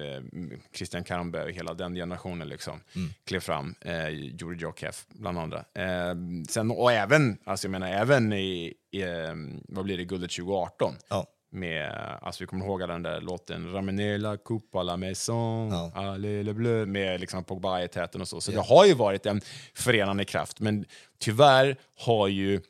Christian 0.75 1.03
Karambö 1.03 1.43
och 1.43 1.51
hela 1.51 1.73
den 1.73 1.95
generationen 1.95 2.47
liksom 2.49 2.81
klev 3.25 3.39
fram. 3.39 3.75
Eh, 3.81 4.09
Juri 4.09 4.57
Djorkaeff 4.57 5.05
bland 5.09 5.39
andra. 5.39 5.57
Eh, 5.73 6.15
sen, 6.49 6.71
och 6.71 6.91
även, 6.91 7.37
alltså 7.43 7.67
jag 7.67 7.71
menar 7.71 7.87
även 7.87 8.33
i, 8.33 8.73
i 8.91 9.01
eh, 9.01 9.33
vad 9.67 9.85
blir 9.85 9.97
det, 9.97 10.05
guldet 10.05 10.31
2018 10.31 10.93
Ja. 11.09 11.25
med, 11.51 11.91
alltså 12.21 12.43
vi 12.43 12.47
kommer 12.47 12.65
ihåg 12.65 12.79
den 12.79 13.03
där 13.03 13.21
låten 13.21 13.71
Ramener 13.73 14.17
la 14.17 14.37
coupe 14.37 14.77
à 14.79 14.83
la 14.83 14.97
maison, 14.97 15.69
Ja. 15.71 15.91
allez 15.95 16.45
le 16.45 16.53
bleu, 16.53 16.85
med 16.85 17.19
liksom 17.19 17.43
Pogba 17.43 17.81
i 17.83 17.87
täten 17.87 18.21
och 18.21 18.27
så. 18.27 18.41
Så 18.41 18.51
det 18.51 18.61
har 18.61 18.85
ju 18.85 18.93
varit 18.93 19.25
en 19.25 19.41
förenande 19.73 20.25
kraft, 20.25 20.59
men 20.59 20.85
tyvärr 21.19 21.75
har 22.05 22.27
ju 22.27 22.61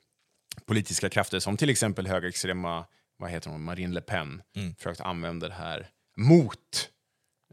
politiska 0.66 1.10
krafter 1.10 1.40
som 1.40 1.58
till 1.58 1.70
exempel 1.70 2.08
högerextrema, 2.08 2.86
vad 3.18 3.30
heter 3.32 3.50
hon, 3.50 3.64
Marine 3.64 3.94
Le 3.94 4.02
Pen, 4.02 4.42
Mm. 4.56 4.76
försökt 4.76 5.02
använda 5.02 5.48
det 5.48 5.54
här 5.54 5.90
mot 6.18 6.90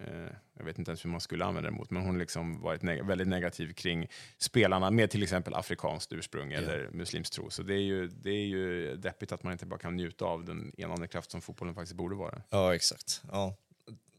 eh, 0.01 0.29
jag 0.59 0.65
vet 0.65 0.79
inte 0.79 0.91
ens 0.91 1.05
hur 1.05 1.11
man 1.11 1.21
skulle 1.21 1.45
använda 1.45 1.71
det 1.71 1.77
mot, 1.77 1.91
men 1.91 2.03
hon 2.03 2.19
liksom 2.19 2.61
varit 2.61 2.83
neg 2.83 3.07
väldigt 3.07 3.29
negativ 3.29 3.73
kring 3.73 4.09
spelarna 4.39 4.91
med 4.91 5.11
till 5.11 5.23
exempel 5.23 5.55
afrikanskt 5.55 6.13
ursprung 6.13 6.53
eller 6.53 6.91
muslimsk 6.93 7.33
tro. 7.33 7.51
Så 7.51 7.63
det 7.63 7.75
är, 7.75 7.83
ju, 7.83 8.07
det 8.09 8.31
är 8.31 8.47
ju 8.47 8.97
deppigt 8.97 9.33
att 9.33 9.43
man 9.43 9.53
inte 9.53 9.67
bara 9.67 9.79
kan 9.81 9.97
njuta 9.97 10.25
av 10.25 10.45
den 10.45 10.73
enande 10.79 11.09
kraft 11.09 11.31
som 11.31 11.41
fotbollen 11.43 11.75
faktiskt 11.75 11.97
borde 11.97 12.17
vara. 12.17 12.43
Ja, 12.51 12.75
exakt. 12.75 13.23
Ja. 13.33 13.57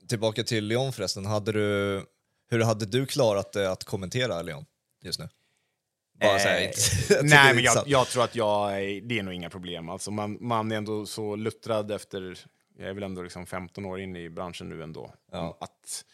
Tillbaka 0.07 0.43
till 0.43 0.65
Lyon 0.65 0.93
förresten. 0.93 1.25
Hade 1.25 1.51
du, 1.51 2.05
hur 2.49 2.63
hade 2.63 2.85
du 2.85 3.05
klarat 3.05 3.53
det 3.53 3.71
att 3.71 3.83
kommentera 3.83 4.41
Lyon 4.41 4.65
just 5.03 5.19
nu? 5.19 5.29
Bara 6.19 6.39
så 6.39 6.47
här, 6.47 6.59
Eh, 6.61 6.65
inte- 6.67 7.21
Nej, 7.23 7.55
men 7.55 7.63
jag, 7.63 7.83
jag 7.87 8.07
tror 8.07 8.23
att 8.23 8.35
jag, 8.35 8.71
det 9.03 9.19
är 9.19 9.23
nog 9.23 9.33
inga 9.33 9.49
problem. 9.49 9.89
Alltså 9.89 10.11
man, 10.11 10.37
man 10.41 10.71
är 10.71 10.75
ändå 10.77 11.05
så 11.05 11.35
luttrad 11.35 11.91
efter, 11.91 12.37
jag 12.77 12.89
är 12.89 12.93
väl 12.93 13.03
ändå 13.03 13.21
liksom 13.23 13.45
15 13.45 13.85
år 13.85 13.99
in 13.99 14.15
i 14.15 14.29
branschen 14.29 14.69
nu 14.69 14.83
ändå. 14.83 15.13
Ja. 15.31 15.57
Att 15.61 16.05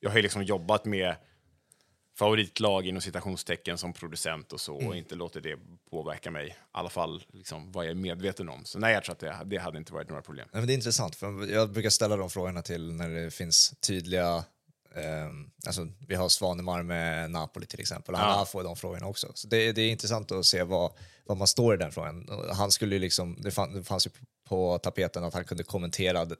jag 0.00 0.10
har 0.10 0.16
ju 0.16 0.22
liksom 0.22 0.42
jobbat 0.42 0.84
med 0.84 1.16
favoritlag 2.18 2.86
inom 2.86 3.00
citationstecken 3.02 3.78
som 3.78 3.92
producent 3.92 4.52
och 4.52 4.60
så 4.60 4.74
Mm. 4.76 4.88
och 4.88 4.96
inte 4.96 5.14
låter 5.14 5.40
det 5.40 5.56
påverka 5.90 6.30
mig. 6.30 6.48
I 6.48 6.54
alla 6.72 6.88
fall 6.90 7.22
liksom 7.32 7.72
vad 7.72 7.84
jag 7.84 7.90
är 7.90 7.94
medveten 7.94 8.48
om. 8.48 8.64
Så 8.64 8.78
nej, 8.78 8.94
jag 8.94 9.04
tror 9.04 9.12
att 9.12 9.18
det, 9.20 9.38
det 9.46 9.56
hade 9.56 9.78
inte 9.78 9.92
varit 9.92 10.08
några 10.08 10.22
problem. 10.22 10.48
Nej, 10.52 10.60
men 10.60 10.66
det 10.66 10.72
är 10.72 10.74
intressant, 10.74 11.16
för 11.16 11.52
jag 11.52 11.70
brukar 11.72 11.90
ställa 11.90 12.16
de 12.16 12.30
frågorna 12.30 12.62
till 12.62 12.92
när 12.92 13.08
det 13.08 13.30
finns 13.30 13.74
tydliga... 13.80 14.44
Eh, 14.96 15.28
alltså, 15.66 15.88
vi 16.08 16.14
har 16.14 16.28
Svanemar 16.28 16.82
med 16.82 17.30
Napoli 17.30 17.66
till 17.66 17.80
exempel, 17.80 18.14
och 18.14 18.20
Ja. 18.20 18.24
han 18.24 18.46
får 18.46 18.64
de 18.64 18.76
frågorna 18.76 19.06
också. 19.06 19.32
Så 19.34 19.48
det, 19.48 19.72
det 19.72 19.82
är 19.82 19.90
intressant 19.90 20.32
att 20.32 20.46
se 20.46 20.62
vad, 20.62 20.92
vad 21.26 21.36
man 21.36 21.46
står 21.46 21.74
i 21.74 21.76
den 21.76 21.92
frågan. 21.92 22.28
Han 22.54 22.70
skulle 22.70 22.98
liksom, 22.98 23.36
det, 23.40 23.50
fann, 23.50 23.74
det 23.74 23.82
fanns 23.84 24.06
ju 24.06 24.10
på 24.48 24.78
tapeten 24.78 25.24
att 25.24 25.34
han 25.34 25.44
kunde 25.44 25.64
kommentera 25.64 26.24
det, 26.24 26.36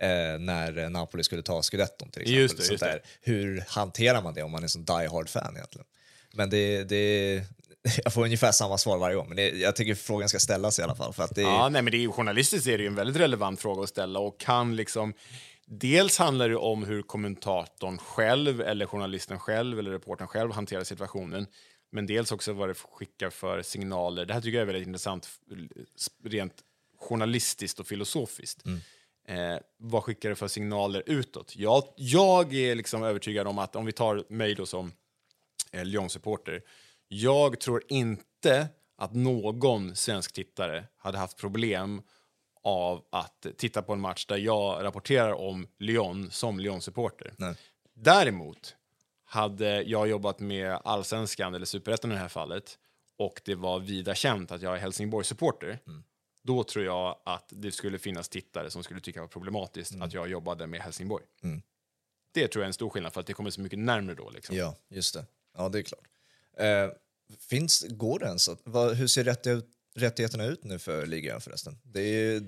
eh, 0.00 0.38
när 0.38 0.88
Napoli 0.88 1.24
skulle 1.24 1.42
ta 1.42 1.62
scudetton 1.62 2.10
till 2.10 2.22
exempel. 2.22 2.40
Just 2.42 2.56
det, 2.56 2.72
just 2.72 2.84
det. 2.84 3.00
Hur 3.20 3.64
hanterar 3.68 4.22
man 4.22 4.34
det 4.34 4.42
om 4.42 4.50
man 4.50 4.60
är 4.60 4.62
en 4.64 4.68
sån 4.68 4.84
die 4.84 5.08
hard-fan 5.08 5.56
egentligen? 5.56 5.86
Men 6.32 6.50
det, 6.50 6.84
det, 6.84 7.34
jag 8.04 8.12
får 8.12 8.24
ungefär 8.24 8.52
samma 8.52 8.78
svar 8.78 8.98
varje 8.98 9.16
gång, 9.16 9.28
men 9.28 9.36
det, 9.36 9.48
jag 9.48 9.76
tycker 9.76 9.94
frågan 9.94 10.28
ska 10.28 10.38
ställas 10.38 10.78
i 10.78 10.82
alla 10.82 10.94
fall. 10.94 11.12
För 11.12 11.22
att 11.24 11.34
det, 11.34 11.42
Ja, 11.42 11.68
nej, 11.68 11.82
men 11.82 11.90
det 11.92 12.04
är 12.04 12.08
journalistiskt 12.08 12.66
är 12.66 12.78
det 12.78 12.82
ju 12.82 12.86
en 12.86 12.94
väldigt 12.94 13.16
relevant 13.16 13.60
fråga 13.60 13.82
att 13.82 13.88
ställa 13.88 14.18
och 14.20 14.40
kan 14.40 14.76
liksom... 14.76 15.14
Dels 15.72 16.18
handlar 16.18 16.48
det 16.48 16.56
om 16.56 16.84
hur 16.84 17.02
kommentatorn 17.02 17.98
själv, 17.98 18.60
eller 18.60 18.86
journalisten 18.86 19.38
själv, 19.38 19.78
eller 19.78 19.90
reportern 19.90 20.26
själv 20.26 20.52
hanterar 20.52 20.84
situationen. 20.84 21.46
Men 21.92 22.06
dels 22.06 22.32
också 22.32 22.52
vad 22.52 22.68
det 22.68 22.74
skickar 22.74 23.30
för 23.30 23.62
signaler. 23.62 24.26
Det 24.26 24.34
här 24.34 24.40
tycker 24.40 24.58
jag 24.58 24.62
är 24.62 24.66
väldigt 24.66 24.86
intressant 24.86 25.28
rent 26.24 26.54
journalistiskt 26.98 27.80
och 27.80 27.86
filosofiskt. 27.86 28.62
Eh, 29.28 29.58
vad 29.76 30.04
skickar 30.04 30.28
det 30.28 30.36
för 30.36 30.48
signaler 30.48 31.02
utåt? 31.06 31.56
Jag, 31.56 31.84
jag 31.96 32.54
är 32.54 32.74
liksom 32.74 33.02
övertygad 33.02 33.46
om 33.46 33.58
att 33.58 33.76
om 33.76 33.86
vi 33.86 33.92
tar 33.92 34.24
mig 34.28 34.54
då 34.54 34.66
som 34.66 34.92
eh, 35.72 35.84
Lyon-supporter. 35.84 36.62
Jag 37.08 37.60
tror 37.60 37.82
inte 37.88 38.68
att 38.96 39.14
någon 39.14 39.96
svensk 39.96 40.32
tittare 40.32 40.84
hade 40.96 41.18
haft 41.18 41.36
problem 41.36 42.02
av 42.62 43.04
att 43.10 43.46
titta 43.56 43.82
på 43.82 43.92
en 43.92 44.00
match 44.00 44.26
där 44.26 44.36
jag 44.36 44.84
rapporterar 44.84 45.32
om 45.32 45.66
Lyon 45.78 46.30
som 46.30 46.60
Lyon-supporter. 46.60 47.34
Däremot 47.94 48.76
hade 49.24 49.82
jag 49.82 50.08
jobbat 50.08 50.40
med 50.40 50.78
allsvenskan, 50.84 51.54
eller 51.54 51.66
superettan 51.66 52.10
i 52.10 52.14
det 52.14 52.20
här 52.20 52.28
fallet, 52.28 52.78
och 53.16 53.40
det 53.44 53.54
var 53.54 53.80
vida 53.80 54.14
känt 54.14 54.52
att 54.52 54.62
jag 54.62 54.74
är 54.74 54.78
Helsingborg-supporter, 54.78 55.78
då 56.42 56.64
tror 56.64 56.84
jag 56.84 57.18
att 57.24 57.44
det 57.48 57.72
skulle 57.72 57.98
finnas 57.98 58.28
tittare 58.28 58.70
som 58.70 58.82
skulle 58.82 59.00
tycka 59.00 59.20
det 59.20 59.24
var 59.24 59.28
problematiskt 59.28 59.94
att 60.00 60.12
jag 60.12 60.28
jobbade 60.28 60.66
med 60.66 60.80
Helsingborg. 60.80 61.24
Det 62.32 62.48
tror 62.48 62.62
jag 62.62 62.64
är 62.64 62.68
en 62.68 62.74
stor 62.74 62.90
skillnad, 62.90 63.12
för 63.12 63.20
att 63.20 63.26
det 63.26 63.32
kommer 63.32 63.50
så 63.50 63.60
mycket 63.60 63.78
närmare 63.78 64.14
då. 64.14 64.30
Liksom. 64.30 64.56
Ja, 64.56 64.76
just 64.88 65.14
det. 65.14 65.24
Ja, 65.56 65.68
det 65.68 65.78
är 65.78 65.82
klart. 65.82 66.08
Eh, 66.56 66.90
finns, 67.38 67.86
går 67.88 68.18
det 68.18 68.26
ens 68.26 68.48
att, 68.48 68.60
vad, 68.64 68.94
hur 68.94 69.06
ser 69.06 69.24
rättighet, 69.24 69.66
rättigheterna 69.96 70.44
ut 70.44 70.64
nu 70.64 70.78
för 70.78 71.06
ligan 71.06 71.40
förresten? 71.40 71.78
Det 71.82 72.00
är, 72.00 72.42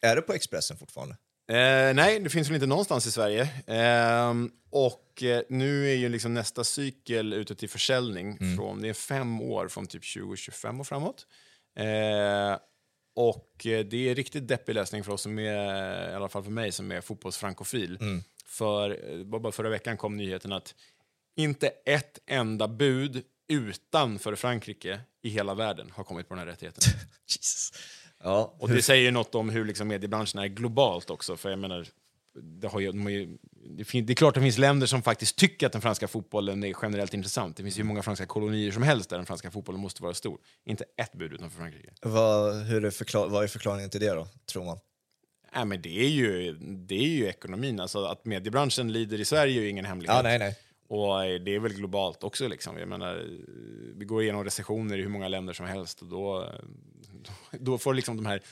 är 0.00 0.16
det 0.16 0.22
på 0.22 0.32
Expressen 0.32 0.76
fortfarande? 0.76 1.16
Eh, 1.48 1.94
nej, 1.94 2.20
det 2.20 2.30
finns 2.30 2.48
väl 2.48 2.54
inte 2.54 2.66
någonstans 2.66 3.06
i 3.06 3.10
Sverige. 3.10 3.48
Ehm, 3.66 4.50
och 4.70 5.22
eh, 5.22 5.42
nu 5.48 5.90
är 5.90 5.94
ju 5.94 6.08
liksom 6.08 6.34
nästa 6.34 6.64
cykel 6.64 7.32
ute 7.32 7.54
till 7.54 7.68
försäljning. 7.68 8.38
Från, 8.56 8.82
det 8.82 8.88
är 8.88 8.92
fem 8.92 9.40
år, 9.40 9.68
från 9.68 9.86
typ 9.86 10.14
2025 10.14 10.80
och 10.80 10.86
framåt. 10.86 11.26
Eh, 11.78 12.58
och 13.16 13.66
eh, 13.66 13.84
det 13.84 14.08
är 14.10 14.14
riktigt 14.14 14.48
deppig 14.48 14.74
läsning 14.74 15.04
för 15.04 15.12
oss 15.12 15.22
som 15.22 15.38
är, 15.38 16.10
i 16.10 16.14
alla 16.14 16.28
fall 16.28 16.42
för 16.42 16.50
mig 16.50 16.72
som 16.72 16.92
är 16.92 17.00
fotbollsfrankofil. 17.00 17.98
För 18.46 19.10
eh, 19.10 19.24
bara 19.24 19.52
förra 19.52 19.68
veckan 19.68 19.96
kom 19.96 20.16
nyheten 20.16 20.52
att 20.52 20.74
inte 21.36 21.68
ett 21.68 22.18
enda 22.26 22.68
bud 22.68 23.22
utanför 23.48 24.34
Frankrike 24.34 25.00
i 25.22 25.28
hela 25.28 25.54
världen 25.54 25.90
har 25.90 26.04
kommit 26.04 26.28
på 26.28 26.34
den 26.34 26.38
här 26.38 26.46
rättigheten. 26.46 26.82
Ja, 28.22 28.54
Och 28.58 28.68
det 28.68 28.82
säger 28.82 29.02
ju 29.02 29.10
något 29.10 29.34
om 29.34 29.48
hur 29.48 29.64
liksom 29.64 29.88
mediebranschen 29.88 30.40
är 30.40 30.46
globalt 30.46 31.10
också. 31.10 31.36
För 31.36 31.50
jag 31.50 31.58
menar, 31.58 31.86
det, 32.42 32.68
har 32.68 32.80
ju, 32.80 32.86
de 32.92 33.02
har 33.02 33.10
ju, 33.10 33.38
det, 33.76 33.84
fin, 33.84 34.06
det 34.06 34.12
är 34.12 34.14
klart 34.14 34.28
att 34.28 34.34
det 34.34 34.40
finns 34.40 34.58
länder 34.58 34.86
som 34.86 35.02
faktiskt 35.02 35.36
tycker 35.36 35.66
att 35.66 35.72
den 35.72 35.82
franska 35.82 36.08
fotbollen 36.08 36.64
är 36.64 36.74
generellt 36.82 37.14
intressant. 37.14 37.56
Det 37.56 37.62
finns 37.62 37.78
ju 37.78 37.82
hur 37.82 37.88
många 37.88 38.02
franska 38.02 38.26
kolonier 38.26 38.70
som 38.72 38.82
helst 38.82 39.10
där 39.10 39.16
den 39.16 39.26
franska 39.26 39.50
fotbollen 39.50 39.80
måste 39.80 40.02
vara 40.02 40.14
stor. 40.14 40.40
Inte 40.64 40.84
ett 40.96 41.12
bud 41.12 41.32
utanför 41.32 41.58
Frankrike. 41.58 41.90
vad, 42.02 42.54
hur 42.54 42.84
är 42.84 42.90
förklar, 42.90 43.28
vad 43.28 43.44
är 43.44 43.48
förklaringen 43.48 43.90
till 43.90 44.00
det 44.00 44.10
då, 44.10 44.28
tror 44.52 44.64
man? 44.64 44.78
Nej, 45.54 45.64
men 45.64 45.82
det 45.82 46.00
är 46.04 46.08
ju, 46.08 46.52
det 46.60 46.94
är 46.94 47.08
ju 47.08 47.26
ekonomin. 47.26 47.80
Alltså, 47.80 48.04
att 48.04 48.24
mediebranschen 48.24 48.92
lider 48.92 49.20
i 49.20 49.24
Sverige 49.24 49.60
är 49.60 49.62
ju 49.62 49.68
ingen 49.68 49.84
hemlighet. 49.84 50.16
Ja, 50.16 50.22
nej, 50.22 50.38
nej. 50.38 50.58
Och 50.88 51.24
eh, 51.24 51.40
det 51.40 51.54
är 51.54 51.58
väl 51.58 51.72
globalt 51.72 52.24
också. 52.24 52.48
Liksom. 52.48 52.78
Jag 52.78 52.88
menar, 52.88 53.16
eh, 53.16 53.22
vi 53.96 54.04
går 54.04 54.22
igenom 54.22 54.44
recessioner 54.44 54.98
i 54.98 55.02
hur 55.02 55.08
många 55.08 55.28
länder 55.28 55.52
som 55.52 55.66
helst 55.66 56.02
och 56.02 56.08
då, 56.08 56.42
eh, 56.42 56.48
då 57.60 57.78
får 57.78 57.94
liksom 57.94 58.16
de 58.16 58.26
här... 58.26 58.42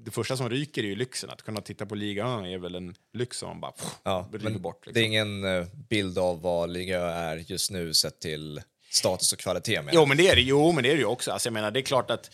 Det 0.00 0.10
första 0.10 0.36
som 0.36 0.50
ryker 0.50 0.82
är 0.82 0.86
ju 0.88 0.96
lyxen. 0.96 1.30
Att 1.30 1.42
kunna 1.42 1.60
titta 1.60 1.86
på 1.86 1.94
ligan 1.94 2.44
är 2.46 2.58
väl 2.58 2.74
en 2.74 2.94
lyx 3.12 3.38
som 3.38 3.48
man 3.48 3.60
bara 3.60 3.72
pff, 3.72 3.94
Ja, 4.02 4.28
men 4.32 4.62
bort. 4.62 4.84
Det 4.84 4.90
är 4.90 4.92
Liksom. 4.92 5.04
ingen 5.42 5.66
bild 5.88 6.18
av 6.18 6.42
vad 6.42 6.70
liga 6.70 7.00
är 7.02 7.36
just 7.36 7.70
nu 7.70 7.94
sett 7.94 8.20
till 8.20 8.60
status 8.90 9.32
och 9.32 9.38
kvalitet. 9.38 9.76
menar 9.76 9.92
Jo, 9.94 10.06
men 10.06 10.16
det 10.16 10.28
är 10.28 10.36
det, 10.36 10.42
jo, 10.42 10.72
men 10.72 10.82
det 10.82 10.90
är 10.90 10.94
det 10.94 11.00
ju 11.00 11.06
också. 11.06 11.30
Alltså, 11.32 11.46
jag 11.46 11.52
menar, 11.52 11.70
det 11.70 11.80
är 11.80 11.82
klart 11.82 12.10
att 12.10 12.30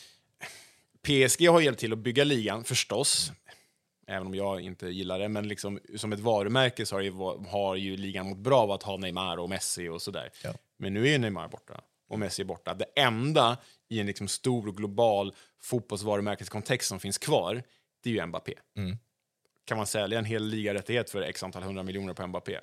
PSG 1.07 1.49
har 1.49 1.61
hjälpt 1.61 1.81
till 1.81 1.93
att 1.93 1.99
bygga 1.99 2.25
ligan, 2.25 2.65
förstås. 2.65 3.33
Även 4.07 4.27
om 4.27 4.35
jag 4.35 4.61
inte 4.61 4.89
gillar 4.89 5.19
det, 5.19 5.29
men 5.29 5.49
liksom, 5.49 5.81
som 5.97 6.13
ett 6.13 6.21
varumärke 6.21 6.87
så 6.87 6.97
har 6.97 7.01
ju, 7.01 7.13
har 7.49 7.77
ju 7.77 7.97
ligan 7.97 8.29
mått 8.29 8.39
bra 8.39 8.61
av 8.61 8.71
att 8.71 8.83
ha 8.83 8.97
Neymar 8.97 9.37
och 9.37 9.49
Messi 9.49 9.89
och 9.89 10.03
sådär. 10.03 10.31
Ja. 10.43 10.55
Men 10.77 10.95
nu 10.95 11.09
är 11.09 11.19
Neymar 11.19 11.49
borta 11.49 11.81
och 12.09 12.19
Messi 12.19 12.43
är 12.43 12.47
borta. 12.47 12.75
Det 12.75 12.85
enda 12.97 13.57
i 13.89 14.01
en 14.01 14.07
liksom 14.07 14.29
stor 14.29 14.73
global 14.73 15.35
fotbollsvarumärkeskontext 15.63 16.89
som 16.89 17.01
finns 17.01 17.19
kvar, 17.19 17.63
det 18.03 18.11
är 18.11 18.15
ju 18.15 18.27
Mbappé. 18.27 18.55
Mm. 18.77 18.97
Kan 19.65 19.77
man 19.77 19.87
sälja 19.87 20.19
en 20.19 20.25
hel 20.25 20.45
ligarättighet 20.45 21.11
för 21.11 21.23
x 21.23 21.43
antal 21.43 21.63
hundra 21.63 21.83
miljoner 21.83 22.15
på 22.15 22.27
Mbappé? 22.27 22.59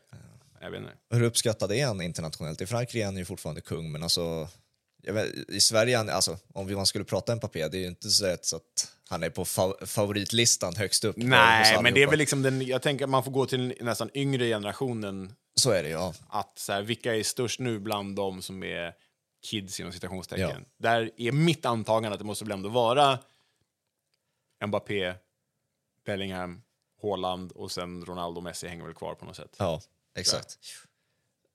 Jag 0.62 0.72
vet 0.72 0.82
inte. 0.82 0.94
Hur 1.10 1.24
uppskattad 1.24 1.72
är 1.72 1.86
han 1.86 2.02
internationellt? 2.02 2.62
I 2.62 2.66
Frankrike 2.66 3.02
är 3.02 3.06
han 3.06 3.18
ju 3.18 3.26
fortfarande 3.26 3.62
kung, 3.62 3.92
men 3.92 4.04
alltså, 4.04 4.48
vet, 5.14 5.50
i 5.50 5.60
Sverige, 5.62 6.00
alltså, 6.14 6.38
om 6.54 6.68
vi- 6.68 6.76
man 6.76 6.86
skulle 6.86 7.06
prata 7.06 7.36
Mbappé, 7.36 7.68
det 7.68 7.78
är 7.78 7.82
ju 7.82 7.88
inte 7.88 8.10
så 8.10 8.26
att 8.26 8.92
han 9.10 9.24
är 9.24 9.30
på 9.30 9.44
fa- 9.46 9.86
favoritlistan 9.86 10.76
högst 10.76 11.04
upp. 11.04 11.16
Nej, 11.18 11.82
men 11.84 11.94
det 11.94 12.04
är 12.04 12.08
väl 12.08 12.20
liksom 12.20 12.42
den, 12.42 12.62
jag 12.62 12.82
tänker 12.82 13.04
att 13.06 13.10
man 13.10 13.24
får 13.24 13.32
gå 13.32 13.46
till 13.46 13.74
nästan 13.82 14.10
yngre 14.14 14.46
generationen 14.48 15.34
Så 15.56 15.72
är 15.72 15.84
det 15.84 15.90
ja. 15.90 16.14
att 16.30 16.60
så 16.60 16.74
här, 16.74 16.82
vilka 16.82 17.16
är 17.16 17.24
störst 17.24 17.60
nu 17.60 17.80
bland 17.80 18.16
de 18.16 18.42
som 18.42 18.64
är 18.64 18.94
kids 19.44 19.80
inom 19.80 19.92
citationstecken. 19.92 20.50
Ja. 20.50 20.66
Där 20.78 21.12
är 21.18 21.32
mitt 21.32 21.66
antagande 21.66 22.14
att 22.14 22.20
det 22.20 22.26
måste 22.26 22.46
väl 22.46 22.52
ändå 22.52 22.70
vara 22.70 23.20
Mbappé, 24.66 25.14
Bellingham, 26.06 26.62
Haaland 27.02 27.52
och 27.52 27.72
sen 27.72 28.06
Ronaldo 28.06 28.38
och 28.40 28.44
Messi 28.44 28.68
hänger 28.68 28.86
väl 28.86 28.94
kvar 28.94 29.16
på 29.16 29.26
något 29.26 29.36
sätt. 29.36 29.56
Ja, 29.58 29.82
exakt. 30.16 30.58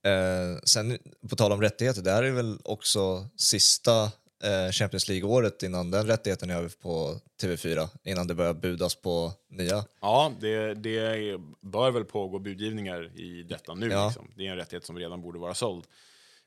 Eh, 0.07 0.59
sen 0.65 0.99
på 1.31 1.37
tal 1.37 1.53
om 1.53 1.61
rättigheter, 1.61 2.03
det 2.03 2.11
här 2.11 2.23
är 2.23 2.31
väl 2.31 2.59
också 2.65 3.29
sista 3.37 4.03
eh, 4.45 4.73
Champions 4.73 5.09
League-året 5.09 5.63
innan 5.63 5.91
den 5.91 6.07
rättigheten 6.07 6.51
är 6.51 6.57
över 6.57 6.69
på 6.69 7.21
TV4, 7.43 7.89
innan 8.05 8.27
det 8.27 8.35
börjar 8.35 8.55
budas 8.55 8.95
på 8.95 9.33
nya. 9.51 9.85
Ja, 10.01 10.33
det, 10.41 10.75
det 10.75 11.41
bör 11.61 11.91
väl 11.91 12.05
pågå 12.05 12.39
budgivningar 12.39 13.19
i 13.21 13.43
detta 13.43 13.75
nu. 13.75 13.89
Ja. 13.89 14.07
Liksom. 14.07 14.31
Det 14.37 14.47
är 14.47 14.51
en 14.51 14.57
rättighet 14.57 14.85
som 14.85 14.99
redan 14.99 15.21
borde 15.21 15.39
vara 15.39 15.55
såld. 15.55 15.85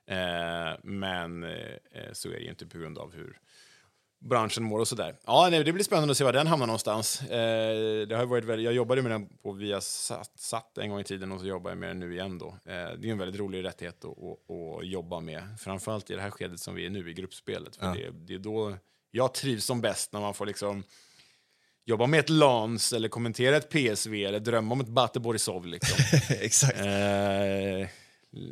Eh, 0.10 0.80
men 0.84 1.44
eh, 1.44 2.14
så 2.14 2.30
är 2.30 2.34
det 2.34 2.40
ju 2.40 2.50
inte 2.50 2.66
på 2.66 2.78
grund 2.78 2.98
av 2.98 3.14
hur 3.14 3.40
branschen 4.20 4.64
mår 4.64 4.80
och 4.80 4.88
sådär. 4.88 5.16
Ja, 5.26 5.48
nej, 5.52 5.64
det 5.64 5.74
blir 5.74 5.84
spännande 5.84 6.12
att 6.12 6.18
se 6.18 6.24
var 6.24 6.34
den 6.34 6.48
hamnar 6.48 6.68
någonstans. 6.68 7.22
Eh, 7.22 8.08
det 8.08 8.16
har 8.16 8.26
varit 8.26 8.44
väldigt, 8.46 8.66
jag 8.66 8.74
jobbade 8.74 9.02
med 9.02 9.12
den 9.12 9.28
på 9.44 9.52
Viasat 9.52 10.32
Sat 10.40 10.78
en 10.78 10.90
gång 10.90 11.00
i 11.00 11.04
tiden 11.04 11.32
och 11.32 11.40
så 11.40 11.46
jobbar 11.48 11.72
jag 11.72 11.78
med 11.78 11.90
den 11.90 12.00
nu 12.00 12.14
igen. 12.14 12.38
Då. 12.38 12.48
Eh, 12.48 12.74
det 13.00 13.08
är 13.08 13.12
en 13.12 13.18
väldigt 13.18 13.40
rolig 13.40 13.64
rättighet 13.64 14.06
att, 14.06 14.12
att, 14.12 14.78
att 14.80 14.88
jobba 14.88 15.20
med. 15.20 15.44
Framförallt 15.60 16.10
i 16.10 16.16
det 16.16 16.22
här 16.22 16.32
skedet 16.32 16.60
som 16.60 16.76
vi 16.76 16.86
är 16.86 16.90
nu 16.90 17.10
i 17.10 17.14
gruppspelet. 17.14 17.76
För 17.76 17.86
Ja. 17.86 17.94
det, 17.94 18.12
det 18.12 18.34
är 18.34 18.40
då 18.40 18.76
jag 19.12 19.34
trivs 19.34 19.66
som 19.66 19.82
bäst 19.82 20.14
när 20.14 20.20
man 20.20 20.34
får 20.34 20.46
liksom 20.46 20.84
jobba 21.86 22.08
med 22.08 22.20
ett 22.20 22.30
LANS 22.30 22.94
eller 22.94 23.10
kommentera 23.10 23.58
ett 23.58 23.70
PSV 23.70 24.26
eller 24.26 24.40
drömma 24.40 24.74
om 24.74 24.82
ett 24.82 24.88
Bate 24.88 25.20
Borisov. 25.20 25.66
Liksom. 25.66 25.98
Exakt. 26.42 26.80
eh, 26.80 27.88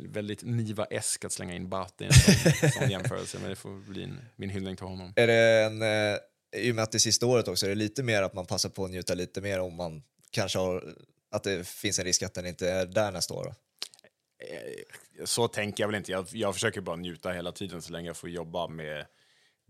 väldigt 0.08 0.42
Niva-esk 0.42 1.24
att 1.24 1.32
slänga 1.32 1.54
in 1.54 1.68
Bate 1.68 2.04
i 2.04 2.06
en 2.06 2.12
sån, 2.12 2.70
sån 2.70 2.90
jämförelse, 2.90 3.38
men 3.40 3.50
det 3.50 3.56
får 3.56 3.90
bli 3.90 4.02
en, 4.02 4.20
min 4.36 4.50
hyllning 4.50 4.76
till 4.76 4.86
honom. 4.86 5.12
Är 5.16 5.26
det 5.26 5.64
en, 5.64 5.82
eh, 5.82 6.18
I 6.56 6.70
och 6.70 6.74
med 6.74 6.82
att 6.82 6.92
det 6.92 6.96
är 6.96 7.00
sista 7.00 7.26
året 7.26 7.48
också, 7.48 7.66
är 7.66 7.70
det 7.70 7.74
lite 7.74 8.02
mer 8.02 8.22
att 8.22 8.34
man 8.34 8.46
passar 8.46 8.68
på 8.68 8.84
att 8.84 8.90
njuta 8.90 9.14
lite 9.14 9.40
mer 9.40 9.60
om 9.60 9.74
man 9.74 10.02
kanske 10.30 10.58
har, 10.58 10.94
att 11.30 11.42
det 11.42 11.68
finns 11.68 11.98
en 11.98 12.04
risk 12.04 12.22
att 12.22 12.34
den 12.34 12.46
inte 12.46 12.70
är 12.70 12.86
där 12.86 13.12
nästa 13.12 13.34
år? 13.34 13.44
Då? 13.44 13.50
Eh, 14.46 15.24
så 15.24 15.48
tänker 15.48 15.82
jag 15.82 15.88
väl 15.88 15.96
inte. 15.96 16.12
Jag, 16.12 16.26
jag 16.32 16.54
försöker 16.54 16.80
bara 16.80 16.96
njuta 16.96 17.32
hela 17.32 17.52
tiden 17.52 17.82
så 17.82 17.92
länge 17.92 18.06
jag 18.06 18.16
får 18.16 18.30
jobba 18.30 18.68
med 18.68 19.06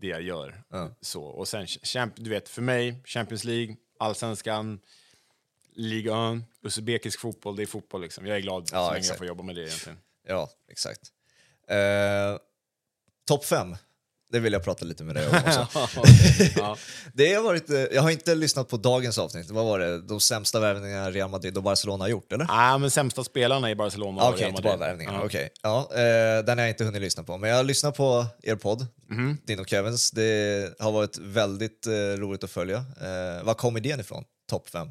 det 0.01 0.07
jag 0.07 0.21
gör. 0.21 0.63
Ja. 0.69 0.97
Så, 1.01 1.23
och 1.23 1.47
sen, 1.47 1.67
champ, 1.67 2.13
du 2.17 2.29
vet, 2.29 2.49
för 2.49 2.61
mig, 2.61 3.01
Champions 3.05 3.43
League, 3.43 3.75
Allsvenskan, 3.99 4.79
Liga 5.79 6.13
1, 6.37 6.43
uzbekisk 6.65 7.19
fotboll, 7.19 7.55
det 7.55 7.61
är 7.63 7.67
fotboll 7.67 8.01
liksom. 8.01 8.25
Jag 8.25 8.37
är 8.37 8.41
glad 8.41 8.69
Ja, 8.71 8.87
så 8.87 8.93
länge 8.93 9.07
jag 9.07 9.17
får 9.17 9.27
jobba 9.27 9.43
med 9.43 9.55
det 9.55 9.61
egentligen. 9.61 9.97
Ja, 10.27 10.49
exakt. 10.71 11.01
Eh, 11.69 11.77
Topp 13.27 13.45
fem, 13.45 13.75
det 14.31 14.39
vill 14.39 14.53
jag 14.53 14.63
prata 14.63 14.85
lite 14.85 15.03
med 15.03 15.15
dig 15.15 15.27
om 15.27 15.35
också. 15.47 15.67
ja. 16.57 16.77
det 17.13 17.33
har 17.33 17.43
varit, 17.43 17.69
eh, 17.69 17.77
jag 17.79 18.01
har 18.01 18.09
inte 18.09 18.35
lyssnat 18.35 18.67
på 18.69 18.77
dagens 18.77 19.17
avsnitt. 19.17 19.49
Vad 19.49 19.65
var 19.65 19.79
det? 19.79 20.01
De 20.01 20.19
sämsta 20.19 20.59
värvningarna 20.59 21.11
Real 21.11 21.29
Madrid 21.29 21.57
och 21.57 21.63
Barcelona 21.63 22.03
har 22.03 22.09
gjort, 22.09 22.31
eller? 22.33 22.45
Ah, 22.49 22.77
men 22.77 22.91
sämsta 22.91 23.23
spelarna 23.23 23.71
i 23.71 23.75
Barcelona 23.75 24.21
Ah, 24.21 24.27
och 24.27 24.33
Okej, 24.33 24.41
Real 24.41 24.49
inte 24.49 24.61
bara 24.61 24.71
Madrid. 24.77 24.87
värvningarna. 24.89 25.17
Ja. 25.17 25.25
Okej. 25.25 25.49
Ja, 25.61 25.79
eh, 25.91 26.45
den 26.45 26.57
har 26.57 26.65
jag 26.65 26.69
inte 26.69 26.83
hunnit 26.83 27.01
lyssna 27.01 27.23
på. 27.23 27.37
Men 27.37 27.49
jag 27.49 27.57
har 27.57 27.63
lyssnat 27.63 27.97
på 27.97 28.25
er 28.43 28.55
podd, 28.55 28.87
Mhm. 29.09 29.37
din 29.45 29.59
och 29.59 29.69
Kevins. 29.69 30.11
Det 30.11 30.73
har 30.79 30.91
varit 30.91 31.17
väldigt 31.17 31.87
eh, 31.87 31.91
roligt 31.93 32.43
att 32.43 32.51
följa. 32.51 32.77
Eh, 32.77 33.43
var 33.43 33.53
kom 33.53 33.77
idén 33.77 33.99
ifrån? 33.99 34.23
Topp 34.49 34.69
fem? 34.69 34.87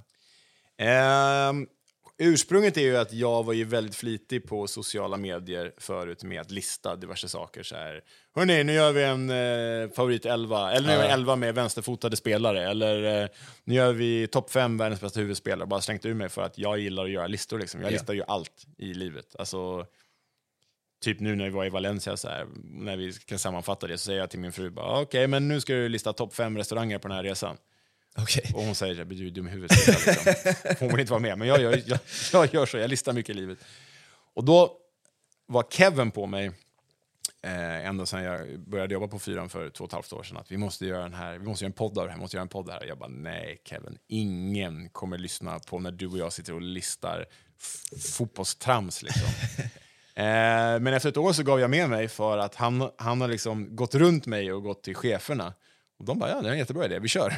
Ehm, 0.79 1.67
ursprunget 2.19 2.77
är 2.77 2.81
ju 2.81 2.97
att 2.97 3.12
jag 3.12 3.45
var 3.45 3.53
ju 3.53 3.64
väldigt 3.64 3.95
flitig 3.95 4.47
på 4.47 4.67
sociala 4.67 5.17
medier 5.17 5.73
förut 5.79 6.23
med 6.23 6.41
att 6.41 6.51
lista 6.51 6.97
diverse 6.97 7.29
saker. 7.29 7.62
Så 7.62 7.77
här, 7.77 8.01
Hörrni, 8.35 8.64
nu 8.64 8.73
gör 8.73 8.93
vi 8.93 9.03
en 9.05 9.31
eh, 9.31 9.91
favorit 9.95 10.27
11, 10.27 10.73
eller 10.73 10.87
nu 10.87 10.93
gör 10.93 11.01
vi 11.03 11.07
Ja. 11.09 11.12
11 11.14 11.37
med 11.37 11.55
vänsterfotade 11.55 12.17
spelare, 12.17 12.71
eller 12.71 13.23
eh, 13.23 13.29
nu 13.64 13.75
gör 13.75 13.93
vi 13.93 14.27
topp 14.27 14.51
5 14.51 14.77
världens 14.79 15.01
bästa 15.01 15.21
huvudspelare. 15.21 15.67
Bara 15.67 15.81
slängt 15.81 16.05
ur 16.07 16.14
mig 16.14 16.29
för 16.29 16.43
att 16.43 16.59
jag 16.59 16.79
gillar 16.79 17.05
att 17.05 17.11
göra 17.11 17.27
listor. 17.27 17.59
Liksom. 17.59 17.81
Jag 17.81 17.91
Ja. 17.91 17.93
listar 17.93 18.14
ju 18.14 18.23
allt 18.29 18.67
i 18.79 18.95
livet. 18.95 19.37
Alltså, 19.38 19.87
typ 21.05 21.21
nu 21.21 21.35
när 21.37 21.45
vi 21.45 21.51
var 21.51 21.64
i 21.67 21.71
Valencia, 21.71 22.17
så 22.17 22.29
här, 22.29 22.47
när 22.64 22.97
vi 22.97 23.12
ska 23.12 23.38
sammanfatta 23.38 23.87
det, 23.87 23.99
så 23.99 24.05
säger 24.05 24.21
jag 24.21 24.31
till 24.31 24.41
min 24.41 24.53
fru 24.53 24.71
bara, 24.71 24.87
"Ah, 24.87 25.01
okej, 25.01 25.27
men 25.27 25.49
nu 25.49 25.61
ska 25.61 25.73
du 25.73 25.88
lista 25.88 26.12
topp 26.12 26.35
5 26.35 26.59
restauranger 26.59 26.99
på 26.99 27.09
den 27.09 27.17
här 27.17 27.25
resan. 27.25 27.57
Okej. 28.22 28.52
Och 28.54 28.62
hon 28.62 28.74
säger 28.74 29.02
att 29.02 29.09
du 29.09 29.26
är 29.26 29.31
dum 29.31 29.48
i 29.48 29.50
huvudet. 29.50 29.87
Liksom. 29.87 30.35
Hon 30.78 30.88
vill 30.88 31.00
inte 31.00 31.12
vara 31.12 31.20
med, 31.20 31.38
men 31.38 31.48
jag 31.48 31.61
gör, 31.61 31.83
jag, 31.87 31.98
jag 32.33 32.54
gör 32.54 32.66
så. 32.66 32.78
Jag 32.78 32.90
listar 32.90 33.12
mycket 33.12 33.37
i 33.37 33.38
livet. 33.38 33.59
Och 34.35 34.44
då 34.44 34.76
var 35.46 35.64
Kevin 35.70 36.11
på 36.11 36.26
mig, 36.26 36.46
eh, 37.42 37.87
ända 37.87 38.07
sedan 38.07 38.22
jag 38.22 38.61
började 38.61 38.94
jobba 38.94 39.09
på 39.09 39.18
Fyran 39.18 39.48
för 39.48 39.70
två 39.70 39.85
och 39.85 39.90
ett 39.90 39.92
halvt 39.92 40.12
år 40.12 40.22
sedan, 40.22 40.37
att 40.37 40.52
vi 40.52 40.57
måste 40.57 40.87
göra, 40.87 41.02
den 41.02 41.14
här, 41.14 41.38
vi 41.38 41.46
måste 41.46 41.64
göra 41.64 41.70
en 41.70 41.72
podd 41.72 41.98
av 41.98 42.04
det 42.04 42.11
här. 42.11 42.16
Vi 42.16 42.22
måste 42.22 42.37
göra 42.37 42.42
en 42.42 42.48
podd 42.48 42.70
här. 42.70 42.85
Jag 42.85 42.98
bara, 42.98 43.09
nej 43.09 43.62
Kevin, 43.64 43.98
ingen 44.09 44.88
kommer 44.88 45.18
lyssna 45.18 45.59
på 45.59 45.78
när 45.78 45.90
du 45.90 46.07
och 46.07 46.18
jag 46.18 46.33
sitter 46.33 46.54
och 46.54 46.62
listar 46.62 47.26
fotbollstrams. 48.16 49.02
Liksom. 49.02 49.28
Eh, 50.18 50.81
men 50.81 50.87
efter 50.87 51.09
ett 51.09 51.16
år 51.16 51.33
så 51.33 51.42
gav 51.42 51.61
jag 51.61 51.70
med 51.70 51.90
mig 51.90 52.09
för 52.09 52.38
att 52.38 52.54
han, 52.54 52.90
han 52.96 53.20
har 53.20 53.28
liksom 53.28 53.76
gått 53.76 53.94
runt 53.94 54.26
mig 54.26 54.52
och 54.52 54.62
gått 54.62 54.83
till 54.83 54.94
cheferna. 54.94 55.54
Och 55.98 56.04
de 56.04 56.18
bara, 56.18 56.31
ja 56.31 56.40
det 56.40 56.48
är 56.48 56.52
en 56.52 56.59
jättebra 56.59 56.85
idé, 56.85 56.98
vi 56.98 57.09
kör. 57.09 57.33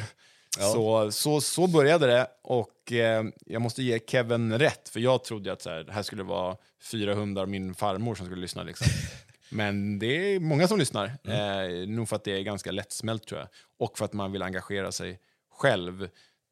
Ja. 0.59 0.73
Så, 0.73 1.11
så, 1.11 1.41
så 1.41 1.67
började 1.67 2.07
det 2.07 2.27
och 2.41 2.91
eh, 2.91 3.23
jag 3.45 3.61
måste 3.61 3.83
ge 3.83 3.99
Kevin 4.07 4.59
rätt, 4.59 4.89
för 4.89 4.99
jag 4.99 5.23
trodde 5.23 5.51
att 5.51 5.61
så 5.61 5.69
här, 5.69 5.83
det 5.83 5.91
här 5.91 6.03
skulle 6.03 6.23
vara 6.23 6.57
fyra 6.83 7.13
hundar 7.13 7.43
och 7.43 7.49
min 7.49 7.75
farmor 7.75 8.15
som 8.15 8.25
skulle 8.25 8.41
lyssna. 8.41 8.63
Liksom. 8.63 8.87
Men 9.49 9.99
det 9.99 10.35
är 10.35 10.39
många 10.39 10.67
som 10.67 10.79
lyssnar, 10.79 11.05
eh, 11.05 11.87
nog 11.87 12.09
för 12.09 12.15
att 12.15 12.23
det 12.23 12.31
är 12.31 12.41
ganska 12.41 12.71
lättsmält 12.71 13.27
tror 13.27 13.39
jag. 13.39 13.49
Och 13.79 13.97
för 13.97 14.05
att 14.05 14.13
man 14.13 14.31
vill 14.31 14.41
engagera 14.41 14.91
sig 14.91 15.19
själv. 15.53 16.09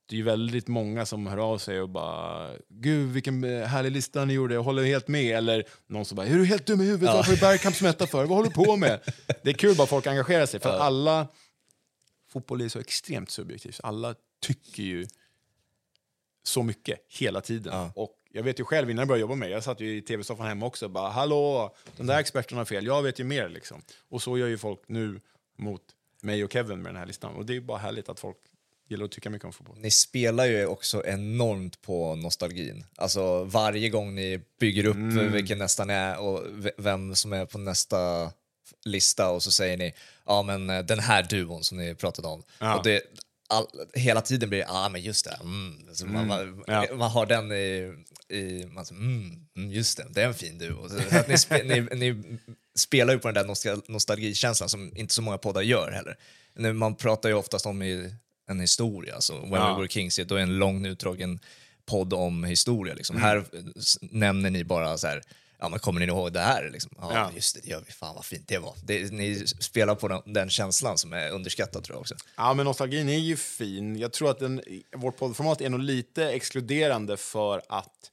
Det 0.10 0.20
är 0.20 0.24
väldigt 0.24 0.68
många 0.68 1.06
som 1.06 1.28
hör 1.28 1.38
av 1.38 1.58
sig 1.58 1.82
och 1.82 1.90
bara 1.90 2.50
“Gud, 2.70 3.10
vilken 3.10 3.44
eh, 3.44 3.66
härlig 3.66 3.92
lista 3.92 4.26
ni 4.26 4.34
gjorde, 4.34 4.54
jag 4.54 4.64
håller 4.64 4.84
helt 4.84 5.08
med”. 5.08 5.38
Eller 5.38 5.64
någon 5.88 6.06
som 6.06 6.16
bara 6.16 6.28
“Är 6.28 6.36
du 6.36 6.46
helt 6.46 6.66
dum 6.66 6.82
i 6.82 6.86
huvudet? 6.86 7.16
Varför 7.16 7.34
är 7.34 7.38
Bergkamp 7.38 7.76
smetta 7.76 8.08
för? 8.08 8.26
Vad 8.26 8.38
håller 8.38 8.50
du 8.50 8.66
på 8.66 8.76
med?” 8.76 9.00
Det 9.44 9.50
är 9.50 9.54
kul 9.54 9.76
bara 9.76 9.88
folk 9.88 10.08
engagerar 10.08 10.46
sig, 10.46 10.60
för 10.60 10.70
att 10.70 10.82
alla... 10.82 11.28
Fotboll 12.30 12.62
är 12.62 12.70
så 12.70 12.80
extremt 12.80 13.32
subjektivt. 13.32 13.80
Alla 13.84 14.16
tycker 14.42 14.84
ju 14.84 15.08
så 16.44 16.64
mycket 16.64 17.00
hela 17.08 17.42
tiden. 17.42 17.74
Ja. 17.74 17.92
Och 17.96 18.16
jag 18.32 18.44
vet 18.44 18.60
ju 18.60 18.64
själv 18.64 18.90
innan 18.90 19.02
jag 19.02 19.08
började 19.08 19.22
jobba 19.22 19.36
med 19.36 19.50
jag 19.50 19.64
satt 19.64 19.82
ju 19.82 19.98
i 19.98 20.02
tv-soffan 20.02 20.48
hemma 20.48 20.66
också 20.66 20.86
och 20.86 20.92
bara 20.92 21.10
“Hallå, 21.10 21.76
de 21.98 22.08
där 22.08 22.20
experterna 22.20 22.60
har 22.60 22.66
fel, 22.66 22.86
jag 22.86 23.04
vet 23.04 23.20
ju 23.20 23.24
mer” 23.24 23.50
liksom. 23.50 23.82
Och 24.10 24.22
så 24.22 24.38
gör 24.38 24.48
ju 24.48 24.58
folk 24.58 24.80
nu 24.88 25.20
mot 25.58 25.82
mig 26.22 26.44
och 26.44 26.54
Kevin 26.54 26.82
med 26.82 26.94
den 26.94 27.00
här 27.00 27.06
listan. 27.06 27.36
Och 27.36 27.46
det 27.46 27.56
är 27.56 27.62
bara 27.62 27.78
härligt 27.78 28.10
att 28.10 28.20
folk 28.20 28.38
gillar 28.88 29.06
att 29.06 29.12
tycka 29.12 29.30
mycket 29.30 29.46
om 29.46 29.54
fotboll. 29.54 29.78
Ni 29.80 29.92
spelar 29.92 30.46
ju 30.46 30.66
också 30.66 31.06
enormt 31.06 31.82
på 31.82 32.16
nostalgin. 32.16 32.86
Alltså 32.96 33.44
varje 33.44 33.90
gång 33.90 34.16
ni 34.16 34.42
bygger 34.60 34.86
upp 34.86 34.96
Mm. 34.96 35.32
vilken 35.32 35.58
nästan 35.58 35.90
är 35.90 36.20
och 36.20 36.44
vem 36.78 37.16
som 37.16 37.34
är 37.34 37.46
på 37.46 37.58
nästa 37.58 38.32
lista 38.86 39.30
och 39.30 39.44
så 39.44 39.52
säger 39.52 39.78
ni 39.78 39.94
ja 40.26 40.44
men 40.44 40.70
eh, 40.70 40.80
den 40.80 41.00
här 41.00 41.24
duon 41.24 41.64
som 41.64 41.78
ni 41.78 41.96
pratade 41.96 42.28
om. 42.28 42.44
Ja. 42.60 42.78
Och 42.78 42.84
det, 42.84 43.02
all, 43.50 43.68
hela 43.94 44.22
tiden 44.22 44.50
blir 44.50 44.60
det, 44.60 44.66
ja 44.66 44.90
men 44.90 45.02
just 45.02 45.26
det, 45.26 45.38
mm. 45.42 45.86
alltså 45.90 46.06
man, 46.06 46.28
man, 46.28 46.64
Ja. 46.68 46.86
man 46.96 47.12
har 47.12 47.26
den 47.26 47.52
i, 47.52 47.94
i 48.38 48.66
man 48.66 48.86
säger, 48.86 49.02
mm, 49.02 49.46
mm, 49.58 49.72
just 49.72 49.98
det, 49.98 50.06
det 50.10 50.22
är 50.22 50.28
en 50.28 50.34
fin 50.34 50.58
duo. 50.58 50.90
Så 50.90 51.18
att 51.18 51.28
ni, 51.28 51.38
spe, 51.38 51.64
ni, 51.64 51.82
ni 51.82 52.38
spelar 52.76 53.14
ju 53.14 53.20
på 53.20 53.28
den 53.28 53.36
där 53.36 53.46
nostal 53.46 53.82
nostalgikänslan 53.88 54.70
som 54.70 54.98
inte 54.98 55.14
så 55.14 55.22
många 55.22 55.38
poddar 55.38 55.62
gör 55.62 55.92
heller. 55.92 56.18
Man 56.74 56.96
pratar 56.96 57.30
ju 57.30 57.36
oftast 57.36 57.66
om 57.66 57.82
i, 57.82 58.14
en 58.50 58.60
historia, 58.60 59.16
alltså 59.16 59.34
When 59.40 59.52
Ja. 59.52 59.74
We 59.74 59.82
Were 59.82 59.88
Kings, 59.88 60.20
då 60.26 60.36
är 60.36 60.40
en 60.40 60.58
lång 60.58 60.86
utdragen 60.86 61.40
podd 61.86 62.14
om 62.14 62.44
historia. 62.44 62.94
Liksom. 62.94 63.16
Mm. 63.16 63.28
Här 63.28 63.44
nämner 64.02 64.50
ni 64.50 64.64
bara 64.64 64.98
så 64.98 65.08
här, 65.08 65.22
ja 65.60 65.70
men 65.70 65.80
kommer 65.80 66.00
ni 66.00 66.06
ihåg 66.06 66.34
det 66.34 66.40
här? 66.40 66.70
Liksom? 66.70 66.92
Ja, 66.98 67.14
Ja. 67.14 67.32
just 67.36 67.56
det, 67.56 67.62
det 67.62 67.70
gör 67.70 67.84
vi. 67.88 67.92
Fan 67.92 68.16
vad 68.16 68.26
fint 68.26 68.48
det 68.48 68.58
var. 68.58 68.74
Det, 68.84 69.12
ni 69.12 69.48
spelar 69.48 69.96
på 69.96 70.08
den, 70.08 70.22
den 70.34 70.50
känslan 70.50 70.98
som 70.98 71.14
är 71.14 71.32
underskattad 71.32 71.84
tror 71.84 71.96
jag 71.96 72.02
också. 72.02 72.16
Ja, 72.38 72.54
men 72.54 72.66
nostalgin 72.66 73.10
är 73.10 73.18
ju 73.18 73.38
fin. 73.38 73.96
Jag 73.96 74.14
tror 74.14 74.30
att 74.32 74.40
den, 74.40 74.62
vårt 74.96 75.18
poddformat 75.18 75.62
är 75.62 75.70
nog 75.70 75.80
lite 75.80 76.30
exkluderande 76.32 77.18
för 77.18 77.62
att 77.70 78.12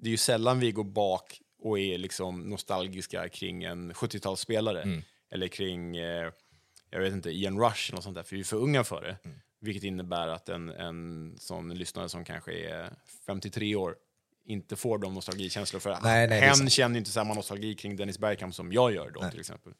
det 0.00 0.08
är 0.08 0.10
ju 0.10 0.16
sällan 0.16 0.60
vi 0.60 0.72
går 0.72 0.84
bak 0.84 1.40
och 1.62 1.78
är 1.78 1.98
liksom 1.98 2.40
nostalgiska 2.40 3.28
kring 3.28 3.64
en 3.64 3.92
70-talsspelare. 3.92 5.02
Eller 5.30 5.48
kring, 5.48 5.96
eh, 5.96 6.30
jag 6.90 7.00
vet 7.00 7.12
inte, 7.12 7.30
Ian 7.30 7.58
Rush 7.60 7.90
eller 7.92 8.02
sånt 8.02 8.14
där, 8.14 8.22
för 8.22 8.36
vi 8.36 8.40
är 8.40 8.44
för 8.44 8.56
unga 8.56 8.84
för 8.84 9.02
det. 9.02 9.16
Vilket 9.60 9.82
innebär 9.84 10.28
att 10.28 10.48
en, 10.48 10.68
en 10.68 11.34
sån 11.38 11.74
lyssnare 11.74 12.08
som 12.08 12.24
kanske 12.24 12.52
är 12.52 12.90
53 13.26 13.74
år 13.74 13.94
inte 14.48 14.76
får 14.76 14.98
de 14.98 15.14
nostalgikänslor. 15.14 15.80
För 15.80 15.98
Nej, 16.02 16.28
nej, 16.28 16.40
hen 16.40 16.70
känner 16.70 16.98
inte 16.98 17.10
samma 17.10 17.34
nostalgi 17.34 17.74
kring 17.74 17.96
Dennis 17.96 18.18
Bergkamp 18.18 18.54
som 18.54 18.72
jag 18.72 18.94
gör 18.94 19.10
då 19.10 19.30
till 19.30 19.40
exempel. 19.40 19.72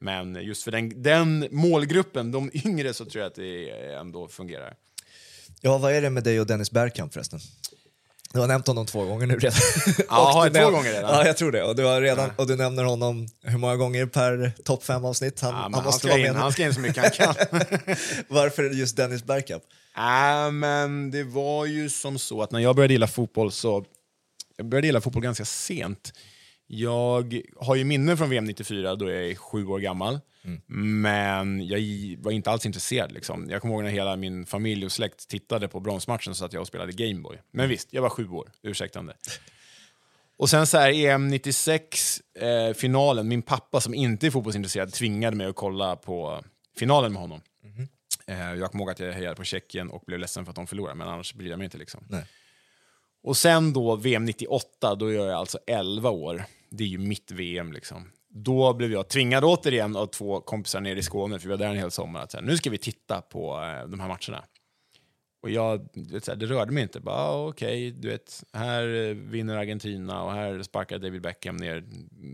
Men 0.00 0.34
just 0.34 0.62
för 0.62 0.70
den, 0.70 1.02
den 1.02 1.48
målgruppen, 1.50 2.32
de 2.32 2.50
yngre, 2.54 2.94
så 2.94 3.04
tror 3.04 3.22
jag 3.22 3.28
att 3.30 3.34
det 3.34 3.70
ändå 3.94 4.28
fungerar. 4.28 4.74
Ja, 5.60 5.78
vad 5.78 5.92
är 5.92 6.02
det 6.02 6.10
med 6.10 6.24
dig 6.24 6.40
och 6.40 6.46
Dennis 6.46 6.70
Bergkamp 6.70 7.12
förresten? 7.12 7.40
Du 8.32 8.40
har 8.40 8.46
nämnt 8.46 8.66
honom 8.66 8.86
två 8.86 9.04
gånger 9.04 9.26
nu 9.26 9.38
redan. 9.38 9.58
Ja, 10.08 10.14
har 10.14 10.44
jag 10.46 10.54
två 10.54 10.70
gånger 10.70 10.92
redan? 10.92 11.10
Ja, 11.10 11.26
jag 11.26 11.36
tror 11.36 11.52
det. 11.52 11.62
Och 11.62 11.76
du, 11.76 11.84
har 11.84 12.00
redan, 12.00 12.30
och 12.36 12.46
du 12.46 12.56
nämner 12.56 12.84
honom 12.84 13.28
hur 13.42 13.58
många 13.58 13.76
gånger 13.76 14.06
per 14.06 14.52
topp 14.64 14.84
fem 14.84 15.04
avsnitt? 15.04 15.40
Han, 15.40 15.50
Ja, 15.50 15.56
han 15.56 15.74
han, 15.74 15.84
måste 15.84 15.98
ska 15.98 16.08
vara 16.08 16.28
in, 16.28 16.34
han 16.34 16.52
ska 16.52 16.64
in 16.64 16.74
så 16.74 16.80
mycket 16.80 17.02
han 17.02 17.10
kan. 17.10 17.34
Varför 18.28 18.70
just 18.70 18.96
Dennis 18.96 19.24
Bergkamp? 19.24 19.62
äh, 19.96 20.50
men 20.52 21.10
det 21.10 21.24
var 21.24 21.66
ju 21.66 21.88
som 21.88 22.18
så 22.18 22.42
att 22.42 22.50
när 22.50 22.60
jag 22.60 22.76
började 22.76 22.94
gilla 22.94 23.06
fotboll 23.06 23.52
så... 23.52 23.84
Jag 24.62 24.68
började 24.68 24.86
gilla 24.86 25.00
fotboll 25.00 25.22
ganska 25.22 25.44
sent. 25.44 26.12
Jag 26.66 27.42
har 27.56 27.74
ju 27.74 27.84
minnen 27.84 28.16
från 28.16 28.30
VM 28.30 28.44
94 28.44 28.94
då 28.96 29.10
jag 29.10 29.24
är 29.30 29.34
sju 29.34 29.66
år 29.66 29.78
gammal. 29.78 30.20
Men 30.66 31.66
jag 31.66 31.78
var 32.18 32.32
inte 32.32 32.50
alls 32.50 32.66
intresserad. 32.66 33.12
Liksom. 33.12 33.50
Jag 33.50 33.60
kommer 33.60 33.74
ihåg 33.74 33.82
när 33.82 33.90
hela 33.90 34.16
min 34.16 34.46
familj 34.46 34.84
och 34.84 34.92
släkt 34.92 35.28
tittade 35.28 35.68
på 35.68 35.80
bronsmatchen 35.80 36.34
så 36.34 36.44
att 36.44 36.52
jag 36.52 36.60
och 36.60 36.66
spelade 36.66 36.92
Gameboy. 36.92 37.36
Men 37.50 37.68
visst, 37.68 37.88
jag 37.92 38.02
var 38.02 38.08
sju 38.10 38.28
år. 38.28 38.50
Ursäktande. 38.62 39.14
Och 40.36 40.50
sen 40.50 40.66
så 40.66 40.78
här 40.78 40.92
EM 40.92 41.28
96, 41.28 42.20
eh, 42.40 42.74
finalen. 42.74 43.28
Min 43.28 43.42
pappa 43.42 43.80
som 43.80 43.94
inte 43.94 44.26
är 44.26 44.30
fotbollsintresserad 44.30 44.92
tvingade 44.92 45.36
mig 45.36 45.46
att 45.46 45.56
kolla 45.56 45.96
på 45.96 46.44
finalen 46.78 47.12
med 47.12 47.22
honom. 47.22 47.40
Eh, 48.26 48.54
jag 48.54 48.70
kommer 48.70 48.84
ihåg 48.84 48.90
att 48.90 49.00
jag 49.00 49.12
hejade 49.12 49.36
på 49.36 49.44
Tjeckien 49.44 49.90
och 49.90 50.02
blev 50.06 50.18
ledsen 50.18 50.44
för 50.44 50.50
att 50.50 50.56
de 50.56 50.66
förlorade, 50.66 50.94
men 50.94 51.08
annars 51.08 51.34
bryr 51.34 51.50
jag 51.50 51.58
mig 51.58 51.64
inte. 51.64 51.78
Liksom. 51.78 52.04
Nej. 52.08 52.24
Och 53.22 53.36
sen 53.36 53.72
då 53.72 53.96
VM 53.96 54.24
98, 54.24 54.94
då 54.94 55.12
gör 55.12 55.26
jag 55.26 55.38
alltså 55.38 55.58
11 55.66 56.10
år. 56.10 56.44
Det 56.70 56.84
är 56.84 56.88
ju 56.88 56.98
mitt 56.98 57.30
VM 57.30 57.72
liksom. 57.72 58.10
Då 58.28 58.74
blev 58.74 58.92
jag 58.92 59.08
tvingad 59.08 59.44
återigen 59.44 59.96
av 59.96 60.06
två 60.06 60.40
kompisar 60.40 60.80
nere 60.80 60.98
i 60.98 61.02
Skåne, 61.02 61.38
för 61.38 61.48
vi 61.48 61.50
var 61.50 61.58
där 61.58 61.70
en 61.70 61.76
hel 61.76 61.90
sommar, 61.90 62.20
att 62.22 62.30
säga, 62.30 62.42
nu 62.42 62.56
ska 62.56 62.70
vi 62.70 62.78
titta 62.78 63.20
på 63.20 63.60
eh, 63.60 63.88
de 63.88 64.00
här 64.00 64.08
matcherna. 64.08 64.44
Och 65.42 65.50
jag, 65.50 65.88
vet, 65.94 66.24
det 66.24 66.46
rörde 66.46 66.72
mig 66.72 66.82
inte. 66.82 67.00
Bara, 67.00 67.46
okej, 67.46 67.68
okej, 67.68 67.90
du 67.90 68.08
vet, 68.08 68.44
här 68.52 69.08
eh, 69.08 69.14
vinner 69.14 69.56
Argentina 69.56 70.24
och 70.24 70.32
här 70.32 70.62
sparkar 70.62 70.98
David 70.98 71.22
Beckham 71.22 71.56
ner 71.56 71.84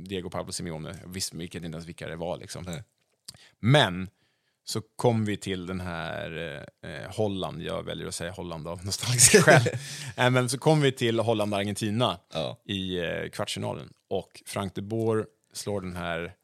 Diego 0.08 0.30
Pablo 0.30 0.52
Simeone. 0.52 0.98
Jag 1.02 1.08
visste 1.08 1.36
inte 1.36 1.58
ens 1.58 1.86
vilka 1.86 2.08
det 2.08 2.16
var. 2.16 2.38
Liksom. 2.38 2.64
Nej. 2.64 2.82
Men 3.58 4.08
så 4.68 4.80
kom 4.96 5.24
vi 5.24 5.36
till 5.36 5.66
den 5.66 5.80
här 5.80 6.32
eh, 6.82 7.10
Holland, 7.16 7.62
jag 7.62 7.82
väljer 7.82 8.06
att 8.08 8.14
säga 8.14 8.30
Holland 8.30 8.68
av 8.68 8.84
nostalgiska 8.84 9.38
skäl. 9.42 9.62
äh, 10.16 10.30
men 10.30 10.48
så 10.48 10.58
kom 10.58 10.80
vi 10.80 10.92
till 10.92 11.18
Holland-Argentina 11.20 12.18
Ja. 12.34 12.58
i 12.64 12.98
eh, 12.98 13.28
kvartsfinalen 13.32 13.92
och 14.08 14.42
Frank 14.46 14.74
de 14.74 14.82
Boer 14.82 15.26
slår 15.52 15.80
den 15.80 15.96
här 15.96 16.34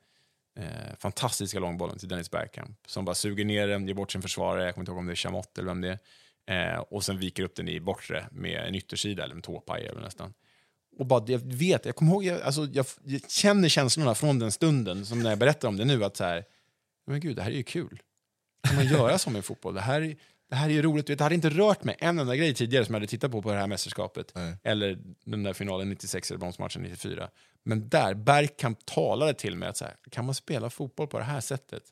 eh, 0.58 0.96
fantastiska 0.98 1.58
långbollen 1.58 1.98
till 1.98 2.08
Dennis 2.08 2.30
Bergkamp 2.30 2.78
som 2.86 3.04
bara 3.04 3.14
suger 3.14 3.44
ner 3.44 3.68
den, 3.68 3.86
ger 3.86 3.94
bort 3.94 4.12
sin 4.12 4.22
försvarare, 4.22 4.64
jag 4.64 4.74
kommer 4.74 4.82
inte 4.82 4.90
ihåg 4.92 4.98
om 4.98 5.06
det 5.06 5.12
är 5.12 5.16
Chamot 5.16 5.58
eller 5.58 5.68
vem 5.68 5.80
det 5.80 5.98
är, 6.46 6.74
eh, 6.74 6.78
och 6.80 7.04
sen 7.04 7.18
viker 7.18 7.42
upp 7.42 7.54
den 7.54 7.68
i 7.68 7.80
bortre 7.80 8.26
med 8.32 8.64
en 8.68 8.74
yttersida 8.74 9.24
eller 9.24 9.34
en 9.34 9.42
tåpaj 9.42 9.86
eller 9.86 10.00
nästan. 10.00 10.34
Och 10.98 11.06
bara, 11.06 11.24
jag 11.26 11.38
vet, 11.38 11.84
jag 11.86 11.96
kommer 11.96 12.12
ihåg, 12.12 12.24
jag, 12.24 12.40
alltså, 12.42 12.64
jag, 12.72 12.86
jag 13.04 13.30
känner 13.30 13.68
känslorna 13.68 14.14
från 14.14 14.38
den 14.38 14.52
stunden 14.52 15.06
som 15.06 15.22
när 15.22 15.30
jag 15.30 15.38
berättar 15.38 15.68
om 15.68 15.76
det 15.76 15.84
nu 15.84 16.04
att 16.04 16.16
så 16.16 16.24
här, 16.24 16.44
men 17.06 17.20
gud, 17.20 17.36
det 17.36 17.42
här 17.42 17.50
är 17.50 17.54
ju 17.56 17.62
kul. 17.62 18.02
Kan 18.64 18.76
man 18.76 18.86
göra 18.86 19.18
så 19.18 19.30
med 19.30 19.44
fotboll? 19.44 19.74
Det 19.74 19.80
här, 19.80 20.16
det 20.50 20.56
här 20.56 20.68
är 20.68 20.72
ju 20.72 20.82
roligt. 20.82 21.06
Det 21.06 21.20
hade 21.20 21.34
inte 21.34 21.50
rört 21.50 21.84
mig 21.84 21.96
en 21.98 22.18
enda 22.18 22.36
grej 22.36 22.54
tidigare 22.54 22.84
som 22.84 22.94
jag 22.94 23.00
hade 23.00 23.10
tittat 23.10 23.30
på 23.30 23.42
på 23.42 23.52
det 23.52 23.58
här 23.58 23.66
mästerskapet. 23.66 24.32
Nej. 24.34 24.56
Eller 24.62 24.98
den 25.24 25.42
där 25.42 25.52
finalen 25.52 25.88
96 25.88 26.30
eller 26.30 26.38
bronsmatchen 26.38 26.82
94. 26.82 27.30
Men 27.62 27.88
där, 27.88 28.14
Bergkamp 28.14 28.86
talade 28.86 29.34
till 29.34 29.56
mig 29.56 29.68
att 29.68 29.76
så 29.76 29.84
här, 29.84 29.96
kan 30.10 30.24
man 30.24 30.34
spela 30.34 30.70
fotboll 30.70 31.06
på 31.06 31.18
det 31.18 31.24
här 31.24 31.40
sättet? 31.40 31.82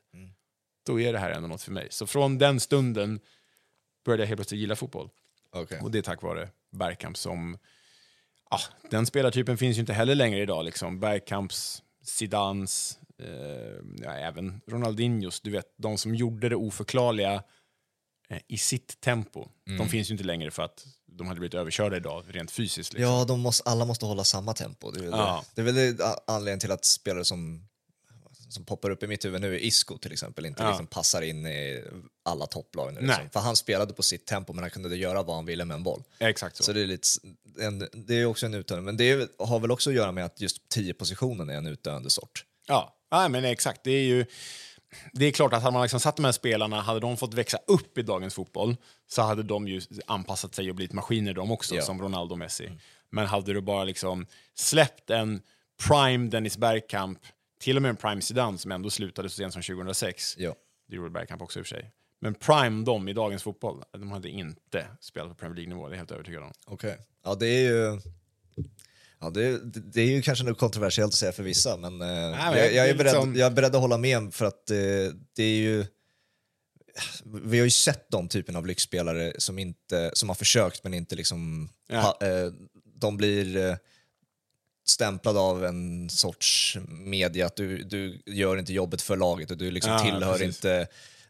Då 0.86 1.00
är 1.00 1.12
det 1.12 1.18
här 1.18 1.30
ändå 1.30 1.48
något 1.48 1.62
för 1.62 1.72
mig. 1.72 1.88
Så 1.90 2.06
från 2.06 2.38
den 2.38 2.60
stunden 2.60 3.20
började 4.04 4.22
jag 4.22 4.28
helt 4.28 4.38
plötsligt 4.38 4.60
gilla 4.60 4.76
fotboll. 4.76 5.10
Okej. 5.50 5.80
Och 5.82 5.90
det 5.90 5.98
är 5.98 6.02
tack 6.02 6.22
vare 6.22 6.48
Bergkamp 6.70 7.16
som... 7.16 7.58
Ja, 8.50 8.58
den 8.90 9.06
spelartypen 9.06 9.58
finns 9.58 9.76
ju 9.76 9.80
inte 9.80 9.92
heller 9.92 10.14
längre 10.14 10.40
idag. 10.40 10.64
Liksom. 10.64 11.00
Bergkamps, 11.00 11.82
Zidans, 12.02 12.98
ja, 14.02 14.12
även 14.12 14.60
Ronaldinhos. 14.66 15.40
Du 15.40 15.50
vet, 15.50 15.66
de 15.78 15.98
som 15.98 16.14
gjorde 16.14 16.48
det 16.48 16.56
oförklarliga 16.56 17.42
eh, 18.28 18.38
i 18.48 18.58
sitt 18.58 19.00
tempo. 19.00 19.48
De 19.78 19.88
finns 19.88 20.10
ju 20.10 20.12
inte 20.12 20.24
längre 20.24 20.50
för 20.50 20.62
att 20.62 20.86
de 21.06 21.26
hade 21.26 21.40
blivit 21.40 21.54
överkörda 21.54 21.96
idag 21.96 22.24
rent 22.28 22.50
fysiskt. 22.50 22.92
Liksom. 22.92 23.12
Ja, 23.12 23.24
de 23.24 23.40
måste, 23.40 23.70
alla 23.70 23.84
måste 23.84 24.06
hålla 24.06 24.24
samma 24.24 24.54
tempo. 24.54 24.90
Det 24.90 25.04
är 25.04 25.10
Ja. 25.10 25.44
det. 25.54 25.62
Det 25.62 25.70
är 25.70 25.72
väl 25.72 25.96
anledningen 26.26 26.60
till 26.60 26.72
att 26.72 26.84
spelare 26.84 27.24
som, 27.24 27.68
som 28.48 28.64
poppar 28.64 28.90
upp 28.90 29.02
i 29.02 29.06
mitt 29.06 29.24
huvud 29.24 29.40
nu 29.40 29.60
Isco 29.60 29.98
till 29.98 30.12
exempel 30.12 30.46
inte 30.46 30.62
Ja. 30.62 30.68
liksom 30.68 30.86
passar 30.86 31.22
in 31.22 31.46
i 31.46 31.84
alla 32.24 32.46
topplag. 32.46 32.94
Nu, 32.94 33.00
liksom. 33.00 33.30
För 33.30 33.40
han 33.40 33.56
spelade 33.56 33.94
på 33.94 34.02
sitt 34.02 34.26
tempo 34.26 34.52
men 34.52 34.64
han 34.64 34.70
kunde 34.70 34.96
göra 34.96 35.22
vad 35.22 35.36
han 35.36 35.46
ville 35.46 35.64
med 35.64 35.74
en 35.74 35.82
boll. 35.82 36.02
Exakt 36.18 36.56
så. 36.56 36.62
Så 36.62 36.72
det 36.72 36.80
är, 36.82 36.86
lite, 36.86 37.08
en, 37.60 37.88
det 37.92 38.14
är 38.14 38.26
också 38.26 38.46
en 38.46 38.54
utdöende, 38.54 38.84
men 38.84 38.96
det 38.96 39.10
är, 39.10 39.28
har 39.38 39.60
väl 39.60 39.70
också 39.70 39.90
att 39.90 39.96
göra 39.96 40.12
med 40.12 40.24
att 40.24 40.40
just 40.40 40.56
10-positionen 40.76 41.50
är 41.50 41.54
en 41.56 41.66
utdöende 41.66 42.10
sort. 42.10 42.44
Ja, 42.68 42.94
ja 43.12 43.28
men 43.28 43.44
exakt. 43.44 43.84
Det 43.84 43.90
är 43.90 44.04
ju... 44.04 44.26
Det 45.12 45.26
är 45.26 45.30
klart 45.32 45.52
att 45.52 45.62
hade 45.62 45.72
man 45.72 45.82
liksom 45.82 46.00
satt 46.00 46.16
de 46.16 46.24
här 46.24 46.32
spelarna, 46.32 46.80
hade 46.80 47.00
de 47.00 47.16
fått 47.16 47.34
växa 47.34 47.58
upp 47.66 47.98
i 47.98 48.02
dagens 48.02 48.34
fotboll 48.34 48.76
så 49.06 49.22
hade 49.22 49.42
de 49.42 49.68
ju 49.68 49.80
anpassat 50.06 50.54
sig 50.54 50.70
och 50.70 50.76
blivit 50.76 50.92
maskiner 50.92 51.34
de 51.34 51.50
också, 51.50 51.74
Ja. 51.74 51.82
som 51.82 52.02
Ronaldo 52.02 52.32
och 52.32 52.38
Messi. 52.38 52.70
Men 53.10 53.26
hade 53.26 53.52
du 53.52 53.60
bara 53.60 53.84
liksom 53.84 54.26
släppt 54.54 55.10
en 55.10 55.42
prime 55.88 56.28
Dennis 56.30 56.56
Bergkamp, 56.58 57.18
till 57.60 57.76
och 57.76 57.82
med 57.82 57.88
en 57.88 57.96
prime 57.96 58.20
Zidane 58.22 58.58
som 58.58 58.72
ändå 58.72 58.90
slutade 58.90 59.28
så 59.28 59.36
sent 59.36 59.52
som 59.52 59.62
2006, 59.62 60.34
Ja. 60.38 60.54
det 60.88 60.96
gjorde 60.96 61.10
Bergkamp 61.10 61.42
också 61.42 61.58
i 61.58 61.62
och 61.62 61.66
för 61.66 61.74
sig. 61.74 61.90
Men 62.20 62.34
prime 62.34 62.84
dem 62.84 63.08
i 63.08 63.12
dagens 63.12 63.42
fotboll, 63.42 63.82
de 63.92 64.10
hade 64.12 64.28
inte 64.28 64.86
spelat 65.00 65.28
på 65.28 65.34
Premier 65.34 65.56
League-nivå, 65.56 65.88
det 65.88 65.92
är 65.92 65.94
jag 65.94 65.98
helt 65.98 66.10
övertygad 66.10 66.42
om. 66.42 66.52
Okej. 66.66 66.98
Ja, 67.24 67.34
det 67.34 67.46
är 67.48 67.62
ju... 67.70 68.00
Ja, 69.22 69.30
det, 69.30 69.58
det 69.92 70.00
är 70.00 70.06
ju 70.06 70.22
kanske 70.22 70.44
något 70.44 70.58
kontroversiellt 70.58 71.12
att 71.12 71.18
säga 71.18 71.32
för 71.32 71.42
vissa, 71.42 71.76
men, 71.76 71.92
eh, 72.00 72.06
men 72.08 72.32
jag, 72.32 72.54
det 72.54 72.72
jag, 72.72 72.88
är 72.88 72.94
beredd, 72.94 73.12
liksom- 73.12 73.36
jag 73.36 73.46
är 73.46 73.50
beredd 73.50 73.74
att 73.74 73.80
hålla 73.80 73.98
med 73.98 74.34
för 74.34 74.44
att 74.44 74.70
eh, 74.70 74.76
det 75.36 75.42
är 75.42 75.56
ju... 75.56 75.86
Vi 77.44 77.58
har 77.58 77.64
ju 77.64 77.70
sett 77.70 78.10
de 78.10 78.28
typen 78.28 78.56
av 78.56 78.66
lyxspelare 78.66 79.32
som, 79.38 79.58
inte, 79.58 80.10
som 80.14 80.28
har 80.28 80.36
försökt 80.36 80.84
men 80.84 80.94
inte 80.94 81.16
liksom... 81.16 81.68
Ja. 81.88 82.00
Ha, 82.20 82.26
eh, 82.26 82.52
de 82.94 83.16
blir 83.16 83.56
eh, 83.56 83.76
stämplade 84.88 85.38
av 85.40 85.64
en 85.64 86.10
sorts 86.10 86.76
media 86.88 87.46
att 87.46 87.56
du, 87.56 87.82
du 87.82 88.22
gör 88.26 88.56
inte 88.56 88.72
jobbet 88.72 89.02
för 89.02 89.16
laget 89.16 89.50
och 89.50 89.56
du 89.56 89.70
liksom 89.70 89.92
Ja, 89.92 89.98
tillhör 89.98 90.32
precis. 90.32 90.46
inte 90.46 90.86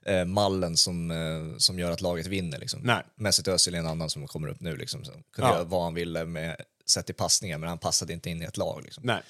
eh, 0.07 0.25
mallen 0.25 0.77
som, 0.77 1.13
som 1.59 1.79
gör 1.79 1.91
att 1.91 2.01
laget 2.01 2.27
vinner. 2.27 2.59
Liksom. 2.59 2.81
Nej. 2.85 3.03
Mesut 3.17 3.49
Özil 3.49 3.75
är 3.75 3.79
en 3.79 3.87
annan 3.87 4.11
som 4.11 4.27
kommer 4.27 4.49
upp 4.49 4.61
nu. 4.61 4.77
Liksom, 4.77 5.05
som 5.05 5.15
kunde 5.15 5.51
Ja. 5.51 5.55
göra 5.55 5.65
vad 5.65 5.83
han 5.83 5.95
ville 5.95 6.25
med 6.25 6.57
sett 6.93 7.11
i 7.11 7.13
passningar, 7.13 7.59
men 7.59 7.69
han 7.69 7.79
passade 7.79 8.13
inte 8.13 8.31
in 8.31 8.43
i 8.43 8.45
ett 8.45 8.57
lag. 8.57 8.83
Liksom. 8.85 9.03
Nej. 9.07 9.23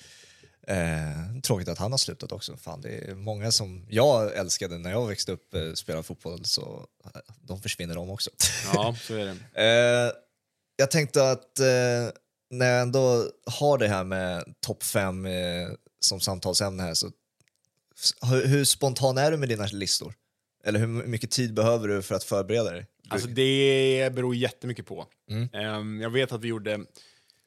Eh, 0.66 1.40
tråkigt 1.42 1.68
att 1.68 1.78
han 1.78 1.90
har 1.90 1.98
slutat 1.98 2.32
också. 2.32 2.56
Fan, 2.56 2.80
det 2.80 2.88
är 2.88 3.14
många 3.14 3.52
som 3.52 3.86
jag 3.90 4.36
älskade 4.36 4.78
när 4.78 4.90
jag 4.90 5.06
växte 5.06 5.32
upp 5.32 5.54
eh, 5.54 5.72
spelade 5.72 6.02
fotboll, 6.02 6.44
så 6.44 6.86
eh, 7.04 7.20
de 7.40 7.62
försvinner 7.62 7.94
de 7.94 8.10
också. 8.10 8.30
Ja, 8.74 8.96
så 9.00 9.14
är 9.14 9.24
det. 9.24 9.36
eh, 9.54 10.12
jag 10.76 10.90
tänkte 10.90 11.30
att 11.30 11.58
eh, 11.58 12.10
när 12.50 12.66
jag 12.66 12.82
ändå 12.82 13.24
har 13.46 13.78
det 13.78 13.88
här 13.88 14.04
med 14.04 14.44
topp 14.60 14.82
fem 14.82 15.26
eh, 15.26 15.68
som 16.00 16.20
samtalsämne 16.20 16.82
här, 16.82 16.94
så 16.94 17.10
hur, 18.22 18.46
hur 18.46 18.64
spontan 18.64 19.18
är 19.18 19.30
du 19.30 19.36
med 19.36 19.48
dina 19.48 19.66
listor? 19.66 20.14
Eller 20.64 20.80
hur 20.80 20.86
mycket 20.86 21.30
tid 21.30 21.54
behöver 21.54 21.88
du 21.88 22.02
för 22.02 22.14
att 22.14 22.24
förbereda 22.24 22.70
dig? 22.70 22.86
Alltså 23.08 23.28
det 23.28 24.14
beror 24.14 24.34
jättemycket 24.34 24.86
på. 24.86 25.06
Mm. 25.30 25.48
Ehm, 25.52 26.00
jag 26.00 26.10
vet 26.10 26.32
att 26.32 26.40
vi 26.40 26.48
gjorde 26.48 26.80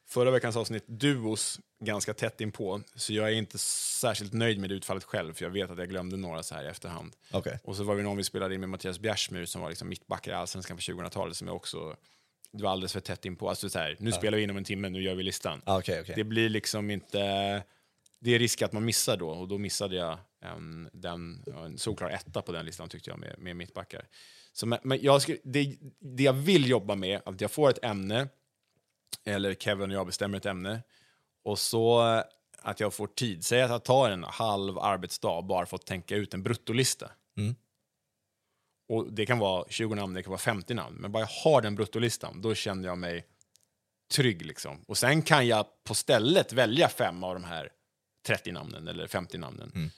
förra 0.06 0.30
veckans 0.30 0.56
avsnitt 0.56 0.84
duos 0.86 1.60
ganska 1.80 2.14
tätt 2.14 2.40
inpå, 2.40 2.80
så 2.94 3.12
jag 3.12 3.28
är 3.28 3.32
inte 3.32 3.58
särskilt 3.58 4.32
nöjd 4.32 4.58
med 4.58 4.72
utfallet 4.72 5.04
själv, 5.04 5.34
för 5.34 5.44
jag 5.44 5.50
vet 5.50 5.70
att 5.70 5.78
jag 5.78 5.88
glömde 5.88 6.16
några 6.16 6.42
så 6.42 6.54
här 6.54 6.64
i 6.64 6.66
efterhand. 6.66 7.16
Okej. 7.32 7.58
Och 7.64 7.76
så 7.76 7.84
var 7.84 7.94
vi 7.94 8.02
någon 8.02 8.16
vi 8.16 8.24
spelade 8.24 8.54
in 8.54 8.60
med 8.60 8.68
Mattias 8.68 8.98
Bjärsmyr 8.98 9.44
som 9.44 9.60
var 9.60 9.68
liksom 9.68 9.88
mittback 9.88 10.26
i 10.26 10.32
Allsvenskan 10.32 10.76
på 10.76 10.80
2000-talet 10.80 11.36
som 11.36 11.46
jag 11.46 11.56
också 11.56 11.96
det 12.52 12.62
var 12.62 12.70
alldeles 12.70 12.92
för 12.92 13.00
tätt 13.00 13.24
inpå. 13.24 13.48
Alltså 13.48 13.68
så 13.68 13.78
här, 13.78 13.96
nu 13.98 14.12
spelar 14.12 14.38
vi 14.38 14.44
in 14.44 14.50
om 14.50 14.56
en 14.56 14.64
timme, 14.64 14.88
nu 14.88 15.02
gör 15.02 15.14
vi 15.14 15.22
listan. 15.22 15.62
Ah, 15.64 15.78
okej, 15.78 16.00
okej. 16.00 16.14
Det 16.16 16.24
blir 16.24 16.48
liksom 16.48 16.90
inte... 16.90 17.18
Det 18.18 18.34
är 18.34 18.38
risk 18.38 18.62
att 18.62 18.72
man 18.72 18.84
missar 18.84 19.16
då, 19.16 19.28
och 19.28 19.48
då 19.48 19.58
missade 19.58 19.96
jag 19.96 20.18
en, 20.40 20.90
den, 20.92 21.42
ja, 21.46 21.64
en 21.64 21.78
solklar 21.78 22.10
etta 22.10 22.42
på 22.42 22.52
den 22.52 22.66
listan 22.66 22.88
tyckte 22.88 23.10
jag 23.10 23.18
med, 23.18 23.34
med 23.38 23.56
mittbackar. 23.56 24.06
Så, 24.52 24.66
men, 24.66 24.78
men 24.82 24.98
jag 25.02 25.22
skulle, 25.22 25.38
det, 25.44 25.76
det 25.98 26.22
jag 26.22 26.32
vill 26.32 26.68
jobba 26.68 26.94
med, 26.94 27.20
att 27.24 27.40
jag 27.40 27.50
får 27.50 27.70
ett 27.70 27.84
ämne, 27.84 28.28
eller 29.24 29.54
Kevin 29.54 29.90
och 29.90 29.96
jag 29.96 30.06
bestämmer 30.06 30.38
ett 30.38 30.46
ämne, 30.46 30.82
och 31.44 31.58
så 31.58 32.14
eh, 32.14 32.22
att 32.62 32.80
jag 32.80 32.94
får 32.94 33.06
tid. 33.06 33.44
Säg 33.44 33.62
att 33.62 33.70
jag 33.70 33.84
tar 33.84 34.10
en 34.10 34.24
halv 34.24 34.78
arbetsdag 34.78 35.42
bara 35.42 35.66
för 35.66 35.76
att 35.76 35.86
tänka 35.86 36.16
ut 36.16 36.34
en 36.34 36.42
bruttolista. 36.42 37.10
Mm. 37.38 37.54
Och 38.88 39.12
det 39.12 39.26
kan 39.26 39.38
vara 39.38 39.64
20 39.68 39.94
namn, 39.94 40.14
det 40.14 40.22
kan 40.22 40.30
vara 40.30 40.38
50 40.38 40.74
namn, 40.74 40.96
men 40.96 41.12
bara 41.12 41.20
jag 41.20 41.50
har 41.50 41.62
den 41.62 41.74
bruttolistan, 41.74 42.42
då 42.42 42.54
känner 42.54 42.88
jag 42.88 42.98
mig 42.98 43.26
trygg. 44.14 44.46
Liksom. 44.46 44.84
Och 44.88 44.98
sen 44.98 45.22
kan 45.22 45.46
jag 45.46 45.66
på 45.84 45.94
stället 45.94 46.52
välja 46.52 46.88
fem 46.88 47.24
av 47.24 47.34
de 47.34 47.44
här 47.44 47.70
30 48.26 48.52
namnen 48.52 48.88
eller 48.88 49.06
50 49.06 49.38
namnen. 49.38 49.72
Mm. 49.74 49.90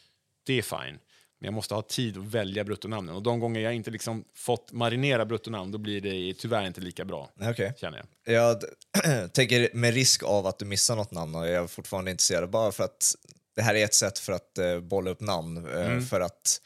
Det 0.47 0.59
är 0.59 0.63
fine. 0.63 0.99
Men 1.39 1.47
jag 1.47 1.55
måste 1.55 1.75
ha 1.75 1.83
tid 1.83 2.19
att 2.19 2.25
välja 2.25 2.65
bruttonamnen. 2.65 3.15
Och 3.15 3.23
de 3.23 3.41
gånger 3.41 3.61
jag 3.61 3.75
inte 3.75 3.91
liksom 3.91 4.25
fått 4.35 4.73
marinera 4.73 5.27
bruttonamn, 5.27 5.73
då 5.73 5.79
blir 5.79 6.01
det 6.01 6.35
tyvärr 6.35 6.67
inte 6.67 6.81
lika 6.81 7.05
bra, 7.05 7.31
Okej. 7.41 7.75
känner 7.77 8.05
jag. 8.25 8.35
Jag 8.35 9.33
tänker 9.33 9.71
med 9.75 9.95
risk 9.95 10.23
av 10.23 10.47
att 10.47 10.59
du 10.59 10.65
missar 10.65 10.97
något 10.97 11.11
namn 11.11 11.35
och 11.35 11.49
jag 11.49 11.65
är 11.65 11.67
fortfarande 11.67 12.11
intresserad 12.11 12.51
bara 12.51 12.73
för 12.73 12.85
att 12.85 13.15
det 13.57 13.63
här 13.63 13.75
är 13.75 13.85
ett 13.85 13.95
sätt 13.95 14.19
för 14.19 14.33
att 14.33 14.59
eh, 14.59 14.81
bolla 14.81 15.11
upp 15.11 15.21
namn 15.21 15.57
eh, 15.75 16.01
för 16.01 16.21
att 16.21 16.61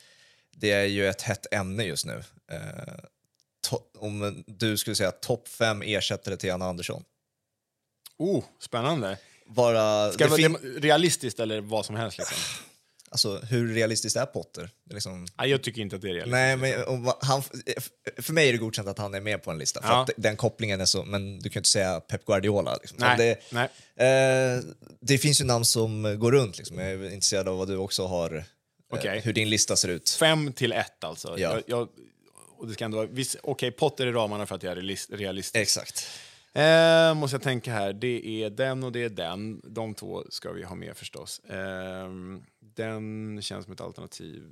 det 0.57 0.71
är 0.71 0.85
ju 0.85 1.07
ett 1.09 1.23
hett 1.23 1.55
ämne 1.55 1.85
just 1.85 2.07
nu. 2.07 2.23
To- 3.69 3.83
om 3.99 4.45
du 4.47 4.77
skulle 4.77 4.97
säga 4.97 5.11
topp 5.11 5.49
fem 5.49 5.83
ersättare 5.83 6.37
till 6.37 6.53
Anna 6.53 6.67
Andersson. 6.67 7.05
Oh, 8.19 8.45
spännande. 8.61 9.19
Bara, 9.47 10.13
Ska 10.13 10.29
det 10.29 10.37
det 10.37 10.49
vara 10.49 10.63
realistiskt 10.63 11.41
eller 11.41 11.61
vad 11.61 11.87
som 11.87 11.97
helst? 11.97 12.19
Liksom? 12.19 12.37
alltså, 13.13 13.39
hur 13.39 13.75
realistiskt 13.75 14.17
är 14.17 14.27
Potter? 14.27 14.71
Är 14.91 14.95
liksom... 14.95 15.27
Nej, 15.39 15.51
jag 15.51 15.63
tycker 15.63 15.83
inte 15.83 15.97
att 15.97 16.03
det 16.03 16.09
är 16.09 16.15
realistiskt. 16.15 16.33
Nej, 16.33 16.57
men 16.57 16.85
om 16.85 17.05
va- 17.05 17.19
han, 17.21 17.43
för 18.19 18.33
mig 18.33 18.49
är 18.49 18.53
det 18.53 18.59
godkänt 18.59 18.89
att 18.89 18.99
han 18.99 19.15
är 19.15 19.21
med 19.21 19.43
på 19.43 19.51
en 19.51 19.59
lista. 19.59 19.83
För 19.83 19.89
Ja. 19.89 20.03
att 20.03 20.11
den 20.17 20.37
kopplingen 20.37 20.81
är 20.81 20.85
så, 20.85 21.05
men 21.05 21.39
du 21.39 21.49
kan 21.49 21.53
ju 21.55 21.59
inte 21.61 21.69
säga 21.69 22.01
Pep 22.01 22.25
Guardiola. 22.27 22.75
Liksom. 22.77 22.99
Nej, 23.01 23.17
Det, 23.19 23.39
nej. 23.51 23.69
Eh, 24.09 24.61
det 25.01 25.19
finns 25.19 25.41
ju 25.41 25.45
namn 25.45 25.65
som 25.65 26.19
går 26.19 26.33
runt. 26.33 26.59
Liksom. 26.59 26.79
Jag 26.79 26.89
är 26.91 27.05
intresserad 27.05 27.49
av 27.49 27.59
vad 27.59 27.69
du 27.69 27.77
också 27.77 28.07
har, 28.07 28.37
eh, 28.37 28.43
Okej. 28.93 29.21
hur 29.21 29.33
din 29.33 29.51
lista 29.51 29.77
ser 29.77 29.89
ut. 29.89 30.11
Fem 30.11 30.53
till 30.53 30.73
ett 30.73 31.05
alltså. 31.05 31.29
Ja. 31.39 31.53
Jag, 31.53 31.63
jag, 31.67 31.89
och 32.59 32.69
det 32.69 32.75
ska 32.75 32.85
ändå 32.85 32.97
vara, 32.97 33.09
okej, 33.43 33.71
Potter 33.71 34.07
i 34.07 34.13
ramarna 34.13 34.47
för 34.47 34.55
att 34.55 34.63
jag 34.63 34.71
är 34.71 34.77
realist, 34.77 35.11
realistisk. 35.13 35.57
Exakt. 35.63 36.07
Eh, 36.55 37.15
måste 37.15 37.35
jag 37.35 37.43
tänka 37.43 37.73
här. 37.73 37.93
Det 37.93 38.27
är 38.45 38.51
den 38.51 38.85
och 38.85 38.93
det 38.93 39.03
är 39.03 39.09
den. 39.09 39.61
De 39.65 39.95
två 39.95 40.25
ska 40.31 40.53
vi 40.53 40.63
ha 40.63 40.75
med 40.75 40.97
förstås. 40.97 41.39
Eh, 41.39 42.09
den 42.77 43.39
känns 43.43 43.65
som 43.65 43.73
ett 43.75 43.81
alternativ. 43.81 44.43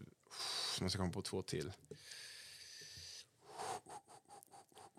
Jag 0.78 0.82
måste 0.82 0.98
komma 0.98 1.12
på 1.12 1.22
två 1.22 1.42
till. 1.42 1.72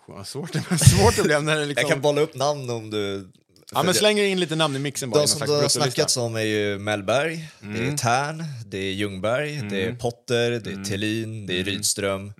Vad 0.08 0.28
svårt, 0.28 0.54
det 0.54 0.60
svårt 0.80 1.16
det 1.16 1.24
blev 1.24 1.44
när 1.44 1.58
det 1.58 1.66
liksom... 1.66 1.82
Jag 1.82 1.92
kan 1.92 2.02
bolla 2.02 2.22
upp 2.22 2.36
namn 2.36 2.70
om 2.70 2.90
du... 2.90 3.32
Ja, 3.74 3.84
men 3.84 3.94
slänger 3.94 4.24
in 4.24 4.40
lite 4.40 4.56
namn 4.56 4.76
i 4.76 4.80
mixen 4.80 5.10
bara. 5.10 5.20
De 5.22 5.28
som 5.28 5.48
det 5.48 5.54
har 5.54 5.68
snackats 5.70 6.18
om 6.18 6.36
är 6.36 6.42
ju 6.42 6.80
Mellberg, 6.80 7.50
det 7.60 7.66
Mm. 7.66 7.94
är 7.94 7.98
Tern, 7.98 8.44
det 8.66 8.78
är 8.78 8.92
Ljungberg, 8.92 9.62
det 9.70 9.86
är 9.86 9.96
Potter, 9.96 10.52
det 10.52 10.72
är 10.72 10.84
Thelin, 10.86 11.46
det 11.48 11.60
är 11.60 11.64
Rydström, 11.64 12.34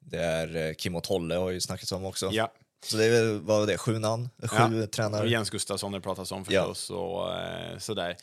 det 0.00 0.18
är 0.18 0.56
eh, 0.68 0.74
Kim 0.74 0.94
och 0.96 1.02
Tolle 1.04 1.34
har 1.34 1.50
ju 1.50 1.60
snackats 1.60 1.92
om 1.92 2.04
också. 2.04 2.26
Mm. 2.26 2.36
Ja. 2.36 2.52
Så 2.84 2.96
det 2.96 3.04
är 3.04 3.10
väl, 3.10 3.40
vad 3.40 3.60
var 3.60 3.66
det, 3.66 3.78
sju 3.78 3.98
namn? 3.98 4.28
Sju 4.42 4.80
Ja. 4.80 4.86
tränare? 4.86 5.22
Och 5.22 5.28
Jens 5.28 5.50
Gustafsson 5.50 5.92
har 5.92 6.00
det 6.00 6.04
pratats 6.04 6.32
om 6.32 6.44
Ja. 6.48 6.62
förstås. 6.74 6.90
Och, 6.90 7.32
eh, 7.40 7.78
sådär. 7.78 8.16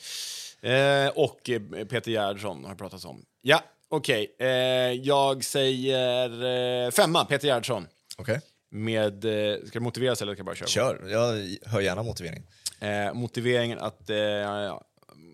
Eh, 0.62 1.08
och 1.16 1.50
eh, 1.50 1.62
Peter 1.86 2.12
Gerhardsson 2.12 2.66
har 2.66 2.76
pratats 2.76 3.06
om. 3.06 3.26
Ja, 3.42 3.64
okej. 3.90 4.36
Eh, 4.40 4.48
jag 4.92 5.44
säger 5.44 6.86
eh, 6.86 6.92
femma, 6.92 7.26
Peter 7.26 7.48
Gerhardsson. 7.48 7.88
Okej, 8.18 8.42
Med, 8.72 9.26
eh, 9.26 9.58
ska 9.66 9.80
det 9.80 9.84
motiveras 9.84 10.22
eller 10.22 10.34
ska 10.34 10.40
jag 10.40 10.46
bara 10.46 10.56
köra? 10.56 10.68
kör. 10.68 11.08
Jag 11.10 11.58
hör 11.72 11.82
gärna 11.82 12.04
motivering. 12.04 12.44
Eh, 12.80 13.14
motiveringen 13.14 13.80
att... 13.80 14.02
Ja, 14.08 14.86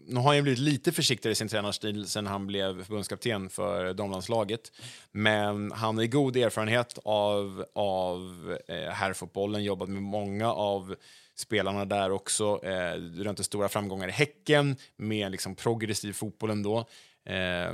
nu 0.08 0.16
har 0.16 0.24
han 0.24 0.36
ju 0.36 0.42
blivit 0.42 0.60
lite 0.60 0.92
försiktigare 0.92 1.32
i 1.32 1.36
sin 1.36 1.48
tränarstil 1.48 2.08
sen 2.08 2.28
han 2.28 2.48
blev 2.48 2.84
förbundskapten 2.84 3.50
för 3.50 3.94
damlandslaget. 3.94 4.72
Men 5.12 5.72
han 5.72 5.98
har 5.98 6.06
god 6.06 6.38
erfarenhet 6.38 6.98
av, 7.06 7.66
av 7.76 8.58
herrfotbollen, 8.92 9.64
jobbat 9.64 9.90
med 9.90 10.02
många 10.02 10.54
av 10.54 10.96
spelarna 11.36 11.86
där 11.86 12.12
också. 12.12 12.60
Eh, 12.64 12.94
rönte 13.24 13.44
stora 13.44 13.70
framgångar 13.70 14.08
i 14.08 14.12
Häcken 14.12 14.76
med 14.96 15.32
liksom 15.32 15.56
progressiv 15.56 16.14
fotboll 16.14 16.50
ändå. 16.50 16.80
Eh, 17.26 17.74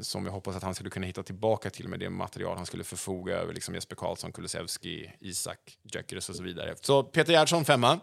som 0.00 0.26
jag 0.26 0.32
hoppas 0.32 0.56
att 0.56 0.62
han 0.62 0.74
skulle 0.74 0.90
kunna 0.90 1.06
hitta 1.06 1.22
tillbaka 1.22 1.70
till 1.70 1.88
med 1.88 2.00
det 2.00 2.10
material 2.10 2.56
han 2.56 2.66
skulle 2.66 2.84
förfoga 2.84 3.34
över. 3.34 3.54
Liksom 3.54 3.74
Jesper 3.74 3.96
Karlsson, 3.96 4.32
Kulusevski, 4.32 5.10
Isak, 5.20 5.78
Gyökeres 5.82 6.28
och 6.28 6.36
så 6.36 6.42
vidare. 6.42 6.74
Så 6.80 7.02
Peter 7.02 7.32
Gerhardsson 7.32 7.64
femma. 7.64 8.00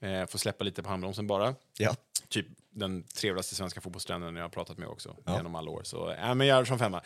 Eh, 0.00 0.26
får 0.26 0.38
släppa 0.38 0.64
lite 0.64 0.82
på 0.82 0.88
handbromsen 0.88 1.26
bara. 1.26 1.54
Ja. 1.78 1.94
Typ 2.28 2.46
den 2.70 3.02
trevligaste 3.02 3.54
svenska 3.54 3.80
fotbollstränaren 3.80 4.36
jag 4.36 4.44
har 4.44 4.48
pratat 4.48 4.78
med 4.78 4.88
också 4.88 5.16
genom 5.26 5.54
alla 5.54 5.70
år. 5.70 5.82
Så 5.84 6.10
äh, 6.10 6.34
men 6.34 6.46
Gerhardsson 6.46 6.78
femma. 6.78 7.02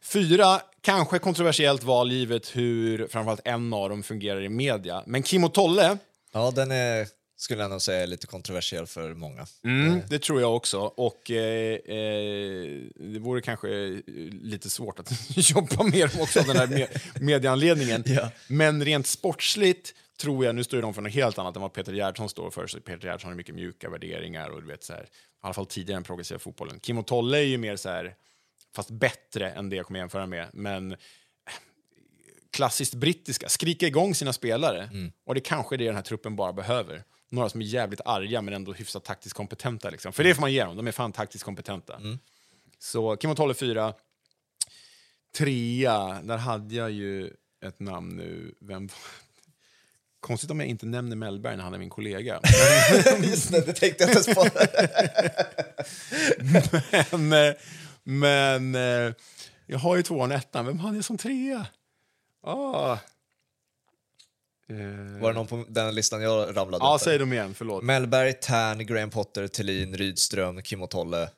Fyra, 0.00 0.60
kanske 0.80 1.18
kontroversiellt 1.18 1.82
val 1.82 2.12
givet 2.12 2.56
hur 2.56 3.06
framförallt 3.06 3.40
en 3.44 3.72
av 3.72 3.88
dem 3.88 4.02
fungerar 4.02 4.42
i 4.42 4.48
media. 4.48 5.02
Men 5.06 5.22
Kim 5.22 5.44
och 5.44 5.54
Tolle, 5.54 5.98
ja, 6.34 6.50
den 6.50 6.70
är, 6.70 7.08
skulle 7.36 7.62
jag 7.62 7.70
nog 7.70 7.82
säga 7.82 8.02
är 8.02 8.06
lite 8.06 8.26
kontroversiell 8.26 8.86
för 8.86 9.14
många. 9.14 9.46
mm, 9.64 10.00
det 10.08 10.18
tror 10.18 10.40
jag 10.40 10.56
också. 10.56 10.80
Och 10.80 11.30
eh, 11.30 11.74
eh, 11.74 12.82
det 12.94 13.18
vore 13.18 13.40
kanske 13.40 13.68
eh, 13.68 13.98
lite 14.30 14.70
svårt 14.70 14.98
att 14.98 15.10
jobba 15.36 15.82
med 15.82 16.10
dem 16.10 16.20
också 16.20 16.40
av 16.40 16.46
den 16.46 16.56
här 16.56 16.66
me 16.66 16.86
medieanledningen. 17.20 18.04
Ja. 18.14 18.30
Men 18.48 18.84
rent 18.84 19.06
sportsligt 19.06 19.94
tror 20.20 20.44
jag, 20.44 20.54
nu 20.54 20.64
står 20.64 20.82
de 20.82 20.94
för 20.94 21.02
något 21.02 21.12
helt 21.12 21.38
annat 21.38 21.56
än 21.56 21.62
vad 21.62 21.72
Peter 21.72 21.92
Gerhardsson 21.92 22.28
står 22.28 22.50
för. 22.50 22.66
Så 22.66 22.80
Peter 22.80 23.06
Gerhardsson 23.06 23.30
har 23.30 23.36
mycket 23.36 23.54
mjuka 23.54 23.90
värderingar 23.90 24.50
och 24.50 24.62
du 24.62 24.68
vet 24.68 24.84
så 24.84 24.92
här, 24.92 25.02
i 25.02 25.06
alla 25.40 25.54
fall 25.54 25.66
tidigare 25.66 25.96
än 25.96 26.04
progressiva 26.04 26.38
fotbollen. 26.38 26.80
Kim 26.80 26.98
och 26.98 27.06
Tolle 27.06 27.38
är 27.38 27.42
ju 27.42 27.58
mer 27.58 27.76
så 27.76 27.88
här, 27.88 28.14
fast 28.76 28.90
bättre 28.90 29.50
än 29.50 29.68
det 29.68 29.76
jag 29.76 29.86
kommer 29.86 30.00
jämföra 30.00 30.26
med. 30.26 30.48
Men 30.52 30.92
eh, 30.92 30.98
klassiskt 32.54 32.94
brittiska, 32.94 33.48
skrika 33.48 33.86
igång 33.86 34.14
sina 34.14 34.32
spelare. 34.32 34.88
Och 35.26 35.34
det 35.34 35.40
kanske 35.40 35.74
är 35.74 35.78
det 35.78 35.86
den 35.86 35.94
här 35.94 36.02
truppen 36.02 36.36
bara 36.36 36.52
behöver. 36.52 37.04
Några 37.30 37.48
som 37.48 37.60
är 37.60 37.64
jävligt 37.64 38.00
arga 38.04 38.42
men 38.42 38.54
ändå 38.54 38.72
hyfsat 38.72 39.04
taktiskt 39.04 39.36
kompetenta. 39.36 39.90
Liksom. 39.90 40.12
För 40.12 40.24
det 40.24 40.34
får 40.34 40.40
man 40.40 40.52
ge 40.52 40.64
dem, 40.64 40.76
de 40.76 40.86
är 40.86 40.92
fan 40.92 41.12
taktiskt 41.12 41.44
kompetenta. 41.44 42.00
Så 42.78 43.16
Kim 43.16 43.30
och 43.30 43.36
Tolle 43.36 43.54
fyra. 43.54 43.94
Trea, 45.36 46.22
där 46.22 46.36
hade 46.36 46.74
jag 46.74 46.90
ju 46.90 47.30
ett 47.66 47.80
namn 47.80 48.16
nu. 48.16 48.54
Vem 48.60 48.88
Konstigt 50.20 50.50
om 50.50 50.60
jag 50.60 50.68
inte 50.68 50.86
nämner 50.86 51.16
Mellberg 51.16 51.56
när 51.56 51.64
han 51.64 51.74
är 51.74 51.78
min 51.78 51.90
kollega. 51.90 52.40
Just 53.22 53.52
det, 53.52 53.66
det 53.66 53.72
tänkte 53.72 54.04
jag 54.04 54.16
inte 54.16 54.34
på. 54.34 54.46
men 57.16 57.54
men 58.04 58.74
eh, 58.74 59.14
jag 59.66 59.78
har 59.78 59.96
ju 59.96 60.02
tvåan 60.02 60.30
och 60.30 60.36
ettan. 60.36 60.66
Vem 60.66 60.78
hade 60.78 60.96
jag 60.96 61.04
som 61.04 61.18
trea? 61.18 61.66
Ah. 62.44 62.92
Eh, 64.68 65.20
Var 65.22 65.28
det 65.32 65.34
någon 65.34 65.46
på 65.46 65.64
den 65.68 65.94
listan 65.94 66.22
jag 66.22 66.56
ramlade 66.56 66.84
Ja, 66.84 66.98
säg 67.00 67.18
dem 67.18 67.32
igen. 67.32 67.54
Förlåt. 67.54 67.84
Mellberg, 67.84 68.32
Tern, 68.32 68.86
Graham 68.86 69.10
Potter, 69.10 69.48
Thelin, 69.48 69.96
Rydström, 69.96 70.62
Kim 70.62 70.82
och 70.82 70.90
Tolle. 70.90 71.30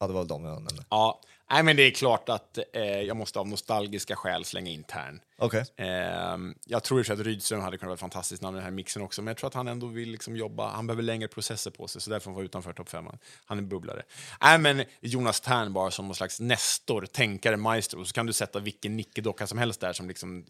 Ja, 0.00 0.06
det 0.06 0.12
var 0.12 0.20
väl 0.20 0.28
de 0.28 0.44
jag 0.44 0.54
nämnde. 0.54 0.84
Ja, 0.90 1.20
nej, 1.50 1.62
men 1.62 1.76
det 1.76 1.82
är 1.82 1.90
klart 1.90 2.28
att 2.28 2.58
eh, 2.72 2.82
jag 2.82 3.16
måste 3.16 3.38
av 3.38 3.48
nostalgiska 3.48 4.16
skäl 4.16 4.44
slänga 4.44 4.70
in 4.70 4.84
Tern. 4.84 5.20
Okej. 5.38 5.64
Eh, 5.76 6.36
jag 6.66 6.82
tror 6.82 7.08
i 7.08 7.12
att 7.12 7.18
Rydström 7.18 7.60
hade 7.60 7.78
kunnat 7.78 7.88
vara 7.88 7.94
ett 7.94 8.00
fantastiskt 8.00 8.42
namn 8.42 8.56
i 8.56 8.58
den 8.58 8.64
här 8.64 8.70
mixen 8.70 9.02
också, 9.02 9.22
men 9.22 9.26
jag 9.26 9.36
tror 9.36 9.48
att 9.48 9.54
han 9.54 9.68
ändå 9.68 9.86
vill 9.86 10.10
liksom 10.10 10.36
jobba, 10.36 10.70
han 10.70 10.86
behöver 10.86 11.02
längre 11.02 11.28
processer 11.28 11.70
på 11.70 11.88
sig, 11.88 12.02
så 12.02 12.10
därför 12.10 12.24
får 12.24 12.30
han 12.30 12.34
vara 12.34 12.44
utanför 12.44 12.72
topp 12.72 12.88
femman. 12.88 13.18
Han 13.44 13.58
är 13.58 13.62
bubblare. 13.62 14.02
Nej, 14.42 14.58
men 14.58 14.84
Jonas 15.00 15.40
Tern 15.40 15.72
bara 15.72 15.90
som 15.90 16.06
någon 16.06 16.14
slags 16.14 16.40
nestor, 16.40 17.06
tänkare, 17.06 17.56
maestro, 17.56 18.04
så 18.04 18.12
kan 18.12 18.26
du 18.26 18.32
sätta 18.32 18.58
vilken 18.58 18.96
nickedocka 18.96 19.46
som 19.46 19.58
helst 19.58 19.80
där 19.80 19.92
som 19.92 20.08
liksom 20.08 20.46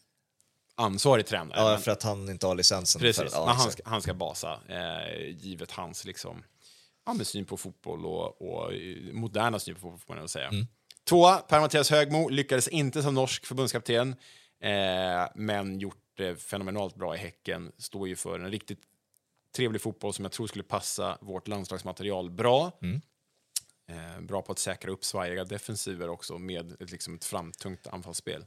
ansvarig 0.75 1.27
tränare. 1.27 1.61
Ja, 1.61 1.79
för 1.79 1.91
att 1.91 2.03
han 2.03 2.29
inte 2.29 2.47
har 2.47 2.55
licensen. 2.55 3.01
Precis, 3.01 3.33
För, 3.33 3.39
ja, 3.39 3.47
han, 3.47 3.71
ska, 3.71 3.83
han 3.85 4.03
ska 4.03 4.15
basa, 4.15 4.61
eh, 4.69 5.29
givet 5.37 5.71
hans 5.71 6.05
liksom, 6.05 6.45
ja, 7.07 7.25
syn 7.25 7.45
på 7.45 7.57
fotboll 7.57 8.07
och, 8.07 8.43
och 8.43 8.73
eh, 8.73 8.97
moderna 9.13 9.59
syn 9.59 9.75
på 9.75 9.81
fotboll, 9.81 9.99
får 9.99 10.15
man 10.15 10.29
säga. 10.29 10.49
Mm. 10.49 10.67
Tvåa, 11.09 11.37
Per-Mattias 11.37 11.91
Högmo, 11.91 12.29
lyckades 12.29 12.69
inte 12.69 13.03
som 13.03 13.15
norsk 13.15 13.47
förbundskapten, 13.47 14.17
eh, 14.61 15.29
men 15.35 15.79
gjort 15.79 15.97
det 16.17 16.43
fenomenalt 16.43 16.95
bra 16.95 17.15
i 17.15 17.19
Häcken. 17.19 17.73
Står 17.79 18.09
ju 18.09 18.17
för 18.17 18.39
en 18.39 18.51
riktigt 18.51 18.79
trevlig 19.57 19.83
fotboll 19.83 20.15
som 20.15 20.25
jag 20.25 20.33
tror 20.33 20.47
skulle 20.47 20.65
passa 20.65 21.19
vårt 21.21 21.49
landslagsmaterial 21.49 22.31
bra. 22.31 22.73
Mm. 22.83 23.01
Eh, 23.89 24.21
bra 24.21 24.43
på 24.43 24.53
att 24.53 24.59
säkra 24.59 24.91
upp 24.91 25.05
svajiga 25.05 25.45
defensiver 25.45 26.09
också 26.09 26.39
med 26.39 26.73
ett, 26.83 26.91
liksom 26.91 27.15
ett 27.15 27.25
framtungt 27.25 27.87
anfallsspel. 27.87 28.45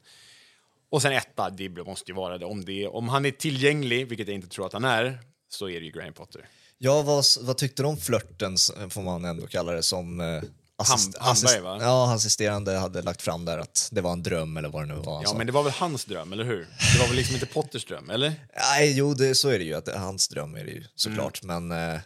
Och 0.89 1.01
sen 1.01 1.12
etta, 1.12 1.49
det 1.49 1.70
måste 1.70 2.12
ju 2.12 2.16
vara 2.16 2.38
det. 2.38 2.45
Om, 2.45 2.66
det. 2.66 2.88
om 2.88 3.10
han 3.10 3.26
är 3.26 3.32
tillgänglig, 3.32 4.08
vilket 4.08 4.28
jag 4.28 4.36
inte 4.36 4.47
tror 4.47 4.66
att 4.66 4.74
han 4.74 4.86
är, 4.86 5.20
så 5.49 5.70
är 5.70 5.80
det 5.80 5.86
ju 5.86 5.91
Graham 5.91 6.14
Potter. 6.14 6.49
Ja, 6.78 7.01
vad, 7.01 7.26
vad 7.41 7.58
tyckte 7.58 7.84
du 7.84 7.88
om 7.88 7.97
flörten, 7.97 8.55
får 8.89 9.01
man 9.01 9.26
ändå 9.26 9.47
kalla 9.47 9.72
det, 9.72 9.84
som 9.84 10.20
eh, 10.20 10.43
assist, 10.78 11.17
Ham- 11.17 11.23
Hamberg, 11.23 11.61
va? 11.61 11.78
Ja, 11.82 12.13
assisterande 12.13 12.78
hade 12.78 13.01
lagt 13.01 13.21
fram 13.21 13.45
där 13.45 13.57
att 13.57 13.89
det 13.91 14.01
var 14.01 14.13
en 14.13 14.23
dröm 14.23 14.57
eller 14.57 14.69
vad 14.69 14.84
det 14.84 14.95
nu 14.95 15.01
var. 15.01 15.21
Ja, 15.23 15.34
men 15.38 15.47
det 15.47 15.53
var 15.53 15.63
väl 15.63 15.73
hans 15.73 16.05
dröm, 16.05 16.34
eller 16.34 16.43
hur? 16.43 16.67
Det 16.93 16.99
var 16.99 17.07
väl 17.07 17.15
liksom 17.15 17.36
inte 17.36 17.45
Potters 17.45 17.86
dröm, 17.86 18.09
eller? 18.09 18.34
Nej, 18.55 18.97
jo, 18.97 19.13
det, 19.13 19.36
så 19.36 19.49
är 19.49 19.59
det 19.59 19.65
ju. 19.65 19.73
Att 19.73 19.86
det, 19.86 19.97
hans 19.97 20.28
dröm 20.28 20.55
är 20.55 20.65
det 20.65 20.71
ju 20.71 20.84
såklart. 20.95 21.43
Mm. 21.43 21.67
Men 21.67 21.93
eh, 21.93 21.99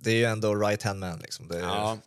det 0.00 0.10
är 0.10 0.16
ju 0.16 0.24
ändå 0.24 0.54
right 0.54 0.82
hand 0.82 1.00
man. 1.00 1.18
Liksom. 1.18 1.48
Det, 1.48 1.58
Ja. 1.58 1.98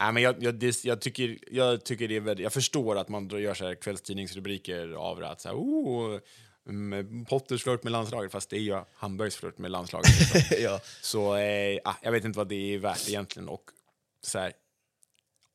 Nej, 0.00 0.12
men 0.12 0.22
jag, 0.22 0.42
jag, 0.42 0.54
det, 0.54 0.84
jag, 0.84 1.00
tycker, 1.00 1.38
jag 1.50 1.84
tycker 1.84 2.08
det 2.08 2.16
är 2.16 2.20
väldigt, 2.20 2.44
Jag 2.44 2.52
förstår 2.52 2.98
att 2.98 3.08
man 3.08 3.28
gör 3.28 3.54
så 3.54 3.66
här 3.66 3.74
kvällstidningsrubriker 3.74 4.92
av 4.92 5.20
det. 5.20 5.28
Att 5.28 5.40
så 5.40 5.48
här, 5.48 5.56
oh, 5.56 6.18
mm, 6.68 7.24
Potters 7.24 7.62
flört 7.62 7.82
med 7.82 7.92
landslaget, 7.92 8.32
fast 8.32 8.50
det 8.50 8.56
är 8.56 8.60
ju 8.60 8.82
Hamburgs 8.94 9.36
flört 9.36 9.58
med 9.58 9.70
landslaget. 9.70 10.10
Liksom. 10.20 10.56
ja. 10.62 10.80
Så 11.02 11.36
eh, 11.36 11.78
jag 12.02 12.12
vet 12.12 12.24
inte 12.24 12.38
vad 12.38 12.48
det 12.48 12.74
är 12.74 12.78
värt 12.78 13.08
egentligen. 13.08 13.48
Och 13.48 13.64
så 14.24 14.38
här, 14.38 14.52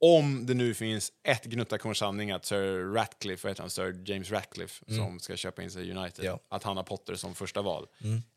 om 0.01 0.45
det 0.45 0.53
nu 0.53 0.73
finns 0.73 1.11
ett 1.23 1.45
gnutta 1.45 1.93
sanning 1.93 2.31
att 2.31 2.45
Sir 2.45 2.93
Ratcliffe, 2.93 3.47
heter 3.49 3.61
han, 3.61 3.69
Sir 3.69 4.01
James 4.05 4.31
Ratcliffe, 4.31 4.85
som 4.95 5.19
ska 5.19 5.35
köpa 5.37 5.63
in 5.63 5.71
sig 5.71 5.87
i 5.87 5.91
United, 5.93 6.25
Ja. 6.25 6.39
att 6.49 6.63
han 6.63 6.77
har 6.77 6.83
Potter 6.83 7.15
som 7.15 7.35
första 7.35 7.61
val, 7.61 7.87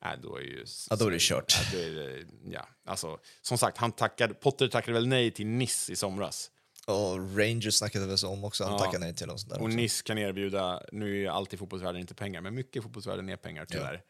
äh, 0.04 0.20
då 0.22 0.36
är 0.36 0.40
ju... 0.42 0.64
Ja, 0.90 0.96
då 0.96 1.06
är 1.06 1.10
det 1.10 1.20
kört. 1.20 1.52
Ja, 1.58 1.78
då 1.78 1.84
är 1.84 1.90
det, 1.90 2.26
ja, 2.50 2.68
alltså, 2.84 3.18
som 3.42 3.58
sagt, 3.58 3.76
han 3.78 3.92
tackade, 3.92 4.34
Potter 4.34 4.68
tackade 4.68 4.92
väl 4.92 5.06
nej 5.06 5.30
till 5.30 5.46
Nice 5.46 5.92
i 5.92 5.96
somras. 5.96 6.50
Och 6.86 7.36
Rangers 7.38 7.74
snackade 7.74 8.06
väl 8.06 8.18
så 8.18 8.28
om 8.28 8.44
också. 8.44 8.64
Han 8.64 8.72
Ja. 8.72 8.78
tackade 8.78 8.98
nej 9.04 9.14
till 9.14 9.30
och 9.30 9.40
sånt 9.40 9.50
där 9.52 9.58
Och 9.60 9.64
också. 9.66 9.76
Nice 9.76 10.02
kan 10.02 10.18
erbjuda, 10.18 10.82
nu 10.92 11.10
är 11.10 11.14
ju 11.18 11.26
alltid 11.28 11.58
fotbollsvärlden 11.58 12.00
inte 12.00 12.14
pengar, 12.14 12.40
men 12.40 12.54
mycket 12.54 12.82
fotbollsvärlden 12.82 13.28
är 13.28 13.36
pengar 13.36 13.64
tyvärr. 13.64 14.02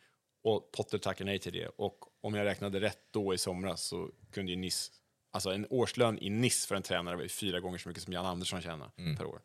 Och 0.44 0.72
Potter 0.72 0.98
tackar 0.98 1.24
nej 1.24 1.38
till 1.38 1.52
det. 1.52 1.68
Och 1.76 1.98
om 2.22 2.34
jag 2.34 2.44
räknade 2.44 2.80
rätt 2.80 2.98
då 3.10 3.34
i 3.34 3.38
somras 3.38 3.82
så 3.82 4.10
kunde 4.32 4.52
ju 4.52 4.56
Nice, 4.58 4.92
alltså 5.30 5.50
en 5.50 5.66
årslön 5.70 6.18
i 6.18 6.30
Nice 6.30 6.68
för 6.68 6.74
en 6.74 6.82
tränare 6.82 7.16
var 7.16 7.28
fyra 7.28 7.60
gånger 7.60 7.78
så 7.78 7.88
mycket 7.88 8.04
som 8.04 8.12
Jan 8.12 8.26
Andersson 8.26 8.62
tjänar 8.62 8.90
per 9.16 9.24
år. 9.24 9.40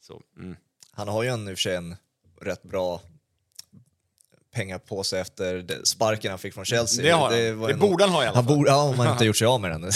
Så, 0.00 0.22
mm. 0.36 0.56
Han 0.90 1.08
har 1.08 1.22
ju 1.22 1.28
en, 1.28 1.48
i 1.48 1.52
och 1.52 1.58
för 1.58 1.62
sig 1.62 1.74
en 1.76 1.96
rätt 2.40 2.62
bra 2.62 3.00
pengar 4.56 4.78
på 4.78 5.04
sig 5.04 5.20
efter 5.20 5.54
det- 5.54 5.86
sparken 5.86 6.30
han 6.30 6.38
fick 6.38 6.54
från 6.54 6.64
Chelsea. 6.64 7.04
Det 7.04 7.10
har 7.10 7.20
han. 7.20 7.32
Det 7.32 7.72
ju 7.72 7.74
borde 7.76 8.04
han 8.04 8.12
ha 8.12 8.24
i 8.24 8.26
alla 8.26 8.36
han 8.36 8.44
fall. 8.46 8.56
Borde, 8.56 8.70
ja, 8.70 8.82
om 8.82 8.98
han 8.98 9.12
inte 9.12 9.24
gjort 9.24 9.36
sig 9.36 9.46
av 9.46 9.60
med 9.60 9.70
den. 9.70 9.80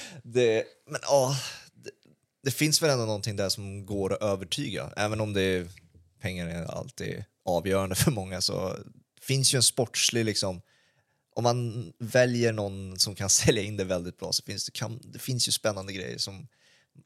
det, 0.22 0.64
men 0.86 1.00
ja, 1.02 1.36
det, 1.74 1.90
det 2.42 2.50
finns 2.50 2.82
väl 2.82 2.90
ändå 2.90 3.04
någonting 3.04 3.36
där 3.36 3.48
som 3.48 3.86
går 3.86 4.12
att 4.12 4.22
övertyga. 4.22 4.90
Även 4.96 5.20
om 5.20 5.32
det 5.32 5.42
är, 5.42 5.68
pengar 6.20 6.48
är 6.48 6.64
alltid 6.64 7.24
avgörande 7.44 7.94
för 7.94 8.10
många 8.10 8.40
så 8.40 8.76
finns 9.20 9.54
ju 9.54 9.56
en 9.56 9.62
sportslig 9.62 10.24
liksom 10.24 10.60
om 11.34 11.44
man 11.44 11.92
väljer 11.98 12.52
någon 12.52 12.98
som 12.98 13.14
kan 13.14 13.30
sälja 13.30 13.62
in 13.62 13.76
det 13.76 13.84
väldigt 13.84 14.18
bra 14.18 14.32
så 14.32 14.42
finns 14.42 14.64
det, 14.66 14.72
kan, 14.72 15.00
det 15.04 15.18
finns 15.18 15.48
ju 15.48 15.52
spännande 15.52 15.92
grejer 15.92 16.18
som 16.18 16.48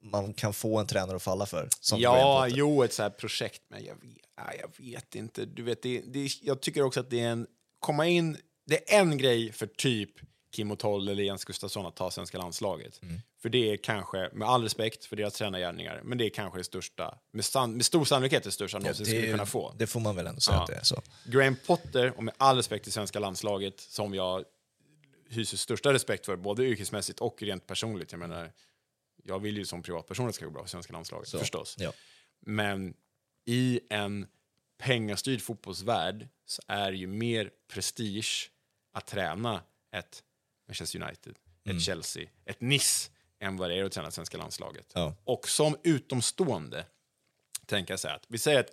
man 0.03 0.35
kan 0.35 0.55
få 0.55 0.79
en 0.79 0.87
tränare 0.87 1.17
att 1.17 1.23
falla 1.23 1.47
för. 1.47 1.69
Ja, 1.93 2.49
jo, 2.49 2.83
ett 2.83 2.93
så 2.93 3.03
här 3.03 3.11
projekt, 3.11 3.63
men 3.69 3.85
jag 3.85 3.95
vet, 3.95 4.61
jag 4.61 4.85
vet 4.85 5.15
inte. 5.15 5.45
Du 5.45 5.63
vet, 5.63 5.83
det, 5.83 6.01
det, 6.01 6.29
jag 6.43 6.61
tycker 6.61 6.83
också 6.83 7.01
att 7.01 7.11
det 7.11 7.21
är 7.21 7.29
en... 7.29 7.47
Komma 7.79 8.07
in... 8.07 8.37
Det 8.67 8.95
är 8.95 9.01
en 9.01 9.19
grej 9.19 9.53
för 9.53 9.67
typ 9.67 10.11
Kim 10.59 10.71
Otoll 10.71 11.09
eller 11.09 11.23
Jens 11.23 11.45
Gustafsson 11.45 11.87
att 11.87 11.97
ta 11.97 12.11
svenska 12.11 12.39
landslaget. 12.39 13.03
Mm. 13.03 13.21
För 13.43 13.49
det 13.49 13.71
är 13.73 13.77
kanske, 13.77 14.31
med 14.33 14.49
all 14.49 14.63
respekt 14.63 15.05
för 15.05 15.17
deras 15.17 15.35
tränargärningar, 15.35 16.01
men 16.05 16.19
det 16.19 16.25
är 16.25 16.31
kanske 16.31 16.59
det 16.61 16.65
största, 16.65 17.19
med, 17.31 17.45
san, 17.45 17.73
med 17.77 17.85
stor 17.87 18.05
sannolikhet 18.05 18.43
det 18.45 18.51
största 18.51 18.77
Ja, 18.77 18.81
någonsin 18.81 19.05
det, 19.05 19.11
skulle 19.11 19.31
kunna 19.31 19.47
få. 19.47 19.75
det 19.79 19.87
får 19.87 20.01
man 20.01 20.17
väl 20.17 20.27
ändå 20.27 20.41
säga 20.41 20.57
Ja. 20.57 20.63
att 20.63 20.69
det 20.69 20.75
är 20.75 20.83
så. 20.83 21.03
Graham 21.25 21.57
Potter, 21.67 22.13
och 22.17 22.25
med 22.25 22.35
all 22.37 22.57
respekt 22.57 22.83
till 22.85 22.93
svenska 22.93 23.19
landslaget, 23.19 23.81
som 23.81 24.15
jag 24.15 24.45
hyser 25.29 25.57
största 25.57 25.93
respekt 25.93 26.27
för, 26.27 26.37
både 26.37 26.65
yrkesmässigt 26.65 27.21
och 27.21 27.43
rent 27.43 27.67
personligt. 27.67 28.13
Jag 28.13 28.19
menar, 28.19 28.53
jag 29.25 29.39
vill 29.39 29.57
ju 29.57 29.65
som 29.65 29.83
privatperson 29.83 30.27
att 30.27 30.33
det 30.33 30.37
ska 30.37 30.45
gå 30.45 30.51
bra 30.51 30.63
för 30.63 30.71
svenska 30.71 30.93
landslaget, 30.93 31.29
Så, 31.29 31.39
förstås. 31.39 31.77
Ja. 31.79 31.93
Men 32.41 32.95
i 33.45 33.81
en 33.91 34.27
pengastyrd 34.79 35.43
fotbollsvärld 35.43 36.29
så 36.47 36.63
är 36.69 36.91
det 36.91 36.97
ju 36.99 37.07
mer 37.07 37.51
prestige 37.73 38.51
att 38.93 39.07
träna 39.07 39.63
ett 39.93 40.23
Manchester 40.69 41.03
United, 41.03 41.39
ett 41.65 41.83
Chelsea, 41.83 42.29
ett 42.45 42.61
Nice 42.61 43.11
än 43.41 43.57
vad 43.57 43.71
det 43.71 43.77
är 43.77 43.85
att 43.85 43.93
träna 43.93 44.11
svenska 44.11 44.39
landslaget. 44.39 44.93
Ja. 44.95 45.15
Och 45.25 45.49
som 45.49 45.77
utomstående 45.83 46.87
tänker 47.67 47.93
jag 47.93 48.01
så 48.01 48.09
att 48.09 48.25
vi 48.29 48.39
säger 48.39 48.61
att 48.61 48.71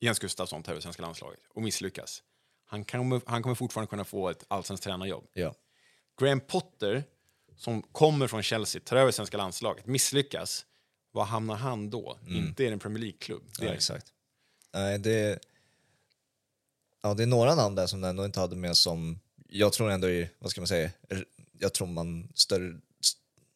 Jens 0.00 0.18
Gustafsson 0.18 0.62
tar 0.62 0.72
över 0.72 0.80
svenska 0.80 1.02
landslaget 1.02 1.40
och 1.48 1.62
misslyckas. 1.62 2.22
Han 2.64 2.84
kommer, 2.84 3.20
han 3.26 3.42
kommer 3.42 3.54
fortfarande 3.54 3.90
kunna 3.90 4.04
få 4.04 4.28
ett 4.28 4.44
allsvenskt 4.48 4.84
tränarjobb. 4.84 5.28
Ja. 5.32 5.54
Graham 6.20 6.40
Potter, 6.40 7.04
som 7.56 7.82
kommer 7.82 8.26
från 8.26 8.42
Chelsea, 8.42 8.80
tar 8.84 8.96
över 8.96 9.12
svenska 9.12 9.36
landslaget, 9.36 9.86
misslyckas. 9.86 10.66
Var 11.10 11.24
hamnar 11.24 11.56
han 11.56 11.90
då? 11.90 12.18
Inte 12.26 12.64
i 12.64 12.66
en 12.66 12.78
Premier 12.78 13.00
League-klubb. 13.00 13.42
Ja, 13.60 13.68
exakt. 13.68 14.12
Nej, 14.72 14.98
det, 14.98 15.38
ja, 17.02 17.14
det 17.14 17.22
är 17.22 17.26
några 17.26 17.54
namn 17.54 17.74
där 17.74 17.86
som 17.86 18.00
du 18.00 18.08
ändå 18.08 18.24
inte 18.24 18.40
hade 18.40 18.56
med 18.56 18.76
som 18.76 19.20
jag 19.48 19.72
tror 19.72 19.90
ändå 19.90 20.10
är, 20.10 20.28
vad 20.38 20.50
ska 20.50 20.60
man 20.60 20.68
säga, 20.68 20.90
jag 21.58 21.72
tror 21.74 21.86
man 21.86 22.28
större, 22.34 22.80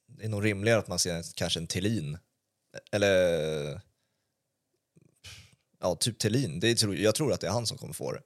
det 0.07 0.24
är 0.24 0.28
nog 0.28 0.45
rimligare 0.45 0.78
att 0.78 0.88
man 0.88 0.99
ser 0.99 1.24
kanske 1.34 1.61
en 1.61 1.66
Thelin. 1.66 2.18
Eller 2.93 3.80
ja, 5.80 5.95
typ 5.95 6.18
Thelin. 6.18 6.61
Det 6.61 6.68
är, 6.68 6.74
tror- 6.74 6.97
jag 6.97 7.14
tror 7.14 7.32
att 7.32 7.40
det 7.40 7.47
är 7.47 7.51
han 7.53 7.66
som 7.66 7.78
kommer 7.78 7.93
få 7.93 8.12
det. 8.12 8.22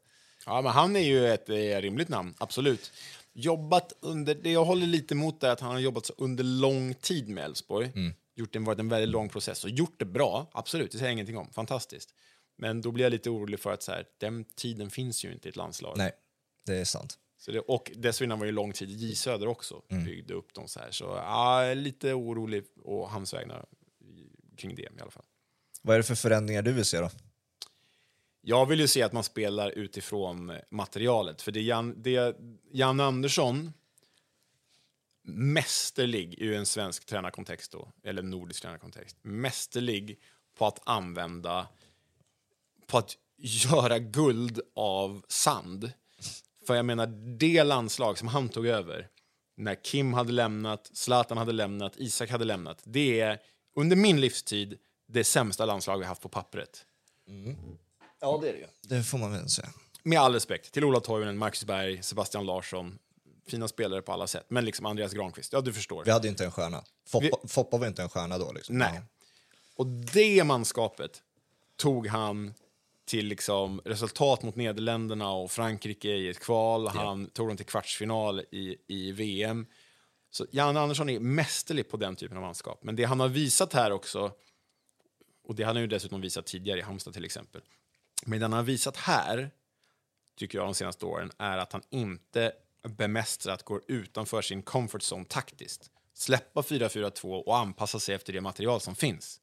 Ja, 0.47 0.63
men 0.63 0.73
han 0.73 0.97
är 0.97 1.01
ju 1.01 1.27
ett 1.33 1.49
eh, 1.49 1.55
rimligt 1.55 2.09
namn, 2.09 2.35
absolut. 2.39 2.93
Jobbat 3.33 3.93
under, 4.01 4.35
det 4.35 4.51
jag 4.53 4.65
håller 4.65 4.87
lite 4.87 5.15
emot 5.15 5.43
är 5.43 5.49
att 5.51 5.61
han 5.61 5.71
har 5.73 5.79
jobbat 5.79 6.07
så 6.07 6.15
under 6.19 6.45
lång 6.45 6.95
tid 6.95 7.29
med 7.29 7.45
Elfsborg. 7.45 7.91
Gjort 8.35 8.53
det 8.53 8.59
varit 8.59 8.79
en 8.79 8.89
väldigt 8.89 9.09
lång 9.11 9.29
process 9.29 9.65
och 9.65 9.71
gjort 9.71 9.95
det 9.99 10.05
bra, 10.05 10.51
absolut, 10.53 10.91
det 10.93 10.99
säger 10.99 11.07
jag 11.09 11.13
ingenting 11.13 11.37
om, 11.39 11.53
fantastiskt. 11.53 12.15
Men 12.59 12.81
då 12.81 12.91
blir 12.91 13.05
jag 13.05 13.11
lite 13.11 13.31
orolig 13.31 13.61
för 13.61 13.73
att 13.73 13.83
så 13.83 13.93
här, 13.93 14.07
den 14.19 14.45
tiden 14.45 14.91
finns 14.91 15.25
ju 15.25 15.33
inte 15.33 15.49
i 15.49 15.51
ett 15.51 15.57
landslag. 15.57 15.95
Nej, 15.99 16.13
det 16.67 16.75
är 16.77 16.85
sant. 16.85 17.19
Så 17.47 17.53
det, 17.53 17.61
och 17.61 17.93
dessförinnan 17.95 18.39
var 18.39 18.47
det 18.47 18.53
lång 18.53 18.73
tid 18.73 18.91
J 18.91 19.15
Söder 19.15 19.47
också, 19.47 19.83
byggde 19.89 20.35
upp 20.35 20.55
dem 20.55 20.69
så 20.69 20.81
här. 20.81 20.91
Så 20.91 21.05
ja, 21.05 21.75
lite 21.75 22.15
orolig 22.15 22.65
å 22.83 23.07
hans 23.07 23.35
vägnar 23.35 23.67
kring 24.57 24.75
det 24.75 24.83
i 24.83 25.01
alla 25.01 25.11
fall. 25.11 25.25
Vad 25.83 25.95
är 25.95 25.99
det 25.99 26.05
för 26.05 26.15
förändringar 26.15 26.63
du 26.63 26.73
vill 26.73 26.85
se 26.85 27.01
då? 27.01 27.11
Jag 28.41 28.67
vill 28.67 28.81
ju 28.81 28.89
se 28.89 29.03
att 29.03 29.13
man 29.13 29.25
spelar 29.25 29.71
utifrån 29.71 30.53
materialet. 30.71 31.43
För 31.43 31.53
det 31.53 31.61
Jan, 31.61 32.03
det 32.03 32.37
Jan 32.73 33.01
Andersson, 33.01 33.73
mästerlig 35.23 36.35
i 36.35 36.55
en 36.55 36.67
svensk 36.67 37.07
tränarkontext 37.07 37.73
då, 37.73 37.93
eller 38.03 38.23
nordisk 38.23 38.63
tränarkontext, 38.63 39.17
mästerlig 39.23 40.21
på 40.59 40.67
att 40.67 40.89
använda, 40.89 41.69
på 42.87 42.99
att 42.99 43.17
göra 43.37 43.99
guld 43.99 44.61
av 44.75 45.25
sand. 45.29 45.93
För 46.67 46.75
jag 46.75 46.85
menar, 46.85 47.07
det 47.39 47.65
landslag 47.65 48.19
som 48.19 48.29
han 48.29 48.49
tog 48.49 48.67
över, 48.67 49.09
när 49.57 49.85
Kim 49.85 50.13
hade 50.13 50.33
lämnat, 50.33 50.91
Zlatan 50.93 51.39
hade 51.39 51.53
lämnat, 51.53 51.93
Isak 51.97 52.31
hade 52.31 52.45
lämnat, 52.45 52.81
det 52.85 53.21
är 53.21 53.39
under 53.77 53.97
min 53.97 54.21
livstid 54.21 54.79
det 55.09 55.25
sämsta 55.25 55.67
landslag 55.67 55.99
vi 55.99 56.05
haft 56.05 56.23
på 56.23 56.29
pappret. 56.29 56.87
Ja, 58.21 58.39
det 58.43 58.49
är 58.49 58.53
det 58.53 58.59
ju. 58.59 58.67
Det 58.83 59.03
får 59.03 59.19
man 59.19 59.33
väl 59.33 59.49
säga. 59.49 59.69
med 60.03 60.21
all 60.21 60.33
respekt 60.33 60.73
till 60.73 60.85
Ola 60.85 61.01
Toivonen, 61.01 61.39
Marcus 61.39 61.65
Berg, 61.65 62.03
Sebastian 62.03 62.47
Larsson. 62.47 62.99
Fina 63.49 63.69
spelare 63.69 64.03
på 64.03 64.13
alla 64.13 64.27
sätt. 64.27 64.47
Men 64.49 64.65
liksom 64.65 64.87
Andreas 64.87 65.13
Granqvist, 65.13 65.53
ja 65.53 65.61
du 65.61 65.73
förstår. 65.73 66.05
Vi 66.05 66.11
hade 66.11 66.29
inte 66.29 66.45
en 66.45 66.51
stjärna. 66.53 66.85
Foppa, 67.09 67.49
Foppa 67.49 67.79
var 67.79 67.87
inte 67.87 68.03
en 68.03 68.09
stjärna 68.09 68.39
då. 68.39 68.53
Liksom. 68.53 68.79
Nej. 68.79 69.01
Och 69.77 69.87
det 69.87 70.45
manskapet 70.45 71.23
tog 71.77 72.07
han 72.07 72.55
till 73.07 73.27
liksom 73.27 73.81
resultat 73.85 74.43
mot 74.43 74.57
Nederländerna 74.57 75.33
och 75.33 75.51
Frankrike 75.51 76.09
i 76.09 76.29
ett 76.29 76.41
kval. 76.41 76.89
Han 76.89 77.27
tog 77.27 77.49
dem 77.49 77.57
till 77.57 77.67
kvartsfinal 77.67 78.41
i, 78.41 78.77
i 78.87 79.13
VM. 79.13 79.67
Så 80.31 80.47
Jan 80.51 80.77
Andersson 80.77 81.09
är 81.09 81.21
mästerlig 81.21 81.91
på 81.91 81.97
den 81.97 82.17
typen 82.17 82.37
av 82.37 82.43
manskap. 82.43 82.85
Men 82.85 82.97
det 82.97 83.05
han 83.05 83.21
har 83.21 83.29
visat 83.29 83.73
här 83.73 83.91
också, 83.91 84.33
och 85.45 85.55
det 85.55 85.63
har 85.63 85.73
han 85.73 85.83
ju 85.83 85.87
dessutom 85.87 86.21
visat 86.21 86.47
tidigare 86.47 86.79
i 86.79 86.83
Halmstad 86.83 87.15
till 87.15 87.25
exempel. 87.25 87.63
Men 88.25 88.39
det 88.39 88.45
han 88.45 88.53
har 88.53 88.63
visat 88.63 88.97
här, 88.97 89.51
tycker 90.37 90.59
jag 90.59 90.67
de 90.67 90.75
senaste 90.75 91.07
åren, 91.07 91.31
är 91.39 91.59
att 91.59 91.73
han 91.73 91.83
inte 91.91 92.53
bemästrat 92.89 93.63
går 93.63 93.83
utanför 93.89 94.43
sin 94.43 94.63
comfort 94.63 95.03
zone 95.03 95.25
taktiskt. 95.25 95.91
Släppa 96.15 96.61
4-4-2 96.61 97.43
och 97.43 97.57
anpassa 97.57 98.01
sig 98.01 98.15
efter 98.15 98.33
det 98.33 98.41
material 98.41 98.81
som 98.81 98.95
finns. 98.95 99.41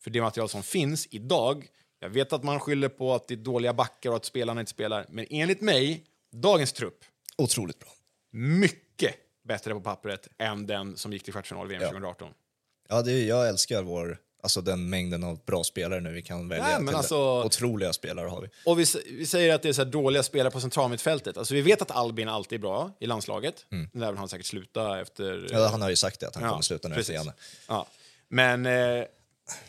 För 0.00 0.10
det 0.10 0.20
material 0.20 0.48
som 0.48 0.62
finns 0.62 1.06
idag, 1.10 1.68
jag 2.04 2.10
vet 2.10 2.32
att 2.32 2.44
man 2.44 2.60
skyller 2.60 2.88
på 2.88 3.14
att 3.14 3.28
det 3.28 3.34
är 3.34 3.36
dåliga 3.36 3.72
backar 3.72 4.10
och 4.10 4.16
att 4.16 4.24
spelarna 4.24 4.60
inte 4.60 4.70
spelar, 4.70 5.06
men 5.08 5.26
enligt 5.30 5.60
mig, 5.60 6.04
dagens 6.32 6.72
trupp, 6.72 7.04
Otroligt 7.38 7.78
bra. 7.78 7.88
mycket 8.32 9.14
bättre 9.44 9.74
på 9.74 9.80
pappret 9.80 10.28
än 10.38 10.66
den 10.66 10.96
som 10.96 11.12
gick 11.12 11.22
till 11.24 11.32
kvartsfinal 11.32 11.66
i 11.66 11.68
VM 11.68 11.82
Ja. 11.82 11.88
2018. 11.88 12.28
Ja, 12.88 13.02
det 13.02 13.12
är, 13.12 13.24
jag 13.28 13.48
älskar 13.48 13.82
vår, 13.82 14.18
alltså 14.42 14.60
den 14.60 14.90
mängden 14.90 15.24
av 15.24 15.44
bra 15.44 15.64
spelare 15.64 16.00
nu 16.00 16.12
vi 16.12 16.22
kan 16.22 16.48
välja. 16.48 16.64
Nej, 16.66 16.76
men 16.80 16.94
alltså- 16.94 17.44
Otroliga 17.44 17.92
spelare 17.92 18.28
har 18.28 18.40
vi. 18.40 18.48
Och 18.66 18.78
vi, 18.78 18.84
vi 19.18 19.26
säger 19.26 19.54
att 19.54 19.62
det 19.62 19.68
är 19.68 19.72
så 19.72 19.84
dåliga 19.84 20.22
spelare 20.22 20.50
på 20.50 20.60
centralmittfältet. 20.60 21.36
Alltså 21.36 21.54
vi 21.54 21.60
vet 21.62 21.82
att 21.82 21.90
Albin 21.90 22.28
alltid 22.28 22.58
är 22.58 22.60
bra 22.60 22.96
i 23.00 23.06
landslaget. 23.06 23.66
Mm. 23.72 23.88
Där 23.92 24.10
vill 24.10 24.18
han 24.18 24.28
säkert 24.28 24.46
sluta 24.46 25.00
efter... 25.00 25.46
Ja, 25.52 25.66
han 25.68 25.82
har 25.82 25.90
ju 25.90 25.96
sagt 25.96 26.20
det, 26.20 26.28
att 26.28 26.34
han 26.34 26.44
Ja, 26.44 26.50
kommer 26.50 26.62
sluta 26.62 26.88
nu 26.88 26.94
efter 26.94 27.12
precis. 27.12 27.14
Janne. 27.26 27.32
Ja. 27.68 27.86
Men 28.28 28.66
eh, 28.66 29.04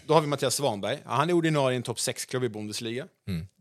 då 0.05 0.13
har 0.13 0.21
vi 0.21 0.28
Mattias 0.28 0.55
Svanberg. 0.55 0.99
Ja, 1.05 1.11
Han 1.11 1.30
är 1.30 1.34
ordinarie 1.34 1.73
i 1.73 1.78
en 1.78 1.84
topp 1.84 1.97
6-klubb 1.97 2.43
i 2.43 2.49
Bundesliga. 2.49 3.07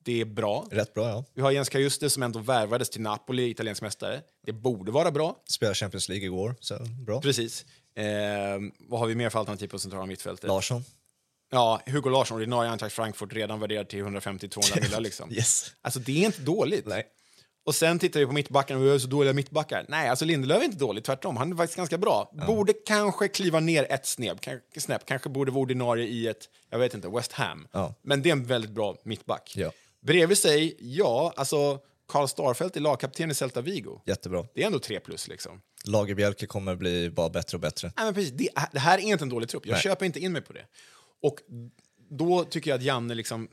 Det 0.04 0.20
är 0.20 0.24
bra. 0.24 0.66
Rätt 0.70 0.94
bra, 0.94 1.08
ja. 1.08 1.24
Vi 1.34 1.42
har 1.42 1.50
Jens 1.50 1.68
Kajuste 1.68 2.10
som 2.10 2.22
ändå 2.22 2.38
värvades 2.38 2.90
till 2.90 3.00
Napoli, 3.00 3.50
italiensk 3.50 3.82
mästare. 3.82 4.22
Det 4.46 4.52
borde 4.52 4.92
vara 4.92 5.10
bra. 5.10 5.36
Spelar 5.48 5.74
Champions 5.74 6.08
League 6.08 6.24
igår, 6.26 6.54
så 6.60 6.78
bra. 7.06 7.20
Precis. 7.20 7.64
Eh, 7.96 8.04
vad 8.78 9.00
har 9.00 9.06
vi 9.06 9.14
mer 9.14 9.30
för 9.30 9.38
alternativ 9.38 9.68
på 9.68 9.78
centrala 9.78 10.06
mittfältet? 10.06 10.48
Larsson. 10.48 10.84
Ja, 11.50 11.80
Hugo 11.86 12.10
Larsson, 12.10 12.36
ordinarie 12.36 12.70
Eintracht 12.70 12.94
Frankfurt, 12.94 13.32
redan 13.32 13.60
värderad 13.60 13.88
till 13.88 14.04
150-200 14.04 14.80
miljoner. 14.80 15.00
Liksom. 15.00 15.32
Yes. 15.32 15.70
Alltså 15.82 16.00
det 16.00 16.22
är 16.22 16.26
inte 16.26 16.42
dåligt. 16.42 16.86
Nej. 16.86 17.04
Och 17.64 17.74
sen 17.74 17.98
tittar 17.98 18.20
vi 18.20 18.26
på 18.26 18.32
mittbackarna 18.32 18.80
och 18.80 18.86
vi 18.86 18.90
har 18.90 18.98
så 18.98 19.06
dåliga 19.06 19.32
mittbackar. 19.32 19.86
Nej, 19.88 20.08
alltså 20.08 20.24
Lindelöf 20.24 20.60
är 20.60 20.64
inte 20.64 20.78
dålig, 20.78 21.04
tvärtom. 21.04 21.36
Han 21.36 21.52
är 21.52 21.56
faktiskt 21.56 21.76
ganska 21.76 21.98
bra. 21.98 22.32
Borde 22.46 22.72
kanske 22.72 23.28
kliva 23.28 23.60
ner 23.60 23.86
ett 23.92 24.06
snäpp, 24.06 24.40
kanske, 24.40 24.80
snäpp. 24.80 25.06
kanske 25.06 25.28
borde 25.28 25.50
vara 25.52 25.62
ordinarie 25.62 26.06
i 26.06 26.26
ett, 26.26 26.48
jag 26.70 26.78
vet 26.78 26.94
inte, 26.94 27.08
West 27.08 27.32
Ham. 27.32 27.68
Ja. 27.72 27.94
Men 28.02 28.22
det 28.22 28.28
är 28.28 28.32
en 28.32 28.44
väldigt 28.44 28.70
bra 28.70 28.96
mittback. 29.04 29.52
Ja. 29.56 29.70
Bredvid 30.00 30.38
sig, 30.38 30.76
ja, 30.80 31.32
alltså 31.36 31.78
Karl 32.08 32.26
Starfelt 32.26 32.76
är 32.76 32.80
lagkapten 32.80 33.30
i 33.30 33.34
Celta 33.34 33.60
Vigo. 33.60 34.00
Jättebra. 34.06 34.46
Det 34.54 34.62
är 34.62 34.66
ändå 34.66 34.78
tre 34.78 35.00
plus 35.00 35.28
liksom. 35.28 35.60
Lagerbjälke 35.84 36.46
kommer 36.46 36.76
bli 36.76 37.10
bara 37.10 37.28
bättre 37.30 37.56
och 37.56 37.60
bättre. 37.60 37.92
Nej, 37.96 38.04
men 38.04 38.14
precis, 38.14 38.32
det, 38.32 38.48
det 38.72 38.78
här 38.78 38.98
är 38.98 39.02
inte 39.02 39.24
en 39.24 39.28
dålig 39.28 39.48
trupp. 39.48 39.66
Jag 39.66 39.72
Nej. 39.72 39.82
köper 39.82 40.06
inte 40.06 40.20
in 40.20 40.32
mig 40.32 40.42
på 40.42 40.52
det. 40.52 40.66
Och 41.22 41.38
då 42.10 42.44
tycker 42.44 42.70
jag 42.70 42.78
att 42.78 42.84
Janne 42.84 43.14
liksom... 43.14 43.48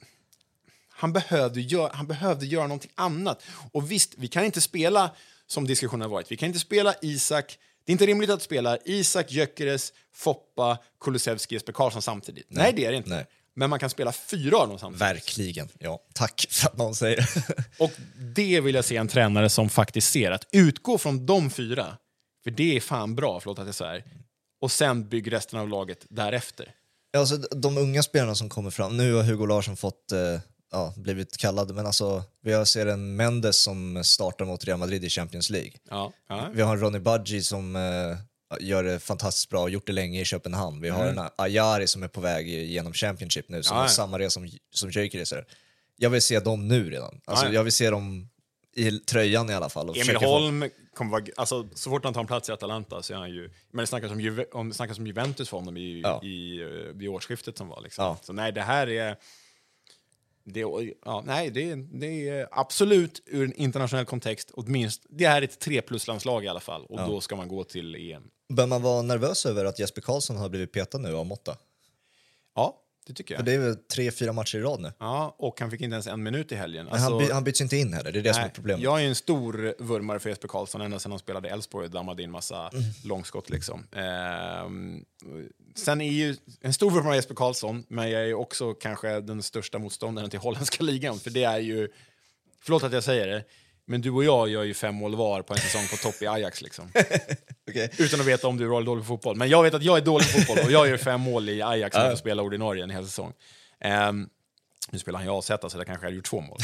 Han 1.02 1.14
behövde, 1.14 1.62
göra, 1.62 1.91
han 1.93 2.08
behövde 2.08 2.45
göra 2.45 2.68
någonting 2.68 2.91
annat. 2.95 3.43
Och 3.72 3.91
visst, 3.91 4.14
vi 4.18 4.28
kan 4.28 4.45
inte 4.45 4.62
spela 4.62 5.12
som 5.47 5.68
diskussionen 5.68 6.02
har 6.02 6.10
varit. 6.10 6.32
Vi 6.32 6.38
kan 6.38 6.47
inte 6.47 6.60
spela 6.60 6.95
Isak... 7.02 7.58
Det 7.86 7.91
är 7.91 7.91
inte 7.91 8.06
rimligt 8.06 8.30
att 8.30 8.41
spela 8.41 8.78
Isak, 8.86 9.32
Gyökeres, 9.32 9.93
Foppa, 10.14 10.78
Kulusevski, 10.99 11.56
Jesper 11.56 11.74
Karlsson 11.74 12.02
samtidigt. 12.02 12.45
Nej, 12.49 12.74
det 12.76 12.86
är 12.86 12.91
det 12.91 12.97
inte. 12.97 13.10
Nej. 13.10 13.26
Men 13.56 13.70
man 13.70 13.80
kan 13.80 13.89
spela 13.89 14.12
fyra 14.12 14.58
av 14.58 14.68
dem 14.68 14.80
samtidigt. 14.80 15.02
Verkligen. 15.02 15.70
Ja, 15.80 15.99
tack 16.14 16.45
för 16.49 16.68
att 16.68 16.78
någon 16.78 16.95
säger. 16.95 17.30
Och 17.80 17.91
det 18.36 18.62
vill 18.62 18.76
jag 18.76 18.86
se 18.86 18.97
en 18.97 19.08
tränare 19.08 19.49
som 19.49 19.70
faktiskt 19.70 20.12
ser. 20.12 20.32
Att 20.32 20.47
utgå 20.52 20.97
från 20.97 21.26
de 21.26 21.49
fyra, 21.49 21.97
för 22.43 22.52
det 22.52 22.76
är 22.76 22.80
fan 22.80 23.16
bra, 23.16 23.39
förlåt 23.39 23.60
att 23.60 23.66
jag 23.66 23.76
säger. 23.76 24.04
Och 24.62 24.72
sen 24.72 25.10
bygg 25.10 25.32
resten 25.32 25.60
av 25.60 25.70
laget 25.70 26.06
därefter. 26.10 26.72
Alltså, 27.18 27.38
de 27.38 27.78
unga 27.78 28.04
spelarna 28.04 28.36
som 28.36 28.49
kommer 28.49 28.70
fram, 28.70 28.97
nu 28.97 29.14
har 29.14 29.24
Hugo 29.24 29.45
Larsson 29.45 29.78
fått, 29.78 30.12
eh, 30.12 30.39
ja, 30.72 30.93
blivit 30.97 31.38
kallad, 31.38 31.76
men 31.76 31.86
alltså, 31.86 32.24
vi 32.41 32.65
ser 32.65 32.86
en 32.86 33.15
Mendes 33.15 33.63
som 33.63 34.03
startar 34.03 34.45
mot 34.45 34.65
Real 34.65 34.80
Madrid 34.80 35.03
i 35.03 35.09
Champions 35.09 35.49
League. 35.49 35.72
Ja, 35.89 36.13
ja. 36.30 36.49
Vi 36.53 36.61
har 36.61 36.74
en 36.76 36.82
Ronny 36.82 36.99
Budgie 36.99 37.43
som, 37.43 37.76
eh, 37.76 38.17
gör 38.59 38.84
det 38.84 38.99
fantastiskt 38.99 39.49
bra 39.49 39.61
och 39.61 39.69
gjort 39.69 39.88
det 39.88 39.93
länge 39.93 40.22
i 40.22 40.26
Köpenhamn. 40.26 40.82
Vi 40.82 40.89
har 40.89 41.05
en 41.05 41.19
Ajari 41.36 41.88
som 41.88 42.03
är 42.03 42.07
på 42.07 42.22
väg 42.22 42.47
genom 42.49 42.93
Championship 42.93 43.49
nu, 43.49 43.63
som 43.63 43.74
Mm. 43.74 43.78
Ja, 43.78 43.84
har 43.84 43.89
samma 43.89 44.19
resa 44.19 44.30
som, 44.30 44.49
som 44.72 44.89
Gyökeres. 44.89 45.34
Jag 45.97 46.09
vill 46.09 46.22
se 46.22 46.39
dem 46.39 46.67
nu 46.67 46.89
redan. 46.89 47.22
Alltså, 47.26 47.45
Ja, 47.45 47.49
ja. 47.51 47.55
Jag 47.55 47.63
vill 47.63 47.74
se 47.74 47.89
dem 47.89 48.30
i 48.76 48.91
tröjan 48.91 49.49
i 49.49 49.53
alla 49.53 49.69
fall. 49.69 49.89
Emil 49.89 50.01
försöka 50.01 50.19
få- 50.19 50.26
Holm 50.26 50.69
kommer 50.93 51.11
vara... 51.11 51.24
Alltså, 51.38 51.67
så 51.76 51.89
fort 51.89 52.03
han 52.03 52.13
tar 52.13 52.22
en 52.22 52.28
plats 52.28 52.49
i 52.49 52.51
Atalanta 52.51 53.01
så 53.03 53.13
är 53.13 53.17
han 53.17 53.30
ju... 53.32 53.51
Men 53.72 53.84
det 53.84 53.88
snackas 53.88 54.11
om, 54.11 54.22
Juve, 54.22 54.45
om, 54.51 54.69
det 54.69 54.76
snackas 54.76 54.97
om 54.97 55.07
Juventus 55.07 55.49
för 55.49 55.57
honom 55.57 55.78
i, 55.78 56.01
Ja. 56.03 56.24
i, 56.24 56.61
eh, 56.61 56.67
vid 56.93 57.09
årsskiftet 57.09 57.57
som 57.57 57.67
var. 57.67 57.82
Liksom. 57.82 58.05
Ja. 58.05 58.17
Så 58.22 58.34
nej, 58.34 58.51
det 58.51 58.61
här 58.61 58.89
är... 58.89 59.15
Det, 60.44 60.60
ja, 61.06 61.24
nej, 61.26 61.50
det, 61.50 61.72
är- 61.72 62.00
det 62.00 62.30
är 62.30 62.48
absolut 62.52 63.24
ur 63.26 63.44
en 63.46 63.54
internationell 63.54 64.06
kontext, 64.06 64.52
åtminstone, 64.54 65.16
det 65.18 65.26
är 65.26 65.42
ett 65.42 65.60
3 65.60 65.82
plus-landslag 65.82 66.46
i 66.46 66.48
alla 66.48 66.60
fall, 66.60 66.86
och 66.86 66.98
då 66.98 67.22
ska 67.22 67.36
man 67.36 67.48
gå 67.48 67.64
till 67.64 67.96
EM. 67.96 68.24
Bör 68.54 68.68
man 68.68 68.82
vara 68.82 69.02
nervös 69.02 69.46
över 69.46 69.66
att 69.66 69.80
Jesper 69.80 70.02
Karlsson 70.02 70.38
har 70.38 70.50
blivit 70.50 70.72
petad 70.72 70.98
nu 70.98 71.16
av 71.16 71.26
Motta? 71.26 71.58
Ja, 72.56 72.78
det 73.08 73.14
tycker 73.14 73.36
För 73.36 73.39
jag. 73.39 73.46
det 73.46 73.54
är 73.54 73.60
väl 73.60 73.76
tre, 73.76 74.12
fyra 74.12 74.34
matcher 74.34 74.58
i 74.58 74.62
rad 74.62 74.80
nu. 74.82 74.92
Ja, 75.00 75.36
och 75.38 75.60
han 75.60 75.72
fick 75.72 75.82
inte 75.82 75.94
ens 75.94 76.08
en 76.08 76.24
minut 76.24 76.52
i 76.52 76.56
helgen. 76.56 76.86
Men 76.92 77.00
han, 77.00 77.18
by, 77.18 77.32
han 77.32 77.44
byts 77.44 77.62
inte 77.62 77.78
in 77.78 77.94
heller, 77.94 78.12
det 78.12 78.20
är 78.20 78.24
det 78.24 78.34
som 78.34 78.42
är 78.42 78.46
Nej, 78.46 78.54
problemet. 78.56 78.84
Jag 78.84 79.04
är 79.04 79.08
en 79.08 79.16
stor 79.16 79.76
vurmare 79.84 80.20
för 80.20 80.30
Jesper 80.30 80.48
Karlsson 80.48 80.82
ända 80.82 81.00
sedan 81.00 81.12
han 81.12 81.20
spelade 81.20 81.48
i 81.48 81.52
Elfsborg 81.52 81.86
och 81.86 81.92
dammade 81.92 82.24
in 82.24 82.32
massa 82.32 82.68
Mm. 82.70 82.84
långskott. 83.06 83.50
Liksom. 83.50 83.88
Ehm, 83.92 85.06
sen 85.76 86.01
är 86.01 86.11
ju 86.11 86.36
en 86.61 86.74
stor 86.74 86.91
vurmare 86.91 87.15
Jesper 87.15 87.36
Karlsson, 87.36 87.84
men 87.88 88.09
jag 88.09 88.30
är 88.30 88.34
också 88.34 88.74
kanske 88.74 89.22
den 89.22 89.43
största 89.43 89.80
motståndaren 89.80 90.30
till 90.30 90.39
holländska 90.39 90.84
ligan. 90.84 91.19
För 91.19 91.30
det 91.30 91.43
är 91.43 91.59
ju, 91.59 91.89
förlåt 92.63 92.84
att 92.84 92.93
jag 92.93 93.03
säger 93.03 93.28
det, 93.28 93.43
men 93.86 94.01
du 94.01 94.09
och 94.09 94.24
jag 94.24 94.49
gör 94.49 94.63
ju 94.63 94.74
fem 94.74 94.95
mål 94.95 95.15
var 95.15 95.41
på 95.41 95.53
en 95.53 95.59
säsong 95.59 95.88
på 95.91 95.97
topp 95.97 96.22
i 96.22 96.28
Ajax. 96.28 96.61
Liksom. 96.61 96.91
Okej. 97.69 97.91
Utan 97.97 98.19
att 98.19 98.26
veta 98.26 98.47
om 98.47 98.57
du 98.57 98.65
är 98.65 98.82
dålig 98.82 99.03
på 99.03 99.07
fotboll. 99.07 99.36
Men 99.36 99.49
jag 99.49 99.63
vet 99.63 99.74
att 99.74 99.84
jag 99.84 99.97
är 99.97 100.01
dålig 100.01 100.34
på 100.34 100.39
fotboll 100.39 100.65
och 100.65 100.72
jag 100.72 100.89
gör 100.89 100.97
fem 100.97 101.22
mål 101.22 101.49
i 101.49 101.61
Ajax 101.61 101.95
när 101.95 102.09
jag 102.09 102.17
spela 102.17 102.43
ordinarie 102.43 102.84
en 102.84 102.89
hel 102.89 103.05
säsong. 103.05 103.34
Ehm, 103.80 104.30
nu 104.90 105.00
spelar 105.00 105.20
han 105.20 105.28
ju 105.28 105.34
AZ, 105.34 105.46
så 105.46 105.58
där 105.58 105.68
kanske 105.70 105.92
jag 105.94 105.98
hade 106.00 106.16
gjort 106.16 106.26
två 106.26 106.42
mål. 106.42 106.58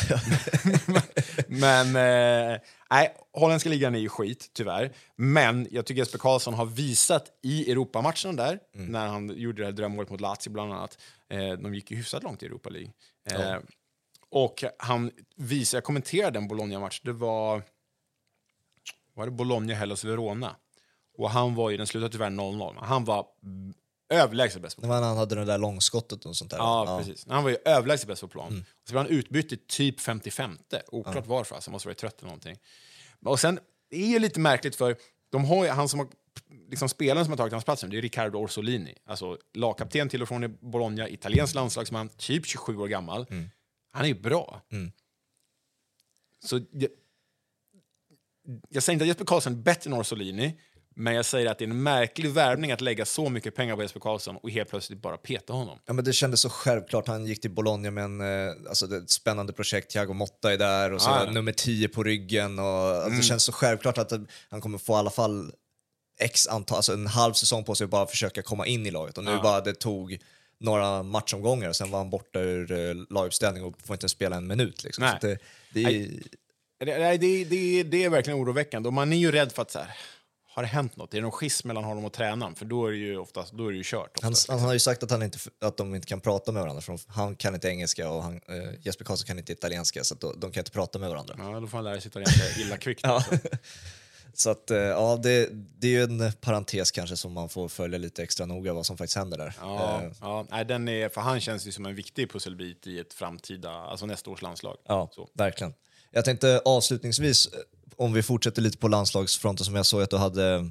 Men 1.47 1.87
eh, 1.87 2.59
nej, 2.91 3.15
holländska 3.33 3.69
ligan 3.69 3.95
är 3.95 3.99
ju 3.99 4.09
skit, 4.09 4.49
tyvärr. 4.53 4.91
Men 5.15 5.67
jag 5.71 5.85
tycker 5.85 5.99
Jesper 5.99 6.17
Karlsson 6.17 6.53
har 6.53 6.65
visat 6.65 7.31
i 7.43 7.71
Europamatchen 7.71 8.35
där, 8.35 8.59
när 8.73 9.07
han 9.07 9.29
gjorde 9.39 9.61
det 9.61 9.65
här 9.65 9.71
drömmålet 9.71 10.09
mot 10.09 10.21
Lazio 10.21 10.49
bland 10.49 10.73
annat. 10.73 10.97
Eh, 11.29 11.51
de 11.51 11.75
gick 11.75 11.91
ju 11.91 11.97
hyfsat 11.97 12.23
långt 12.23 12.43
i 12.43 12.45
Europa 12.45 12.69
League. 12.69 12.91
Eh, 13.31 13.57
Och 14.29 14.63
han 14.79 15.11
visade, 15.35 15.77
jag 15.77 15.83
kommenterade 15.83 16.39
en 16.39 16.47
Bologna-match, 16.47 17.01
det 17.03 17.13
var, 17.13 17.63
var 19.13 19.25
det 19.25 19.31
Bologna, 19.31 19.73
Hellas, 19.73 20.03
Verona. 20.03 20.55
Och 21.17 21.29
han 21.29 21.55
var 21.55 21.69
ju, 21.69 21.77
den 21.77 21.87
slutade 21.87 22.11
tyvärr 22.11 22.29
0-0, 22.29 22.73
men 22.73 22.83
han 22.83 23.05
var 23.05 23.25
mm, 23.43 23.73
överlägset 24.09 24.61
bäst 24.61 24.75
på 24.75 24.87
när 24.87 25.01
han 25.01 25.17
hade 25.17 25.35
det 25.35 25.45
där 25.45 25.57
långskottet 25.57 26.25
och 26.25 26.35
sånt 26.35 26.51
där. 26.51 26.57
Ja, 26.57 26.97
precis. 26.99 27.27
Han 27.27 27.43
var 27.43 27.49
ju 27.49 27.57
överlägset 27.65 28.07
bäst 28.07 28.21
på 28.21 28.27
plan. 28.27 28.51
Mm. 28.51 28.65
Så 28.83 28.91
blev 28.91 29.03
han 29.03 29.11
utbytt 29.11 29.51
i 29.51 29.57
typ 29.57 29.99
55. 29.99 30.57
Oklart 30.87 31.27
varför, 31.27 31.55
alltså. 31.55 31.69
han 31.69 31.73
måste 31.73 31.87
vara 31.87 31.95
trött 31.95 32.19
eller 32.19 32.27
någonting. 32.27 32.57
Och 33.25 33.39
sen, 33.39 33.59
det 33.89 33.97
är 33.97 34.07
ju 34.07 34.19
lite 34.19 34.39
märkligt 34.39 34.75
för 34.75 34.95
de 35.29 35.45
har 35.45 35.65
ju, 35.65 35.71
han 35.71 35.89
som 35.89 35.99
har, 35.99 36.07
liksom 36.69 36.89
spelaren 36.89 37.25
som 37.25 37.31
har 37.31 37.37
tagit 37.37 37.53
hans 37.53 37.65
plats 37.65 37.83
nu, 37.83 37.89
det 37.89 37.97
är 37.97 38.01
Riccardo 38.01 38.39
Orsolini. 38.39 38.95
Alltså 39.05 39.37
lagkapten 39.53 40.09
till 40.09 40.21
och 40.21 40.27
från 40.27 40.43
i 40.43 40.47
Bologna, 40.47 41.09
italiensk 41.09 41.55
landslagsman, 41.55 42.09
typ 42.09 42.45
27 42.45 42.77
år 42.77 42.87
gammal. 42.87 43.25
Mm. 43.29 43.49
Han 43.91 44.03
är 44.03 44.07
ju 44.07 44.19
bra. 44.19 44.61
Så 46.45 46.61
jag, 46.71 46.89
jag 48.69 48.83
säger 48.83 48.93
inte 48.93 49.03
att 49.03 49.07
Jesper 49.07 49.25
Karlsson 49.25 49.53
är 49.53 49.57
bättre 49.57 49.89
än 49.89 49.93
Orsolini, 49.93 50.59
men 50.97 51.15
jag 51.15 51.25
säger 51.25 51.47
att 51.51 51.57
det 51.59 51.65
är 51.65 51.69
en 51.69 51.83
märklig 51.83 52.29
värvning 52.31 52.71
att 52.71 52.81
lägga 52.81 53.05
så 53.05 53.29
mycket 53.29 53.55
pengar 53.55 53.75
på 53.75 53.81
Jesper 53.81 53.99
Karlsson 53.99 54.37
och 54.37 54.49
helt 54.49 54.69
plötsligt 54.69 55.01
bara 55.01 55.17
peta 55.17 55.53
honom. 55.53 55.79
Ja, 55.85 55.93
men 55.93 56.05
det 56.05 56.13
kändes 56.13 56.41
så 56.41 56.49
självklart. 56.49 57.07
Han 57.07 57.25
gick 57.25 57.41
till 57.41 57.51
Bologna 57.51 57.91
med 57.91 58.03
en, 58.03 58.21
eh, 58.21 58.53
alltså 58.69 58.95
ett 58.95 59.09
spännande 59.09 59.53
projekt. 59.53 59.91
Thiago 59.91 60.13
Motta 60.13 60.53
är 60.53 60.57
där 60.57 60.93
och 60.93 61.01
så 61.01 61.09
Ah, 61.09 61.31
nummer 61.31 61.51
10 61.51 61.87
på 61.87 62.03
ryggen. 62.03 62.59
Och, 62.59 62.65
alltså, 62.65 63.09
Det 63.09 63.23
känns 63.23 63.43
så 63.43 63.51
självklart 63.51 63.97
att 63.97 64.11
han 64.49 64.61
kommer 64.61 64.77
få 64.77 64.93
i 64.93 64.95
alla 64.95 65.09
fall 65.09 65.51
x 66.19 66.47
antal, 66.47 66.75
alltså 66.75 66.93
en 66.93 67.07
halv 67.07 67.33
säsong 67.33 67.63
på 67.63 67.75
sig 67.75 67.85
att 67.85 67.91
bara 67.91 68.07
försöka 68.07 68.41
komma 68.41 68.67
in 68.67 68.85
i 68.85 68.91
laget. 68.91 69.17
Och 69.17 69.23
nu 69.23 69.31
Ja. 69.31 69.41
bara 69.43 69.61
det 69.61 69.73
tog 69.73 70.17
några 70.59 71.03
matchomgångar 71.03 71.69
och 71.69 71.75
sen 71.75 71.91
var 71.91 71.99
han 71.99 72.09
borta 72.09 72.39
ur 72.39 72.71
eh, 72.71 72.95
laguppställning 73.09 73.63
och 73.63 73.75
får 73.85 73.93
inte 73.93 74.09
spela 74.09 74.35
en 74.35 74.47
minut. 74.47 74.83
Liksom. 74.83 75.03
Nej. 75.03 75.17
Det, 75.21 75.37
det 75.73 75.83
är, 75.83 76.99
nej, 76.99 77.17
det, 77.17 77.43
det, 77.45 77.83
det 77.83 78.03
är 78.03 78.09
verkligen 78.09 78.39
oroväckande. 78.39 78.87
Och 78.87 78.93
man 78.93 79.13
är 79.13 79.17
ju 79.17 79.31
rädd 79.31 79.51
för 79.51 79.61
att 79.61 79.71
så 79.71 79.79
här, 79.79 79.95
har 80.57 80.63
det 80.63 80.67
hänt 80.67 80.95
något? 80.97 81.13
Är 81.13 81.17
det 81.17 81.21
någon 81.21 81.31
schism 81.31 81.67
mellan 81.67 81.83
honom 81.83 82.05
och 82.05 82.13
tränaren? 82.13 82.55
För 82.55 82.65
då 82.65 82.87
är 82.87 82.91
det 82.91 82.97
ju 82.97 83.17
oftast, 83.17 83.53
då 83.53 83.67
är 83.67 83.71
det 83.71 83.77
ju 83.77 83.83
kört. 83.85 84.19
han, 84.21 84.31
Oftast. 84.31 84.49
han 84.49 84.59
har 84.59 84.73
ju 84.73 84.79
sagt 84.79 85.03
att, 85.03 85.11
han 85.11 85.23
inte, 85.23 85.37
att 85.61 85.77
de 85.77 85.95
inte 85.95 86.07
kan 86.07 86.21
prata 86.21 86.51
med 86.51 86.61
varandra 86.61 86.81
för 86.81 86.99
han 87.07 87.35
kan 87.35 87.53
inte 87.55 87.67
engelska 87.67 88.09
och 88.09 88.23
han, 88.23 88.33
eh, 88.47 88.69
Jesper 88.81 89.05
Karlsson 89.05 89.27
kan 89.27 89.37
inte 89.39 89.51
italienska 89.53 90.03
så 90.03 90.13
att 90.13 90.21
de, 90.21 90.51
kan 90.51 90.61
inte 90.61 90.71
prata 90.71 90.99
med 90.99 91.09
varandra. 91.09 91.35
Ja, 91.37 91.59
då 91.59 91.67
får 91.67 91.77
han 91.77 91.83
lära 91.85 92.01
sig 92.01 92.07
italienska 92.09 92.61
illa 92.61 92.77
kvickt. 92.77 93.01
Ja. 93.03 93.23
Så 94.33 94.49
att, 94.49 94.71
eh, 94.71 94.77
ja, 94.77 95.19
det, 95.23 95.49
det 95.51 95.87
är 95.87 95.91
ju 95.91 96.03
en 96.03 96.31
parentes 96.41 96.91
kanske 96.91 97.17
som 97.17 97.33
man 97.33 97.49
får 97.49 97.67
följa 97.67 97.97
lite 97.97 98.23
extra 98.23 98.45
noga 98.45 98.73
vad 98.73 98.85
som 98.85 98.97
faktiskt 98.97 99.17
händer 99.17 99.37
där. 99.37 99.53
Ja, 99.61 100.01
Eh, 100.01 100.11
ja, 100.21 100.45
nej, 100.49 100.65
den 100.65 100.87
är, 100.87 101.09
för 101.09 101.21
han 101.21 101.39
känns 101.41 101.67
ju 101.67 101.71
som 101.71 101.85
en 101.85 101.95
viktig 101.95 102.31
pusselbit 102.31 102.87
i 102.87 102.99
ett 102.99 103.13
framtida, 103.13 103.71
alltså 103.71 104.05
nästa 104.05 104.29
års 104.29 104.41
landslag. 104.41 104.77
ja 104.87 105.09
Så. 105.15 105.29
verkligen. 105.33 105.73
Jag 106.11 106.25
tänkte 106.25 106.61
avslutningsvis, 106.65 107.47
eh, 107.47 107.59
om 107.97 108.13
vi 108.13 108.23
fortsätter 108.23 108.61
lite 108.61 108.77
på 108.77 108.87
landslagsfronten 108.87 109.65
som 109.65 109.75
jag 109.75 109.85
såg 109.85 110.01
att 110.01 110.09
du 110.09 110.17
hade 110.17 110.69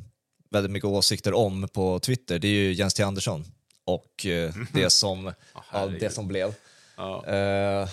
väldigt 0.50 0.72
mycket 0.72 0.88
åsikter 0.88 1.34
om 1.34 1.68
på 1.68 1.98
Twitter, 1.98 2.38
det 2.38 2.48
är 2.48 2.52
ju 2.52 2.72
Jens 2.72 2.94
T. 2.94 3.02
Andersson 3.02 3.44
och 3.84 4.26
eh, 4.26 4.54
det, 4.72 4.90
som, 4.90 5.32
ja, 5.72 5.86
det 5.86 6.10
som 6.10 6.28
blev. 6.28 6.54
Ja. 6.96 7.26
Eh, 7.26 7.88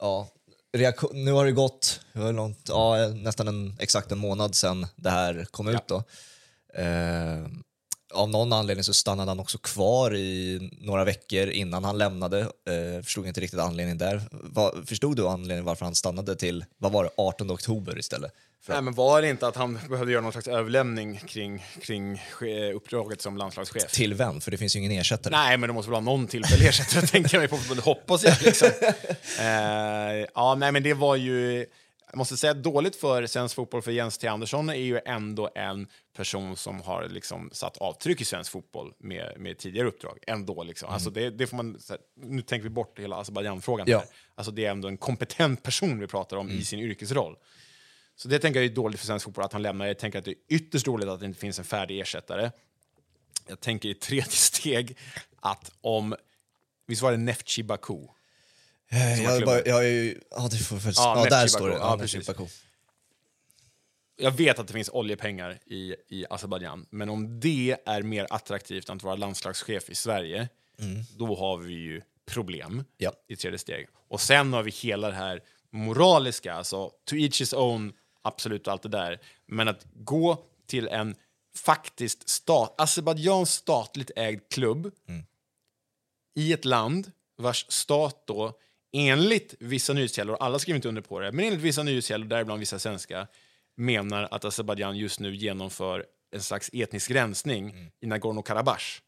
ja, 0.00 0.28
reaktion, 0.72 1.24
nu 1.24 1.32
har 1.32 1.44
det 1.44 1.52
gått 1.52 2.00
hur 2.12 2.32
långt, 2.32 2.66
ja, 2.68 3.08
nästan 3.08 3.48
en, 3.48 3.76
exakt 3.78 4.12
en 4.12 4.18
månad 4.18 4.54
sedan 4.54 4.86
det 4.96 5.10
här 5.10 5.46
kom 5.50 5.68
ut. 5.68 5.86
Då. 5.86 6.02
Eh, 6.74 7.46
av 8.14 8.28
någon 8.28 8.52
anledning 8.52 8.84
så 8.84 8.94
stannade 8.94 9.30
han 9.30 9.40
också 9.40 9.58
kvar 9.58 10.16
i 10.16 10.60
några 10.80 11.04
veckor 11.04 11.48
innan 11.48 11.84
han 11.84 11.98
lämnade. 11.98 12.40
Eh, 12.40 13.02
förstod 13.04 13.26
inte 13.26 13.40
riktigt 13.40 13.60
anledningen 13.60 13.98
där. 13.98 14.22
Va, 14.30 14.72
förstod 14.86 15.16
du 15.16 15.28
anledningen 15.28 15.64
varför 15.64 15.84
han 15.84 15.94
stannade 15.94 16.36
till, 16.36 16.64
vad 16.78 16.92
var 16.92 17.04
det, 17.04 17.10
18 17.16 17.50
oktober 17.50 17.98
istället? 17.98 18.32
Nej, 18.66 18.82
men 18.82 18.94
var 18.94 19.22
det 19.22 19.28
inte 19.28 19.46
att 19.46 19.56
han 19.56 19.78
behövde 19.88 20.12
göra 20.12 20.22
någon 20.22 20.32
slags 20.32 20.48
överlämning 20.48 21.18
kring, 21.18 21.64
kring 21.82 22.22
eh, 22.40 22.76
uppdraget 22.76 23.22
som 23.22 23.36
landslagschef? 23.36 23.92
till 23.92 24.14
vem? 24.14 24.40
För 24.40 24.50
det 24.50 24.56
finns 24.56 24.76
ju 24.76 24.78
ingen 24.80 24.92
ersättare. 24.92 25.36
Nej, 25.36 25.56
men 25.56 25.68
det 25.68 25.74
måste 25.74 25.90
väl 25.90 25.96
ha 25.96 26.00
någon 26.00 26.26
tillfällig 26.26 26.66
ersättare, 26.66 27.06
tänker 27.06 27.40
jag 27.40 27.50
mig 27.50 27.60
på. 27.68 27.74
Det 27.74 27.80
hoppas 27.80 28.24
jag. 28.24 28.42
Liksom. 28.42 28.68
Eh, 29.40 30.26
ja, 30.34 30.54
nej, 30.54 30.72
men 30.72 30.82
det 30.82 30.94
var 30.94 31.16
ju... 31.16 31.66
Jag 32.10 32.18
måste 32.18 32.36
säga 32.36 32.54
dåligt 32.54 32.96
för 32.96 33.26
svensk 33.26 33.54
fotboll, 33.54 33.82
för 33.82 33.90
Jens 33.90 34.18
T. 34.18 34.28
Andersson 34.28 34.68
är 34.68 34.74
ju 34.74 35.00
ändå 35.06 35.50
en 35.54 35.86
person 36.16 36.56
som 36.56 36.80
har 36.80 37.08
liksom 37.08 37.50
satt 37.52 37.76
avtryck 37.76 38.20
i 38.20 38.24
svensk 38.24 38.52
fotboll 38.52 38.92
med, 38.98 39.32
med 39.40 39.58
tidigare 39.58 39.88
uppdrag. 39.88 40.18
Ändå 40.26 40.62
liksom. 40.62 40.88
Alltså 40.88 41.10
det, 41.10 41.30
det 41.30 41.46
får 41.46 41.56
man, 41.56 41.78
här, 41.88 41.98
nu 42.16 42.42
tänker 42.42 42.62
vi 42.62 42.70
bort 42.70 42.98
hela 42.98 43.16
Azerbajdzjan-frågan. 43.16 43.86
Ja. 43.90 43.98
här. 43.98 44.06
Alltså 44.34 44.52
det 44.52 44.64
är 44.64 44.70
ändå 44.70 44.88
en 44.88 44.96
kompetent 44.96 45.62
person 45.62 46.00
vi 46.00 46.06
pratar 46.06 46.36
om 46.36 46.50
i 46.50 46.64
sin 46.64 46.80
yrkesroll. 46.80 47.36
Så 48.20 48.28
det 48.28 48.38
tänker 48.38 48.60
jag 48.60 48.70
är 48.70 48.74
dåligt 48.74 49.00
för 49.00 49.06
svensk 49.06 49.24
fotboll 49.24 49.44
att 49.44 49.52
han 49.52 49.62
lämnar. 49.62 49.86
Jag 49.86 49.98
tänker 49.98 50.18
att 50.18 50.24
det 50.24 50.30
är 50.30 50.36
ytterst 50.48 50.84
dåligt 50.84 51.08
att 51.08 51.20
det 51.20 51.26
inte 51.26 51.40
finns 51.40 51.58
en 51.58 51.64
färdig 51.64 52.00
ersättare. 52.00 52.50
Jag 53.48 53.60
tänker 53.60 53.88
i 53.88 53.94
tredje 53.94 54.30
steg 54.30 54.96
att 55.40 55.70
om... 55.80 56.16
Visst 56.86 57.02
var 57.02 57.10
det 57.10 57.16
Neftchi 57.18 57.62
Baku? 57.62 57.98
Eh, 58.88 59.22
jag, 59.22 59.44
bara, 59.44 59.62
jag 59.64 59.84
är 59.84 59.88
ju, 59.88 60.20
ja, 60.30 60.48
det 60.50 60.56
får 60.56 60.76
väl, 60.76 60.92
Ja, 60.96 61.24
ja, 61.24 61.30
där 61.30 61.46
står 61.46 61.68
det. 61.68 61.74
Ja, 61.74 61.98
precis. 62.00 62.26
Baku. 62.26 62.46
Jag 64.16 64.30
vet 64.30 64.58
att 64.58 64.66
det 64.66 64.72
finns 64.72 64.90
oljepengar 64.92 65.58
i, 65.66 65.94
i 66.08 66.24
Azerbajdzjan, 66.30 66.86
men 66.90 67.08
om 67.08 67.40
det 67.40 67.76
är 67.86 68.02
mer 68.02 68.26
attraktivt 68.30 68.88
än 68.88 68.96
att 68.96 69.02
vara 69.02 69.16
landslagschef 69.16 69.90
i 69.90 69.94
Sverige, 69.94 70.48
då 71.16 71.34
har 71.36 71.56
vi 71.58 71.72
ju 71.74 72.02
problem 72.26 72.84
Ja. 72.96 73.12
i 73.28 73.36
tredje 73.36 73.58
steg. 73.58 73.88
Och 74.08 74.20
sen 74.20 74.52
har 74.52 74.62
vi 74.62 74.70
hela 74.70 75.08
det 75.08 75.14
här 75.14 75.42
moraliska, 75.70 76.54
alltså 76.54 76.90
to 77.04 77.14
each 77.16 77.40
his 77.40 77.52
own, 77.52 77.92
absolut 78.28 78.66
och 78.66 78.72
allt 78.72 78.82
det 78.82 78.88
där. 78.88 79.20
Men 79.46 79.68
att 79.68 79.86
gå 79.94 80.44
till 80.66 80.88
en 80.88 81.14
faktiskt 81.56 82.28
stat, 82.28 82.74
Azerbajdzjans 82.80 83.52
statligt 83.52 84.10
ägd 84.16 84.40
klubb 84.50 84.92
i 86.34 86.52
ett 86.52 86.64
land 86.64 87.12
vars 87.36 87.66
stat 87.68 88.22
då 88.26 88.52
enligt 88.92 89.54
vissa 89.60 89.92
nyhetskällor, 89.92 90.36
alla 90.40 90.58
skriver 90.58 90.76
inte 90.76 90.88
under 90.88 91.02
på 91.02 91.20
det, 91.20 91.32
men 91.32 91.44
enligt 91.44 91.60
vissa 91.60 91.82
nyhetskällor, 91.82 92.26
däribland 92.26 92.60
vissa 92.60 92.78
svenska, 92.78 93.26
menar 93.76 94.28
att 94.30 94.44
Azerbajdzjan 94.44 94.96
just 94.96 95.20
nu 95.20 95.34
genomför 95.36 96.06
en 96.30 96.42
slags 96.42 96.70
etnisk 96.72 97.10
rensning 97.10 97.90
i 98.00 98.06
Nagorno-Karabach. 98.06 99.00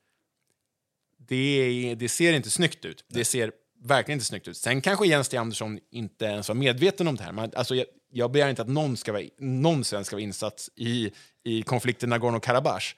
Det, 1.17 1.95
det 1.99 2.09
ser 2.09 2.33
inte 2.33 2.51
snyggt 2.51 2.85
ut. 2.85 3.05
Det 3.09 3.25
ser 3.25 3.53
verkligen 3.83 4.17
inte 4.17 4.27
snyggt 4.27 4.49
ut. 4.49 4.57
Sen 4.57 4.81
kanske 4.81 5.07
Jens 5.07 5.29
T. 5.29 5.37
Andersson 5.37 5.79
inte 5.91 6.25
ens 6.25 6.49
var 6.49 6.55
medveten 6.55 7.09
om 7.09 7.17
det 7.17 7.23
här. 7.23 7.33
Men 7.33 7.51
alltså, 7.57 7.75
jag, 7.75 7.87
jag 8.11 8.31
begär 8.31 8.49
inte 8.49 8.63
att 8.63 8.69
någon, 8.69 8.97
ska 8.97 9.13
vara, 9.13 9.23
någon 9.39 9.85
svensk 9.85 10.07
ska 10.07 10.17
vara 10.17 10.23
insatt 10.23 10.69
i, 10.77 11.11
i 11.45 11.63
konflikten 11.63 12.13
Nagorno-Karabach. 12.13 12.95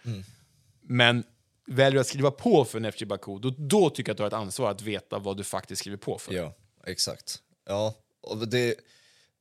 Men 0.82 1.24
väljer 1.66 1.92
du 1.92 2.00
att 2.00 2.06
skriva 2.06 2.30
på 2.30 2.64
för 2.64 2.80
Neftchi 2.80 3.04
Baku, 3.06 3.38
då, 3.38 3.50
då 3.50 3.90
tycker 3.90 4.10
jag 4.10 4.14
att 4.14 4.16
du 4.16 4.22
har 4.22 4.28
ett 4.28 4.32
ansvar 4.32 4.70
att 4.70 4.82
veta 4.82 5.18
vad 5.18 5.36
du 5.36 5.44
faktiskt 5.44 5.80
skriver 5.80 5.98
på 5.98 6.18
för. 6.18 6.32
Ja, 6.32 6.54
exakt. 6.86 7.38
Ja, 7.66 7.94
och 8.22 8.48
det, 8.48 8.74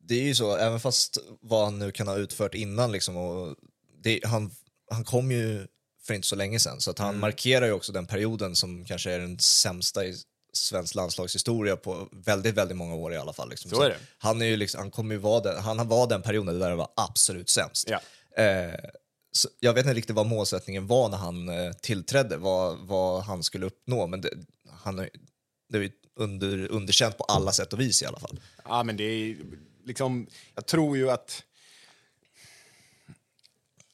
det 0.03 0.15
är 0.15 0.23
ju 0.23 0.35
så, 0.35 0.55
även 0.57 0.79
fast 0.79 1.17
vad 1.41 1.65
han 1.65 1.79
nu 1.79 1.91
kan 1.91 2.07
ha 2.07 2.17
utfört 2.17 2.55
innan 2.55 2.91
liksom, 2.91 3.17
och 3.17 3.55
det, 4.03 4.19
han, 4.23 4.51
han 4.91 5.03
kom 5.03 5.31
ju 5.31 5.67
för 6.03 6.13
inte 6.13 6.27
så 6.27 6.35
länge 6.35 6.59
sedan, 6.59 6.81
så 6.81 6.91
att 6.91 6.99
han 6.99 7.09
Mm. 7.09 7.21
markerar 7.21 7.65
ju 7.65 7.71
också 7.71 7.91
den 7.91 8.07
perioden 8.07 8.55
som 8.55 8.85
kanske 8.85 9.11
är 9.11 9.19
den 9.19 9.39
sämsta 9.39 10.05
i 10.05 10.15
svensk 10.53 10.95
landslagshistoria 10.95 11.75
på 11.75 12.09
väldigt, 12.11 12.55
väldigt 12.55 12.77
många 12.77 12.95
år 12.95 13.13
i 13.13 13.17
alla 13.17 13.33
fall. 13.33 13.49
Liksom. 13.49 13.71
Så 13.71 13.81
är 13.81 13.89
det. 13.89 13.97
Han, 14.17 14.41
är 14.41 14.45
ju 14.45 14.57
liksom, 14.57 14.79
han, 14.79 14.91
kommer 14.91 15.15
ju 15.15 15.21
vara 15.21 15.41
den, 15.41 15.63
han 15.63 15.87
var 15.87 16.07
den 16.07 16.21
perioden 16.21 16.59
där 16.59 16.69
det 16.69 16.75
var 16.75 16.89
absolut 16.95 17.49
sämst. 17.49 17.89
Ja. 17.89 17.99
Eh, 18.43 18.89
så 19.31 19.49
jag 19.59 19.73
vet 19.73 19.85
inte 19.85 19.97
riktigt 19.97 20.15
vad 20.15 20.25
målsättningen 20.25 20.87
var 20.87 21.09
när 21.09 21.17
han 21.17 21.49
eh, 21.49 21.71
tillträdde, 21.73 22.37
vad, 22.37 22.77
vad 22.77 23.23
han 23.23 23.43
skulle 23.43 23.65
uppnå, 23.65 24.07
men 24.07 24.21
det, 24.21 24.29
han, 24.69 24.95
det 25.69 25.77
är 25.77 25.81
ju 25.81 25.91
under, 26.15 26.71
underkänt 26.71 27.17
på 27.17 27.23
alla 27.23 27.51
sätt 27.51 27.73
och 27.73 27.79
vis 27.79 28.01
i 28.01 28.05
alla 28.05 28.19
fall. 28.19 28.39
Ja, 28.65 28.83
men 28.83 28.97
det 28.97 29.03
är 29.03 29.37
liksom, 29.85 30.27
jag 30.55 30.65
tror 30.65 30.97
ju 30.97 31.11
att 31.11 31.43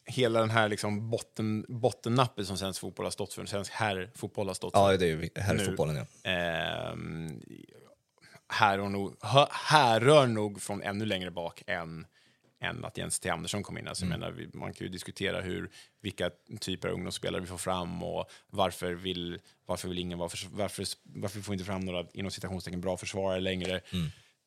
hela 0.07 0.39
den 0.39 0.49
här 0.49 0.69
liksom 0.69 1.09
botten, 1.09 1.65
bottennappet 1.69 2.47
som 2.47 2.57
svensk 2.57 2.79
fotboll 2.81 3.05
har 3.05 3.11
stått 3.11 3.33
för, 3.33 3.45
svensk 3.45 3.71
herrfotboll 3.71 4.47
har 4.47 4.53
stått 4.53 4.73
för, 4.73 4.91
Ja, 4.91 4.97
det 4.97 5.05
är 5.05 5.09
ju 5.09 5.29
herrfotbollen 5.35 5.95
ja. 5.95 6.29
ehm, 6.31 7.41
härrör, 8.49 8.89
nog, 8.89 9.15
härrör 9.51 10.27
nog 10.27 10.61
från 10.61 10.81
ännu 10.81 11.05
längre 11.05 11.31
bak 11.31 11.63
än, 11.67 12.05
än 12.61 12.85
att 12.85 12.97
Jens 12.97 13.19
T. 13.19 13.29
Andersson 13.29 13.63
kom 13.63 13.77
in. 13.77 13.87
Alltså, 13.87 14.05
jag 14.05 14.09
menar, 14.09 14.47
man 14.53 14.73
kan 14.73 14.85
ju 14.87 14.91
diskutera 14.91 15.41
hur, 15.41 15.69
vilka 16.01 16.31
typer 16.59 16.87
av 16.87 16.93
ungdomsspelare 16.93 17.41
vi 17.41 17.47
får 17.47 17.57
fram 17.57 18.03
och 18.03 18.29
varför 18.49 18.93
vill, 18.93 19.39
varför 19.65 19.87
vill 19.87 19.99
ingen 19.99 20.17
vara 20.17 20.29
förs- 20.29 20.47
varför, 20.51 20.85
varför 21.03 21.41
får 21.41 21.51
vi 21.51 21.55
inte 21.55 21.65
fram 21.65 21.81
några 21.81 22.05
inom 22.13 22.31
citationstecken 22.31 22.81
bra 22.81 22.97
försvarare 22.97 23.39
längre. 23.39 23.81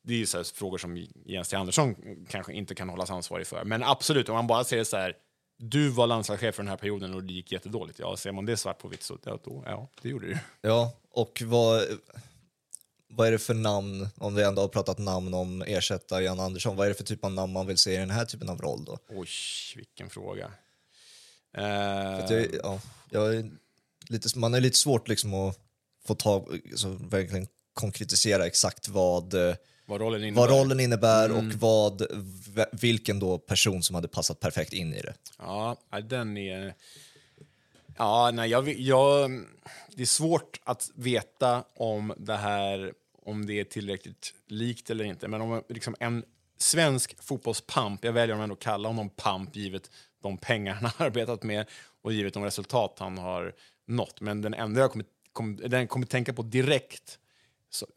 Det 0.03 0.13
är 0.13 0.17
ju 0.17 0.25
så 0.25 0.43
frågor 0.43 0.77
som 0.77 1.07
Jens 1.25 1.49
T. 1.49 1.55
Andersson 1.55 1.95
kanske 2.29 2.53
inte 2.53 2.75
kan 2.75 2.89
hållas 2.89 3.09
ansvarig 3.11 3.47
för. 3.47 3.63
Men 3.65 3.83
absolut, 3.83 4.29
om 4.29 4.35
man 4.35 4.47
bara 4.47 4.63
ser 4.63 4.77
det 4.77 4.85
så 4.85 4.97
här, 4.97 5.13
du 5.61 5.89
var 5.89 6.07
landslagschef 6.07 6.55
för 6.55 6.63
den 6.63 6.69
här 6.69 6.77
perioden 6.77 7.13
och 7.13 7.23
det 7.23 7.33
gick 7.33 7.51
jättedåligt. 7.51 7.99
Ja, 7.99 8.17
ser 8.17 8.31
man 8.31 8.45
det 8.45 8.57
svart 8.57 8.77
på 8.77 8.87
vitt 8.87 9.03
så 9.03 9.17
ja, 9.23 9.39
då, 9.43 9.63
ja, 9.65 9.87
det 10.01 10.09
gjorde 10.09 10.27
det. 10.27 10.39
Ja, 10.61 10.93
och 11.11 11.43
vad, 11.45 11.83
vad 13.07 13.27
är 13.27 13.31
det 13.31 13.39
för 13.39 13.53
namn, 13.53 14.07
om 14.17 14.35
vi 14.35 14.43
ändå 14.43 14.61
har 14.61 14.67
pratat 14.67 14.97
namn 14.97 15.33
om 15.33 15.61
ersätta 15.61 16.21
Jan 16.21 16.39
Andersson, 16.39 16.75
vad 16.75 16.85
är 16.85 16.89
det 16.89 16.95
för 16.95 17.03
typ 17.03 17.25
av 17.25 17.31
namn 17.31 17.53
man 17.53 17.67
vill 17.67 17.77
se 17.77 17.93
i 17.93 17.97
den 17.97 18.09
här 18.09 18.25
typen 18.25 18.49
av 18.49 18.61
roll 18.61 18.85
då? 18.85 18.97
Oj, 19.09 19.29
vilken 19.75 20.09
fråga. 20.09 20.45
Att 20.45 22.31
Eh, 22.31 22.37
jag, 22.41 22.79
ja, 23.09 23.33
är 23.33 23.51
lite, 24.07 24.39
man 24.39 24.53
är 24.53 24.61
lite 24.61 24.77
svårt 24.77 25.07
liksom 25.07 25.33
att 25.33 25.59
få 26.07 26.15
tag, 26.15 26.61
alltså, 26.71 26.89
verkligen 26.89 27.47
konkretisera 27.73 28.45
exakt 28.45 28.87
vad, 28.87 29.33
eh, 29.33 29.55
vad 29.91 30.01
rollen 30.01 30.23
innebär. 30.23 30.41
vad 30.41 30.49
rollen 30.49 30.79
innebär 30.79 31.31
och 31.31 31.43
vad, 31.43 32.01
vilken 32.71 33.19
då 33.19 33.37
person 33.37 33.83
som 33.83 33.95
hade 33.95 34.07
passat 34.07 34.39
perfekt 34.39 34.73
in 34.73 34.93
i 34.93 35.01
det. 35.01 35.13
Ja, 35.37 35.77
den 36.09 36.37
är... 36.37 36.73
Ja, 37.97 38.31
nej, 38.33 38.49
jag, 38.49 38.69
jag, 38.69 39.31
det 39.95 40.01
är 40.01 40.05
svårt 40.05 40.59
att 40.63 40.91
veta 40.95 41.63
om 41.75 42.13
det 42.17 42.35
här 42.35 42.93
om 43.25 43.45
det 43.45 43.59
är 43.59 43.63
tillräckligt 43.63 44.33
likt 44.47 44.89
eller 44.89 45.03
inte. 45.03 45.27
Men 45.27 45.41
om 45.41 45.63
liksom 45.69 45.95
en 45.99 46.23
svensk 46.57 47.23
fotbollspamp, 47.23 48.03
jag 48.03 48.13
väljer 48.13 48.35
att 48.35 48.41
ändå 48.41 48.55
kalla 48.55 48.89
honom 48.89 49.09
pamp 49.09 49.55
givet 49.55 49.89
de 50.21 50.37
pengar 50.37 50.73
han 50.73 50.91
har 50.97 51.05
arbetat 51.05 51.43
med 51.43 51.65
och 52.01 52.13
givet 52.13 52.33
de 52.33 52.43
resultat 52.43 52.95
han 52.99 53.17
har 53.17 53.53
nått. 53.87 54.21
Men 54.21 54.41
den 54.41 54.53
enda 54.53 54.81
jag 54.81 54.91
kommer, 54.91 55.05
kom, 55.33 55.55
den 55.55 55.87
kommer 55.87 56.05
tänka 56.05 56.33
på 56.33 56.41
direkt 56.41 57.19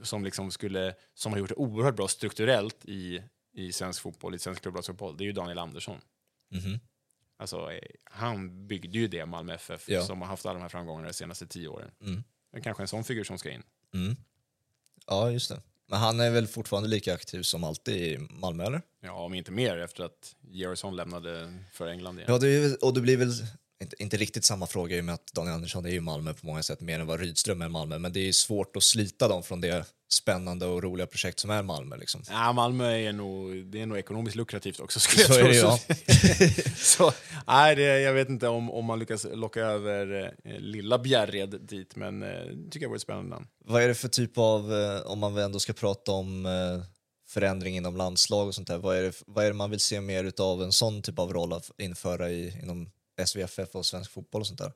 som, 0.02 0.24
liksom 0.24 0.50
skulle, 0.50 0.94
som 1.14 1.32
har 1.32 1.38
gjort 1.38 1.48
det 1.48 1.54
oerhört 1.54 1.96
bra 1.96 2.08
strukturellt 2.08 2.84
i, 2.84 3.22
i 3.52 3.72
svensk 3.72 4.02
fotboll, 4.02 4.34
i 4.34 4.38
svensk 4.38 4.62
klubblagsfotboll, 4.62 5.16
det 5.16 5.24
är 5.24 5.26
ju 5.26 5.32
Daniel 5.32 5.58
Andersson. 5.58 6.00
Alltså, 7.36 7.72
eh, 7.72 7.78
han 8.04 8.66
byggde 8.66 8.98
ju 8.98 9.08
det 9.08 9.26
Malmö 9.26 9.54
FF 9.54 9.88
Ja. 9.88 10.02
som 10.02 10.20
har 10.20 10.28
haft 10.28 10.46
alla 10.46 10.54
de 10.54 10.62
här 10.62 10.68
framgångarna 10.68 11.06
de 11.08 11.14
senaste 11.14 11.46
tio 11.46 11.68
åren. 11.68 11.90
Mm. 12.00 12.24
Det 12.52 12.58
är 12.58 12.62
kanske 12.62 12.82
en 12.82 12.88
sån 12.88 13.04
figur 13.04 13.24
som 13.24 13.38
ska 13.38 13.50
in. 13.50 13.62
Ja, 15.06 15.30
just 15.30 15.48
det. 15.48 15.62
Men 15.86 15.98
han 15.98 16.20
är 16.20 16.30
väl 16.30 16.46
fortfarande 16.46 16.88
lika 16.88 17.14
aktiv 17.14 17.42
som 17.42 17.64
alltid 17.64 17.96
i 17.96 18.18
Malmö, 18.30 18.64
eller? 18.64 18.82
Ja, 19.00 19.12
om 19.12 19.34
inte 19.34 19.52
mer 19.52 19.76
efter 19.78 20.04
att 20.04 20.36
Gerson 20.40 20.96
lämnade 20.96 21.58
för 21.72 21.86
England 21.86 22.18
igen. 22.18 22.26
Ja, 22.32 22.38
det 22.38 22.82
och 22.82 22.94
det 22.94 23.00
blir 23.00 23.16
väl 23.16 23.30
inte, 23.84 24.02
inte 24.02 24.16
riktigt 24.16 24.44
samma 24.44 24.66
fråga 24.66 24.96
i 24.96 25.00
och 25.00 25.04
med 25.04 25.14
att 25.14 25.32
Daniel 25.32 25.54
Andersson 25.54 25.86
är 25.86 25.90
ju 25.90 26.00
Malmö 26.00 26.34
på 26.34 26.46
många 26.46 26.62
sätt 26.62 26.80
mer 26.80 27.00
än 27.00 27.06
vad 27.06 27.20
Rydström 27.20 27.62
är 27.62 27.68
Malmö, 27.68 27.98
men 27.98 28.12
det 28.12 28.28
är 28.28 28.32
svårt 28.32 28.76
att 28.76 28.82
slita 28.82 29.28
dem 29.28 29.42
från 29.42 29.60
det 29.60 29.84
spännande 30.12 30.66
och 30.66 30.82
roliga 30.82 31.06
projekt 31.06 31.40
som 31.40 31.50
är 31.50 31.62
Malmö. 31.62 31.96
Liksom. 31.96 32.22
Ja, 32.28 32.52
Malmö 32.52 32.90
är 32.90 33.12
nog, 33.12 33.66
det 33.66 33.80
är 33.80 33.86
nog 33.86 33.98
ekonomiskt 33.98 34.36
lukrativt 34.36 34.80
också 34.80 35.00
skulle 35.00 35.24
Så 35.24 35.32
jag 35.32 35.40
tro. 35.40 35.54
ja. 35.54 35.78
så, 36.76 37.12
nej, 37.46 37.76
det, 37.76 38.00
jag 38.00 38.12
vet 38.12 38.28
inte 38.28 38.48
om, 38.48 38.70
om 38.70 38.84
man 38.84 38.98
lyckas 38.98 39.26
locka 39.32 39.60
över 39.60 40.32
eh, 40.44 40.58
lilla 40.58 40.98
Bjärred 40.98 41.60
dit, 41.60 41.96
men 41.96 42.22
eh, 42.22 42.28
det 42.28 42.70
tycker 42.70 42.84
jag 42.84 42.88
vore 42.88 43.00
spännande. 43.00 43.36
Vad 43.64 43.82
är 43.82 43.88
det 43.88 43.94
för 43.94 44.08
typ 44.08 44.38
av, 44.38 44.72
eh, 44.74 45.00
om 45.00 45.18
man 45.18 45.38
ändå 45.38 45.60
ska 45.60 45.72
prata 45.72 46.12
om 46.12 46.46
eh, 46.46 46.52
förändring 47.28 47.76
inom 47.76 47.96
landslag 47.96 48.46
och 48.46 48.54
sånt 48.54 48.68
där, 48.68 48.78
vad 48.78 48.96
är, 48.96 49.02
det, 49.02 49.22
vad 49.26 49.44
är 49.44 49.48
det 49.48 49.54
man 49.54 49.70
vill 49.70 49.80
se 49.80 50.00
mer 50.00 50.32
av 50.40 50.62
en 50.62 50.72
sån 50.72 51.02
typ 51.02 51.18
av 51.18 51.32
roll 51.32 51.52
att 51.52 51.70
införa 51.78 52.30
i, 52.30 52.60
inom 52.62 52.90
SVFF 53.26 53.74
och 53.74 53.86
svensk 53.86 54.10
fotboll 54.10 54.40
och 54.40 54.46
sånt 54.46 54.58
där? 54.58 54.72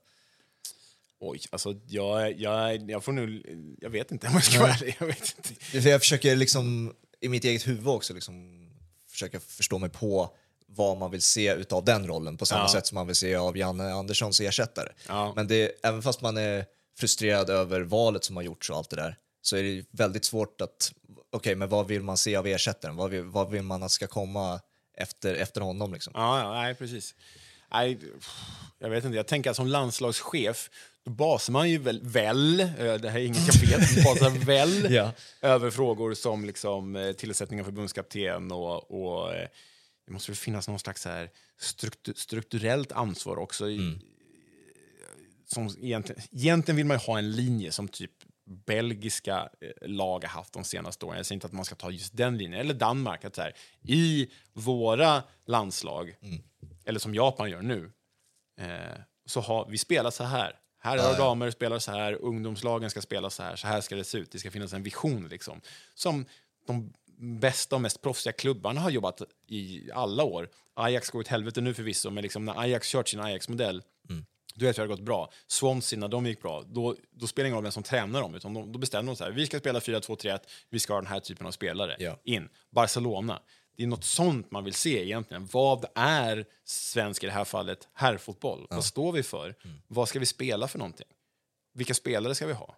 Oj, 1.20 1.41
alltså 1.51 1.74
jag, 1.86 2.41
jag, 2.41 2.91
jag 2.91 3.05
får 3.05 3.12
nu, 3.12 3.43
jag 3.80 3.91
vet 3.91 4.12
inte 4.12 4.26
om 4.26 4.32
jag 4.32 4.45
ska 4.45 4.61
vara 4.61 4.72
ärlig. 4.72 4.97
Jag 5.01 5.07
vet 5.07 5.34
inte. 5.72 5.89
Jag 5.89 6.01
försöker 6.01 6.36
liksom 6.36 6.95
i 7.20 7.28
mitt 7.28 7.45
eget 7.45 7.66
huvud 7.66 7.89
också 7.89 8.14
liksom 8.14 8.64
försöka 9.09 9.41
förstå 9.41 9.78
mig 9.78 9.91
på 9.91 10.36
vad 10.66 10.99
man 10.99 11.11
vill 11.11 11.22
se 11.22 11.55
utav 11.55 11.84
den 11.84 12.07
rollen 12.07 12.36
på 12.36 12.47
samma 12.47 12.62
Ja. 12.62 12.68
sätt 12.68 12.86
som 12.86 12.95
man 12.95 13.07
vill 13.07 13.16
se 13.16 13.34
av 13.34 13.57
Janne 13.57 13.93
Anderssons 13.93 14.41
ersättare. 14.41 14.93
Ja. 15.09 15.32
Men 15.36 15.49
det, 15.49 15.72
även 15.82 16.03
fast 16.03 16.20
man 16.20 16.36
är 16.36 16.64
frustrerad 16.99 17.51
över 17.51 17.80
valet 17.80 18.24
som 18.24 18.36
har 18.36 18.43
gjorts 18.43 18.70
och 18.70 18.76
allt 18.76 18.91
det 18.91 18.97
där 18.97 19.16
så 19.43 19.57
är 19.57 19.62
det 19.62 19.84
väldigt 19.91 20.24
svårt 20.24 20.61
att, 20.61 20.93
okej 21.30 21.55
men 21.55 21.68
vad 21.68 21.86
vill 21.86 22.03
man 22.03 22.16
se 22.16 22.36
av 22.36 22.47
ersättaren? 22.47 22.97
Vad 22.97 23.11
vill, 23.11 23.22
vad 23.24 23.51
vill 23.51 23.62
man 23.62 23.82
att 23.82 23.91
ska 23.91 24.07
komma 24.07 24.61
efter, 24.95 25.34
efter 25.34 25.61
honom 25.61 25.93
liksom? 25.93 26.12
Ja, 26.16 26.39
ja 26.41 26.53
nej, 26.62 26.74
precis. 26.74 27.14
Nej, 27.72 27.98
jag 28.78 28.90
vet 28.90 29.04
inte, 29.04 29.16
jag 29.16 29.26
tänker 29.26 29.50
att 29.50 29.56
som 29.56 29.66
landslagschef, 29.66 30.70
då 31.04 31.10
basar 31.10 31.52
man 31.52 31.70
ju 31.70 31.78
väl, 31.78 32.00
väl 32.02 32.60
eh, 32.60 32.66
det 32.76 33.10
här 33.10 33.18
är 33.18 33.24
inget 33.24 33.62
jag 33.62 33.78
vet, 33.78 34.04
basar 34.04 34.30
väl 34.44 34.92
Ja. 34.94 35.12
över 35.42 35.70
frågor 35.70 36.14
som 36.14 36.44
liksom, 36.44 36.96
eh, 36.96 37.12
tillsättning 37.12 37.60
av 37.60 37.64
förbundskapten 37.64 38.52
och, 38.52 38.90
och 38.90 39.34
eh, 39.34 39.48
det 40.06 40.12
måste 40.12 40.30
väl 40.30 40.36
finnas 40.36 40.68
någon 40.68 40.78
slags 40.78 41.04
här 41.04 41.30
struktu- 41.60 42.14
strukturellt 42.16 42.92
ansvar 42.92 43.36
också. 43.38 43.68
I, 43.70 43.98
som 45.46 45.68
egentligen, 45.82 46.22
egentligen 46.32 46.76
vill 46.76 46.86
man 46.86 46.96
ju 46.96 47.00
ha 47.06 47.18
en 47.18 47.30
linje 47.32 47.72
som 47.72 47.88
typ 47.88 48.10
belgiska 48.66 49.48
lag 49.82 50.24
har 50.24 50.28
haft 50.28 50.52
de 50.52 50.64
senaste 50.64 51.06
åren. 51.06 51.16
Jag 51.16 51.26
säger 51.26 51.36
inte 51.36 51.46
att 51.46 51.52
man 51.52 51.64
ska 51.64 51.74
ta 51.74 51.90
just 51.90 52.16
den 52.16 52.38
linjen. 52.38 52.60
Eller 52.60 52.74
Danmark. 52.74 53.24
Att 53.24 53.34
så 53.34 53.42
här, 53.42 53.52
I 53.82 54.28
våra 54.52 55.22
landslag, 55.46 56.14
eller 56.89 57.01
som 57.01 57.14
Japan 57.14 57.51
gör 57.51 57.62
nu, 57.62 57.93
eh, 58.61 59.01
så 59.26 59.41
har 59.41 59.66
vi 59.70 59.78
spelat 59.78 60.14
så 60.14 60.24
här. 60.24 60.59
Här 60.80 60.99
har 60.99 61.18
damer 61.18 61.51
spelar 61.51 61.78
så 61.78 61.91
här, 61.91 62.12
ungdomslagen 62.12 62.91
ska 62.91 63.01
spela 63.01 63.30
så 63.30 63.43
här, 63.43 63.57
så 63.57 63.66
här 63.66 63.80
ska 63.80 63.97
det 63.97 64.05
se 64.05 64.18
ut. 64.18 64.32
Det 64.32 64.39
ska 64.39 64.51
finnas 64.51 64.72
en 64.72 64.82
vision 64.82 65.28
liksom. 65.28 65.61
Som 65.95 66.24
de 66.66 66.93
bästa 67.18 67.74
och 67.74 67.80
mest 67.80 68.03
proffsiga 68.03 68.32
klubbarna 68.32 68.80
har 68.80 68.91
jobbat 68.91 69.22
i 69.47 69.91
alla 69.93 70.24
år. 70.24 70.49
Ajax 70.74 71.11
går 71.11 71.20
åt 71.20 71.28
helvete 71.28 71.61
nu 71.61 71.74
förvisso, 71.74 72.11
men 72.11 72.22
liksom 72.22 72.45
när 72.45 72.61
Ajax 72.61 72.89
kört 72.89 73.09
sin 73.09 73.20
Ajax-modell 73.20 73.82
då 74.59 74.66
vet 74.66 74.76
jag 74.76 74.84
att 74.84 74.89
det 74.89 74.93
har 74.93 74.97
gått 74.97 75.07
bra. 75.07 75.30
Swansea, 75.47 75.99
när 75.99 76.09
de 76.09 76.26
gick 76.26 76.43
bra, 76.43 76.64
då, 76.66 76.97
då 77.11 77.26
spelar 77.26 77.45
det 77.45 77.49
ingen 77.49 77.57
roll 77.57 77.62
vem 77.62 77.72
som 77.72 77.82
tränar 77.82 78.20
dem. 78.20 78.34
Utan 78.34 78.55
de, 78.55 78.72
då 78.72 78.78
bestämde 78.78 79.11
de 79.12 79.16
så 79.16 79.24
här, 79.24 79.30
vi 79.30 79.47
ska 79.47 79.59
spela 79.59 79.78
4-2-3-1, 79.78 80.39
vi 80.70 80.78
ska 80.78 80.93
ha 80.93 81.01
den 81.01 81.11
här 81.11 81.20
typen 81.20 81.47
av 81.47 81.51
spelare. 81.51 81.97
Ja. 81.99 82.18
In. 82.24 82.49
Barcelona. 82.70 83.43
Det 83.78 83.84
är 83.84 83.86
något 83.86 84.04
sånt 84.04 84.50
man 84.50 84.64
vill 84.64 84.74
se 84.74 85.04
egentligen. 85.04 85.48
Vad 85.52 85.84
är 85.94 86.46
svensk, 86.64 87.22
i 87.22 87.26
det 87.26 87.32
här 87.32 87.44
fallet, 87.44 87.88
herrfotboll? 87.92 88.66
Vad 88.70 88.84
står 88.84 89.12
vi 89.12 89.22
för? 89.22 89.54
Vad 89.88 90.08
ska 90.08 90.18
vi 90.18 90.26
spela 90.26 90.68
för 90.68 90.78
någonting? 90.78 91.06
Vilka 91.74 91.94
spelare 91.94 92.34
ska 92.34 92.46
vi 92.46 92.52
ha? 92.52 92.76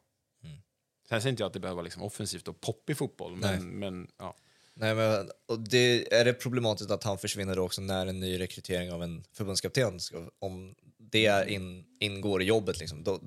Sen 1.08 1.20
säger 1.20 1.30
inte 1.30 1.42
jag 1.42 1.46
att 1.46 1.52
det 1.52 1.60
behöver 1.60 1.76
vara 1.76 1.84
liksom 1.84 2.02
offensivt 2.02 2.48
och 2.48 2.60
poppig 2.60 2.96
fotboll, 2.96 3.36
Nej. 3.36 3.60
men, 3.60 3.78
men 3.78 4.08
ja. 4.18 4.36
Nej, 4.74 4.94
men, 4.94 5.30
och 5.46 5.60
det, 5.60 6.14
är 6.14 6.24
det 6.24 6.32
problematiskt 6.32 6.90
att 6.90 7.04
han 7.04 7.18
försvinner 7.18 7.56
då 7.56 7.62
också 7.62 7.80
när 7.80 8.06
en 8.06 8.20
ny 8.20 8.40
rekrytering 8.40 8.92
av 8.92 9.02
en 9.02 9.24
förbundskapten, 9.32 10.00
ska, 10.00 10.30
om 10.38 10.74
det 10.98 11.50
in, 11.50 11.84
ingår 12.00 12.42
i 12.42 12.44
jobbet, 12.44 12.78
liksom, 12.78 13.04
då 13.04 13.20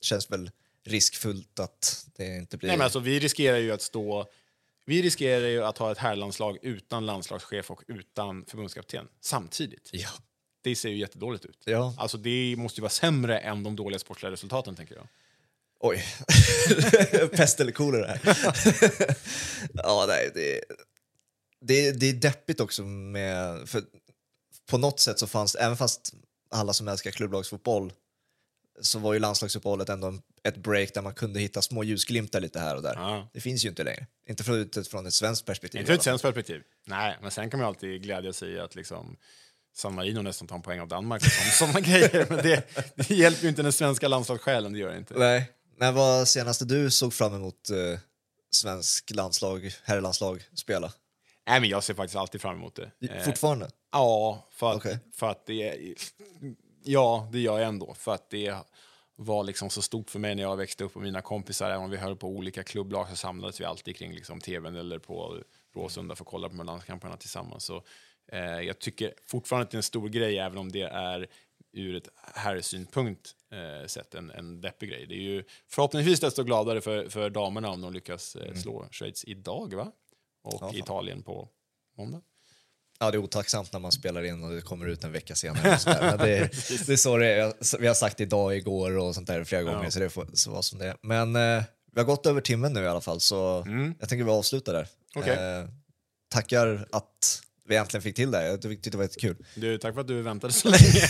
känns 0.00 0.30
väl 0.30 0.50
riskfullt 0.84 1.58
att 1.58 2.06
det 2.16 2.36
inte 2.36 2.56
blir... 2.56 2.68
Nej, 2.68 2.76
men 2.78 2.84
alltså, 2.84 3.00
vi 3.00 3.20
riskerar 3.20 3.58
ju 3.58 3.72
att 3.72 3.82
stå... 3.82 4.26
Vi 4.88 5.02
riskerar 5.02 5.46
ju 5.46 5.64
att 5.64 5.78
ha 5.78 5.92
ett 5.92 5.98
herrlandslag 5.98 6.58
utan 6.62 7.06
landslagschef 7.06 7.70
och 7.70 7.82
utan 7.88 8.44
förbundskapten 8.46 9.08
samtidigt. 9.20 9.90
Ja, 9.92 10.08
det 10.62 10.76
ser 10.76 10.88
ju 10.88 10.98
jättedåligt 10.98 11.44
ut. 11.44 11.62
Ja. 11.64 11.94
Alltså 11.98 12.18
det 12.18 12.54
måste 12.58 12.80
ju 12.80 12.82
vara 12.82 12.90
sämre 12.90 13.38
än 13.38 13.62
de 13.62 13.76
dåliga 13.76 13.98
sportsliga 13.98 14.32
resultaten, 14.32 14.76
tänker 14.76 14.94
jag. 14.94 15.06
Oj. 15.80 16.04
Pest 17.32 17.60
eller 17.60 17.72
kolera 17.72 18.06
här. 18.06 18.20
ja, 19.72 20.04
nej, 20.08 20.30
det, 20.34 20.60
det, 21.60 21.92
det 21.92 22.08
är 22.08 22.14
deppigt 22.14 22.60
också 22.60 22.82
med... 22.82 23.68
För 23.68 23.82
på 24.70 24.78
något 24.78 25.00
sätt 25.00 25.18
så 25.18 25.26
fanns 25.26 25.54
även 25.54 25.76
fast 25.76 26.14
alla 26.50 26.72
som 26.72 26.88
älskar 26.88 27.10
klubblagsfotboll 27.10 27.92
så 28.80 28.98
var 28.98 29.12
ju 29.12 29.18
landslagsuppehållet 29.18 29.88
ändå 29.88 30.14
ett 30.44 30.56
break 30.56 30.94
där 30.94 31.02
man 31.02 31.14
kunde 31.14 31.40
hitta 31.40 31.62
små 31.62 31.84
ljusglimtar 31.84 32.40
lite 32.40 32.60
här 32.60 32.76
och 32.76 32.82
där. 32.82 32.94
Ja. 32.94 33.28
Det 33.32 33.40
finns 33.40 33.64
ju 33.64 33.68
inte 33.68 33.84
längre. 33.84 34.06
Inte 34.28 34.44
från, 34.44 34.56
utifrån 34.56 35.06
ett 35.06 35.14
svenskt 35.14 35.46
perspektiv. 35.46 35.80
Inte 35.80 35.92
ur 35.92 35.96
ett 35.96 36.02
svenskt 36.02 36.22
perspektiv. 36.22 36.62
Nej, 36.86 37.18
men 37.22 37.30
sen 37.30 37.50
kan 37.50 37.60
man 37.60 37.68
alltid 37.68 38.02
glädja 38.02 38.32
sig 38.32 38.52
i 38.52 38.58
att 38.60 38.74
liksom 38.74 39.16
San 39.76 39.94
Marino 39.94 40.22
nästan 40.22 40.48
tar 40.48 40.56
en 40.56 40.62
poäng 40.62 40.80
av 40.80 40.88
Danmark 40.88 41.22
sådana 41.52 41.80
grejer. 41.90 42.26
Men 42.28 42.38
det, 42.38 42.64
det 42.94 43.10
hjälper 43.10 43.42
ju 43.42 43.48
inte 43.48 43.62
den 43.62 43.72
svenska 43.72 44.08
landslagssjälen, 44.08 44.72
det 44.72 44.78
gör 44.78 44.90
det 44.90 44.98
inte. 44.98 45.14
Nej. 45.18 45.52
När 45.76 45.92
var 45.92 46.24
senaste 46.24 46.64
du 46.64 46.90
såg 46.90 47.14
fram 47.14 47.34
emot 47.34 47.70
eh, 47.70 47.98
svensk 48.50 49.10
landslag, 49.10 49.70
herrlandslag 49.84 50.42
spela? 50.54 50.92
Nej, 51.48 51.60
men 51.60 51.68
jag 51.68 51.84
ser 51.84 51.94
faktiskt 51.94 52.16
alltid 52.16 52.40
fram 52.40 52.56
emot 52.56 52.78
det. 52.98 53.08
Eh, 53.08 53.24
Fortfarande? 53.24 53.70
Ja, 53.92 54.48
för 54.52 54.70
att, 54.70 54.76
Okej. 54.76 54.98
för 55.14 55.30
att 55.30 55.46
det 55.46 55.68
är... 55.68 55.94
Ja, 56.82 57.28
det 57.32 57.40
gör 57.40 57.58
jag 57.58 57.68
ändå. 57.68 57.94
För 57.94 58.14
att 58.14 58.30
det 58.30 58.54
var 59.16 59.44
liksom 59.44 59.70
så 59.70 59.82
stort 59.82 60.10
för 60.10 60.18
mig 60.18 60.34
när 60.34 60.42
jag 60.42 60.56
växte 60.56 60.84
upp 60.84 60.96
och 60.96 61.02
mina 61.02 61.20
kompisar, 61.20 61.70
även 61.70 61.84
om 61.84 61.90
vi 61.90 61.96
höll 61.96 62.16
på 62.16 62.28
olika 62.28 62.62
klubblag 62.62 63.08
så 63.08 63.16
samlades 63.16 63.60
vi 63.60 63.64
alltid 63.64 63.96
kring 63.96 64.12
liksom, 64.12 64.40
tvn 64.40 64.76
eller 64.76 64.98
på 64.98 65.42
Råsunda 65.74 66.14
för 66.16 66.24
att 66.24 66.28
kolla 66.28 66.48
på 66.48 66.56
de 66.56 66.66
landskamperna 66.66 67.16
tillsammans. 67.16 67.64
Så, 67.64 67.82
eh, 68.32 68.40
jag 68.40 68.78
tycker 68.78 69.14
fortfarande 69.26 69.64
att 69.64 69.70
det 69.70 69.74
är 69.74 69.78
en 69.78 69.82
stor 69.82 70.08
grej, 70.08 70.38
även 70.38 70.58
om 70.58 70.72
det 70.72 70.82
är 70.82 71.26
ur 71.72 71.96
ett 71.96 72.08
herrsynpunkt 72.34 73.34
eh, 73.52 73.86
sett 73.86 74.14
en, 74.14 74.30
en 74.30 74.60
deppig 74.60 74.88
grej. 74.88 75.06
Det 75.06 75.14
är 75.14 75.22
ju 75.22 75.44
förhoppningsvis 75.68 76.20
desto 76.20 76.42
gladare 76.42 76.80
för, 76.80 77.08
för 77.08 77.30
damerna 77.30 77.70
om 77.70 77.80
de 77.80 77.92
lyckas 77.92 78.36
eh, 78.36 78.54
slå 78.54 78.86
Schweiz 78.90 79.24
idag, 79.24 79.74
va? 79.74 79.92
Och 80.42 80.58
Ja. 80.60 80.72
Italien 80.74 81.22
på 81.22 81.48
måndag. 81.96 82.22
Ja, 83.00 83.10
det 83.10 83.16
är 83.16 83.18
otacksamt 83.18 83.72
när 83.72 83.80
man 83.80 83.92
spelar 83.92 84.22
in 84.24 84.44
och 84.44 84.50
det 84.54 84.60
kommer 84.60 84.86
ut 84.86 85.04
en 85.04 85.12
vecka 85.12 85.34
senare. 85.34 85.74
Och 85.74 85.80
sådär. 85.80 86.00
Men 86.02 86.18
det, 86.18 86.38
det 86.86 86.92
är 86.92 86.96
så 86.96 87.16
det 87.16 87.26
är. 87.26 87.78
Vi 87.80 87.86
har 87.86 87.94
sagt 87.94 88.20
idag, 88.20 88.56
igår 88.56 88.98
och 88.98 89.14
sånt 89.14 89.26
där 89.26 89.44
flera 89.44 89.62
gånger, 89.62 89.84
Ja. 89.84 89.90
så 89.90 89.98
det 90.00 90.10
får 90.10 90.28
så 90.34 90.50
vara 90.50 90.62
som 90.62 90.78
det 90.78 90.86
är. 90.86 90.96
Men 91.02 91.36
eh, 91.36 91.62
vi 91.94 92.00
har 92.00 92.04
gått 92.06 92.26
över 92.26 92.40
timmen 92.40 92.72
nu 92.72 92.82
i 92.82 92.86
alla 92.88 93.00
fall, 93.00 93.20
så 93.20 93.64
jag 94.00 94.08
tänker 94.08 94.24
vi 94.24 94.30
avslutar 94.30 94.72
där. 94.72 94.88
Okej. 95.14 95.32
Eh, 95.34 95.64
tackar 96.28 96.88
att 96.92 97.42
vi 97.68 97.76
äntligen 97.76 98.02
fick 98.02 98.16
till 98.16 98.30
det. 98.30 98.46
Jag 98.46 98.62
tyckte 98.62 98.90
det 98.90 98.96
var 98.96 99.04
jättekul. 99.04 99.36
Du, 99.54 99.78
tack 99.78 99.94
för 99.94 100.00
att 100.00 100.08
du 100.08 100.22
väntade 100.22 100.52
så 100.52 100.68
länge. 100.70 101.08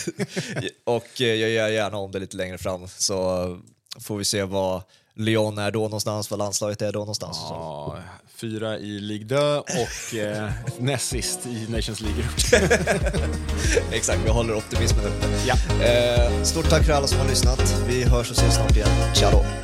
och 0.84 1.20
eh, 1.20 1.26
jag 1.26 1.50
gör 1.50 1.68
gärna 1.68 1.96
om 1.96 2.12
det 2.12 2.18
lite 2.18 2.36
längre 2.36 2.58
fram, 2.58 2.88
så 2.88 3.60
får 4.00 4.16
vi 4.18 4.24
se 4.24 4.42
vad 4.42 4.82
Lyon 5.18 5.58
är 5.58 5.70
då 5.70 5.80
någonstans, 5.80 6.30
vad 6.30 6.38
landslaget 6.38 6.82
är 6.82 6.92
då 6.92 6.98
någonstans. 6.98 7.36
Ja, 7.50 7.96
fyra 8.36 8.78
i 8.78 9.00
Ligue 9.00 9.28
2 9.28 9.36
och 9.58 10.18
eh, 10.18 10.50
näst 10.78 11.08
sist 11.08 11.46
i 11.46 11.66
Nations 11.70 12.00
League. 12.00 12.24
Exakt, 13.92 14.20
vi 14.24 14.30
håller 14.30 14.56
optimismen 14.56 15.04
uppe. 15.04 15.26
Ja. 15.46 15.84
Eh, 15.84 16.42
stort 16.42 16.70
tack 16.70 16.84
för 16.84 16.92
alla 16.92 17.06
som 17.06 17.18
har 17.18 17.28
lyssnat. 17.28 17.84
Vi 17.88 18.04
hörs 18.04 18.30
och 18.30 18.36
ses 18.36 18.54
snart 18.54 18.76
igen. 18.76 18.88
Ciao! 19.14 19.57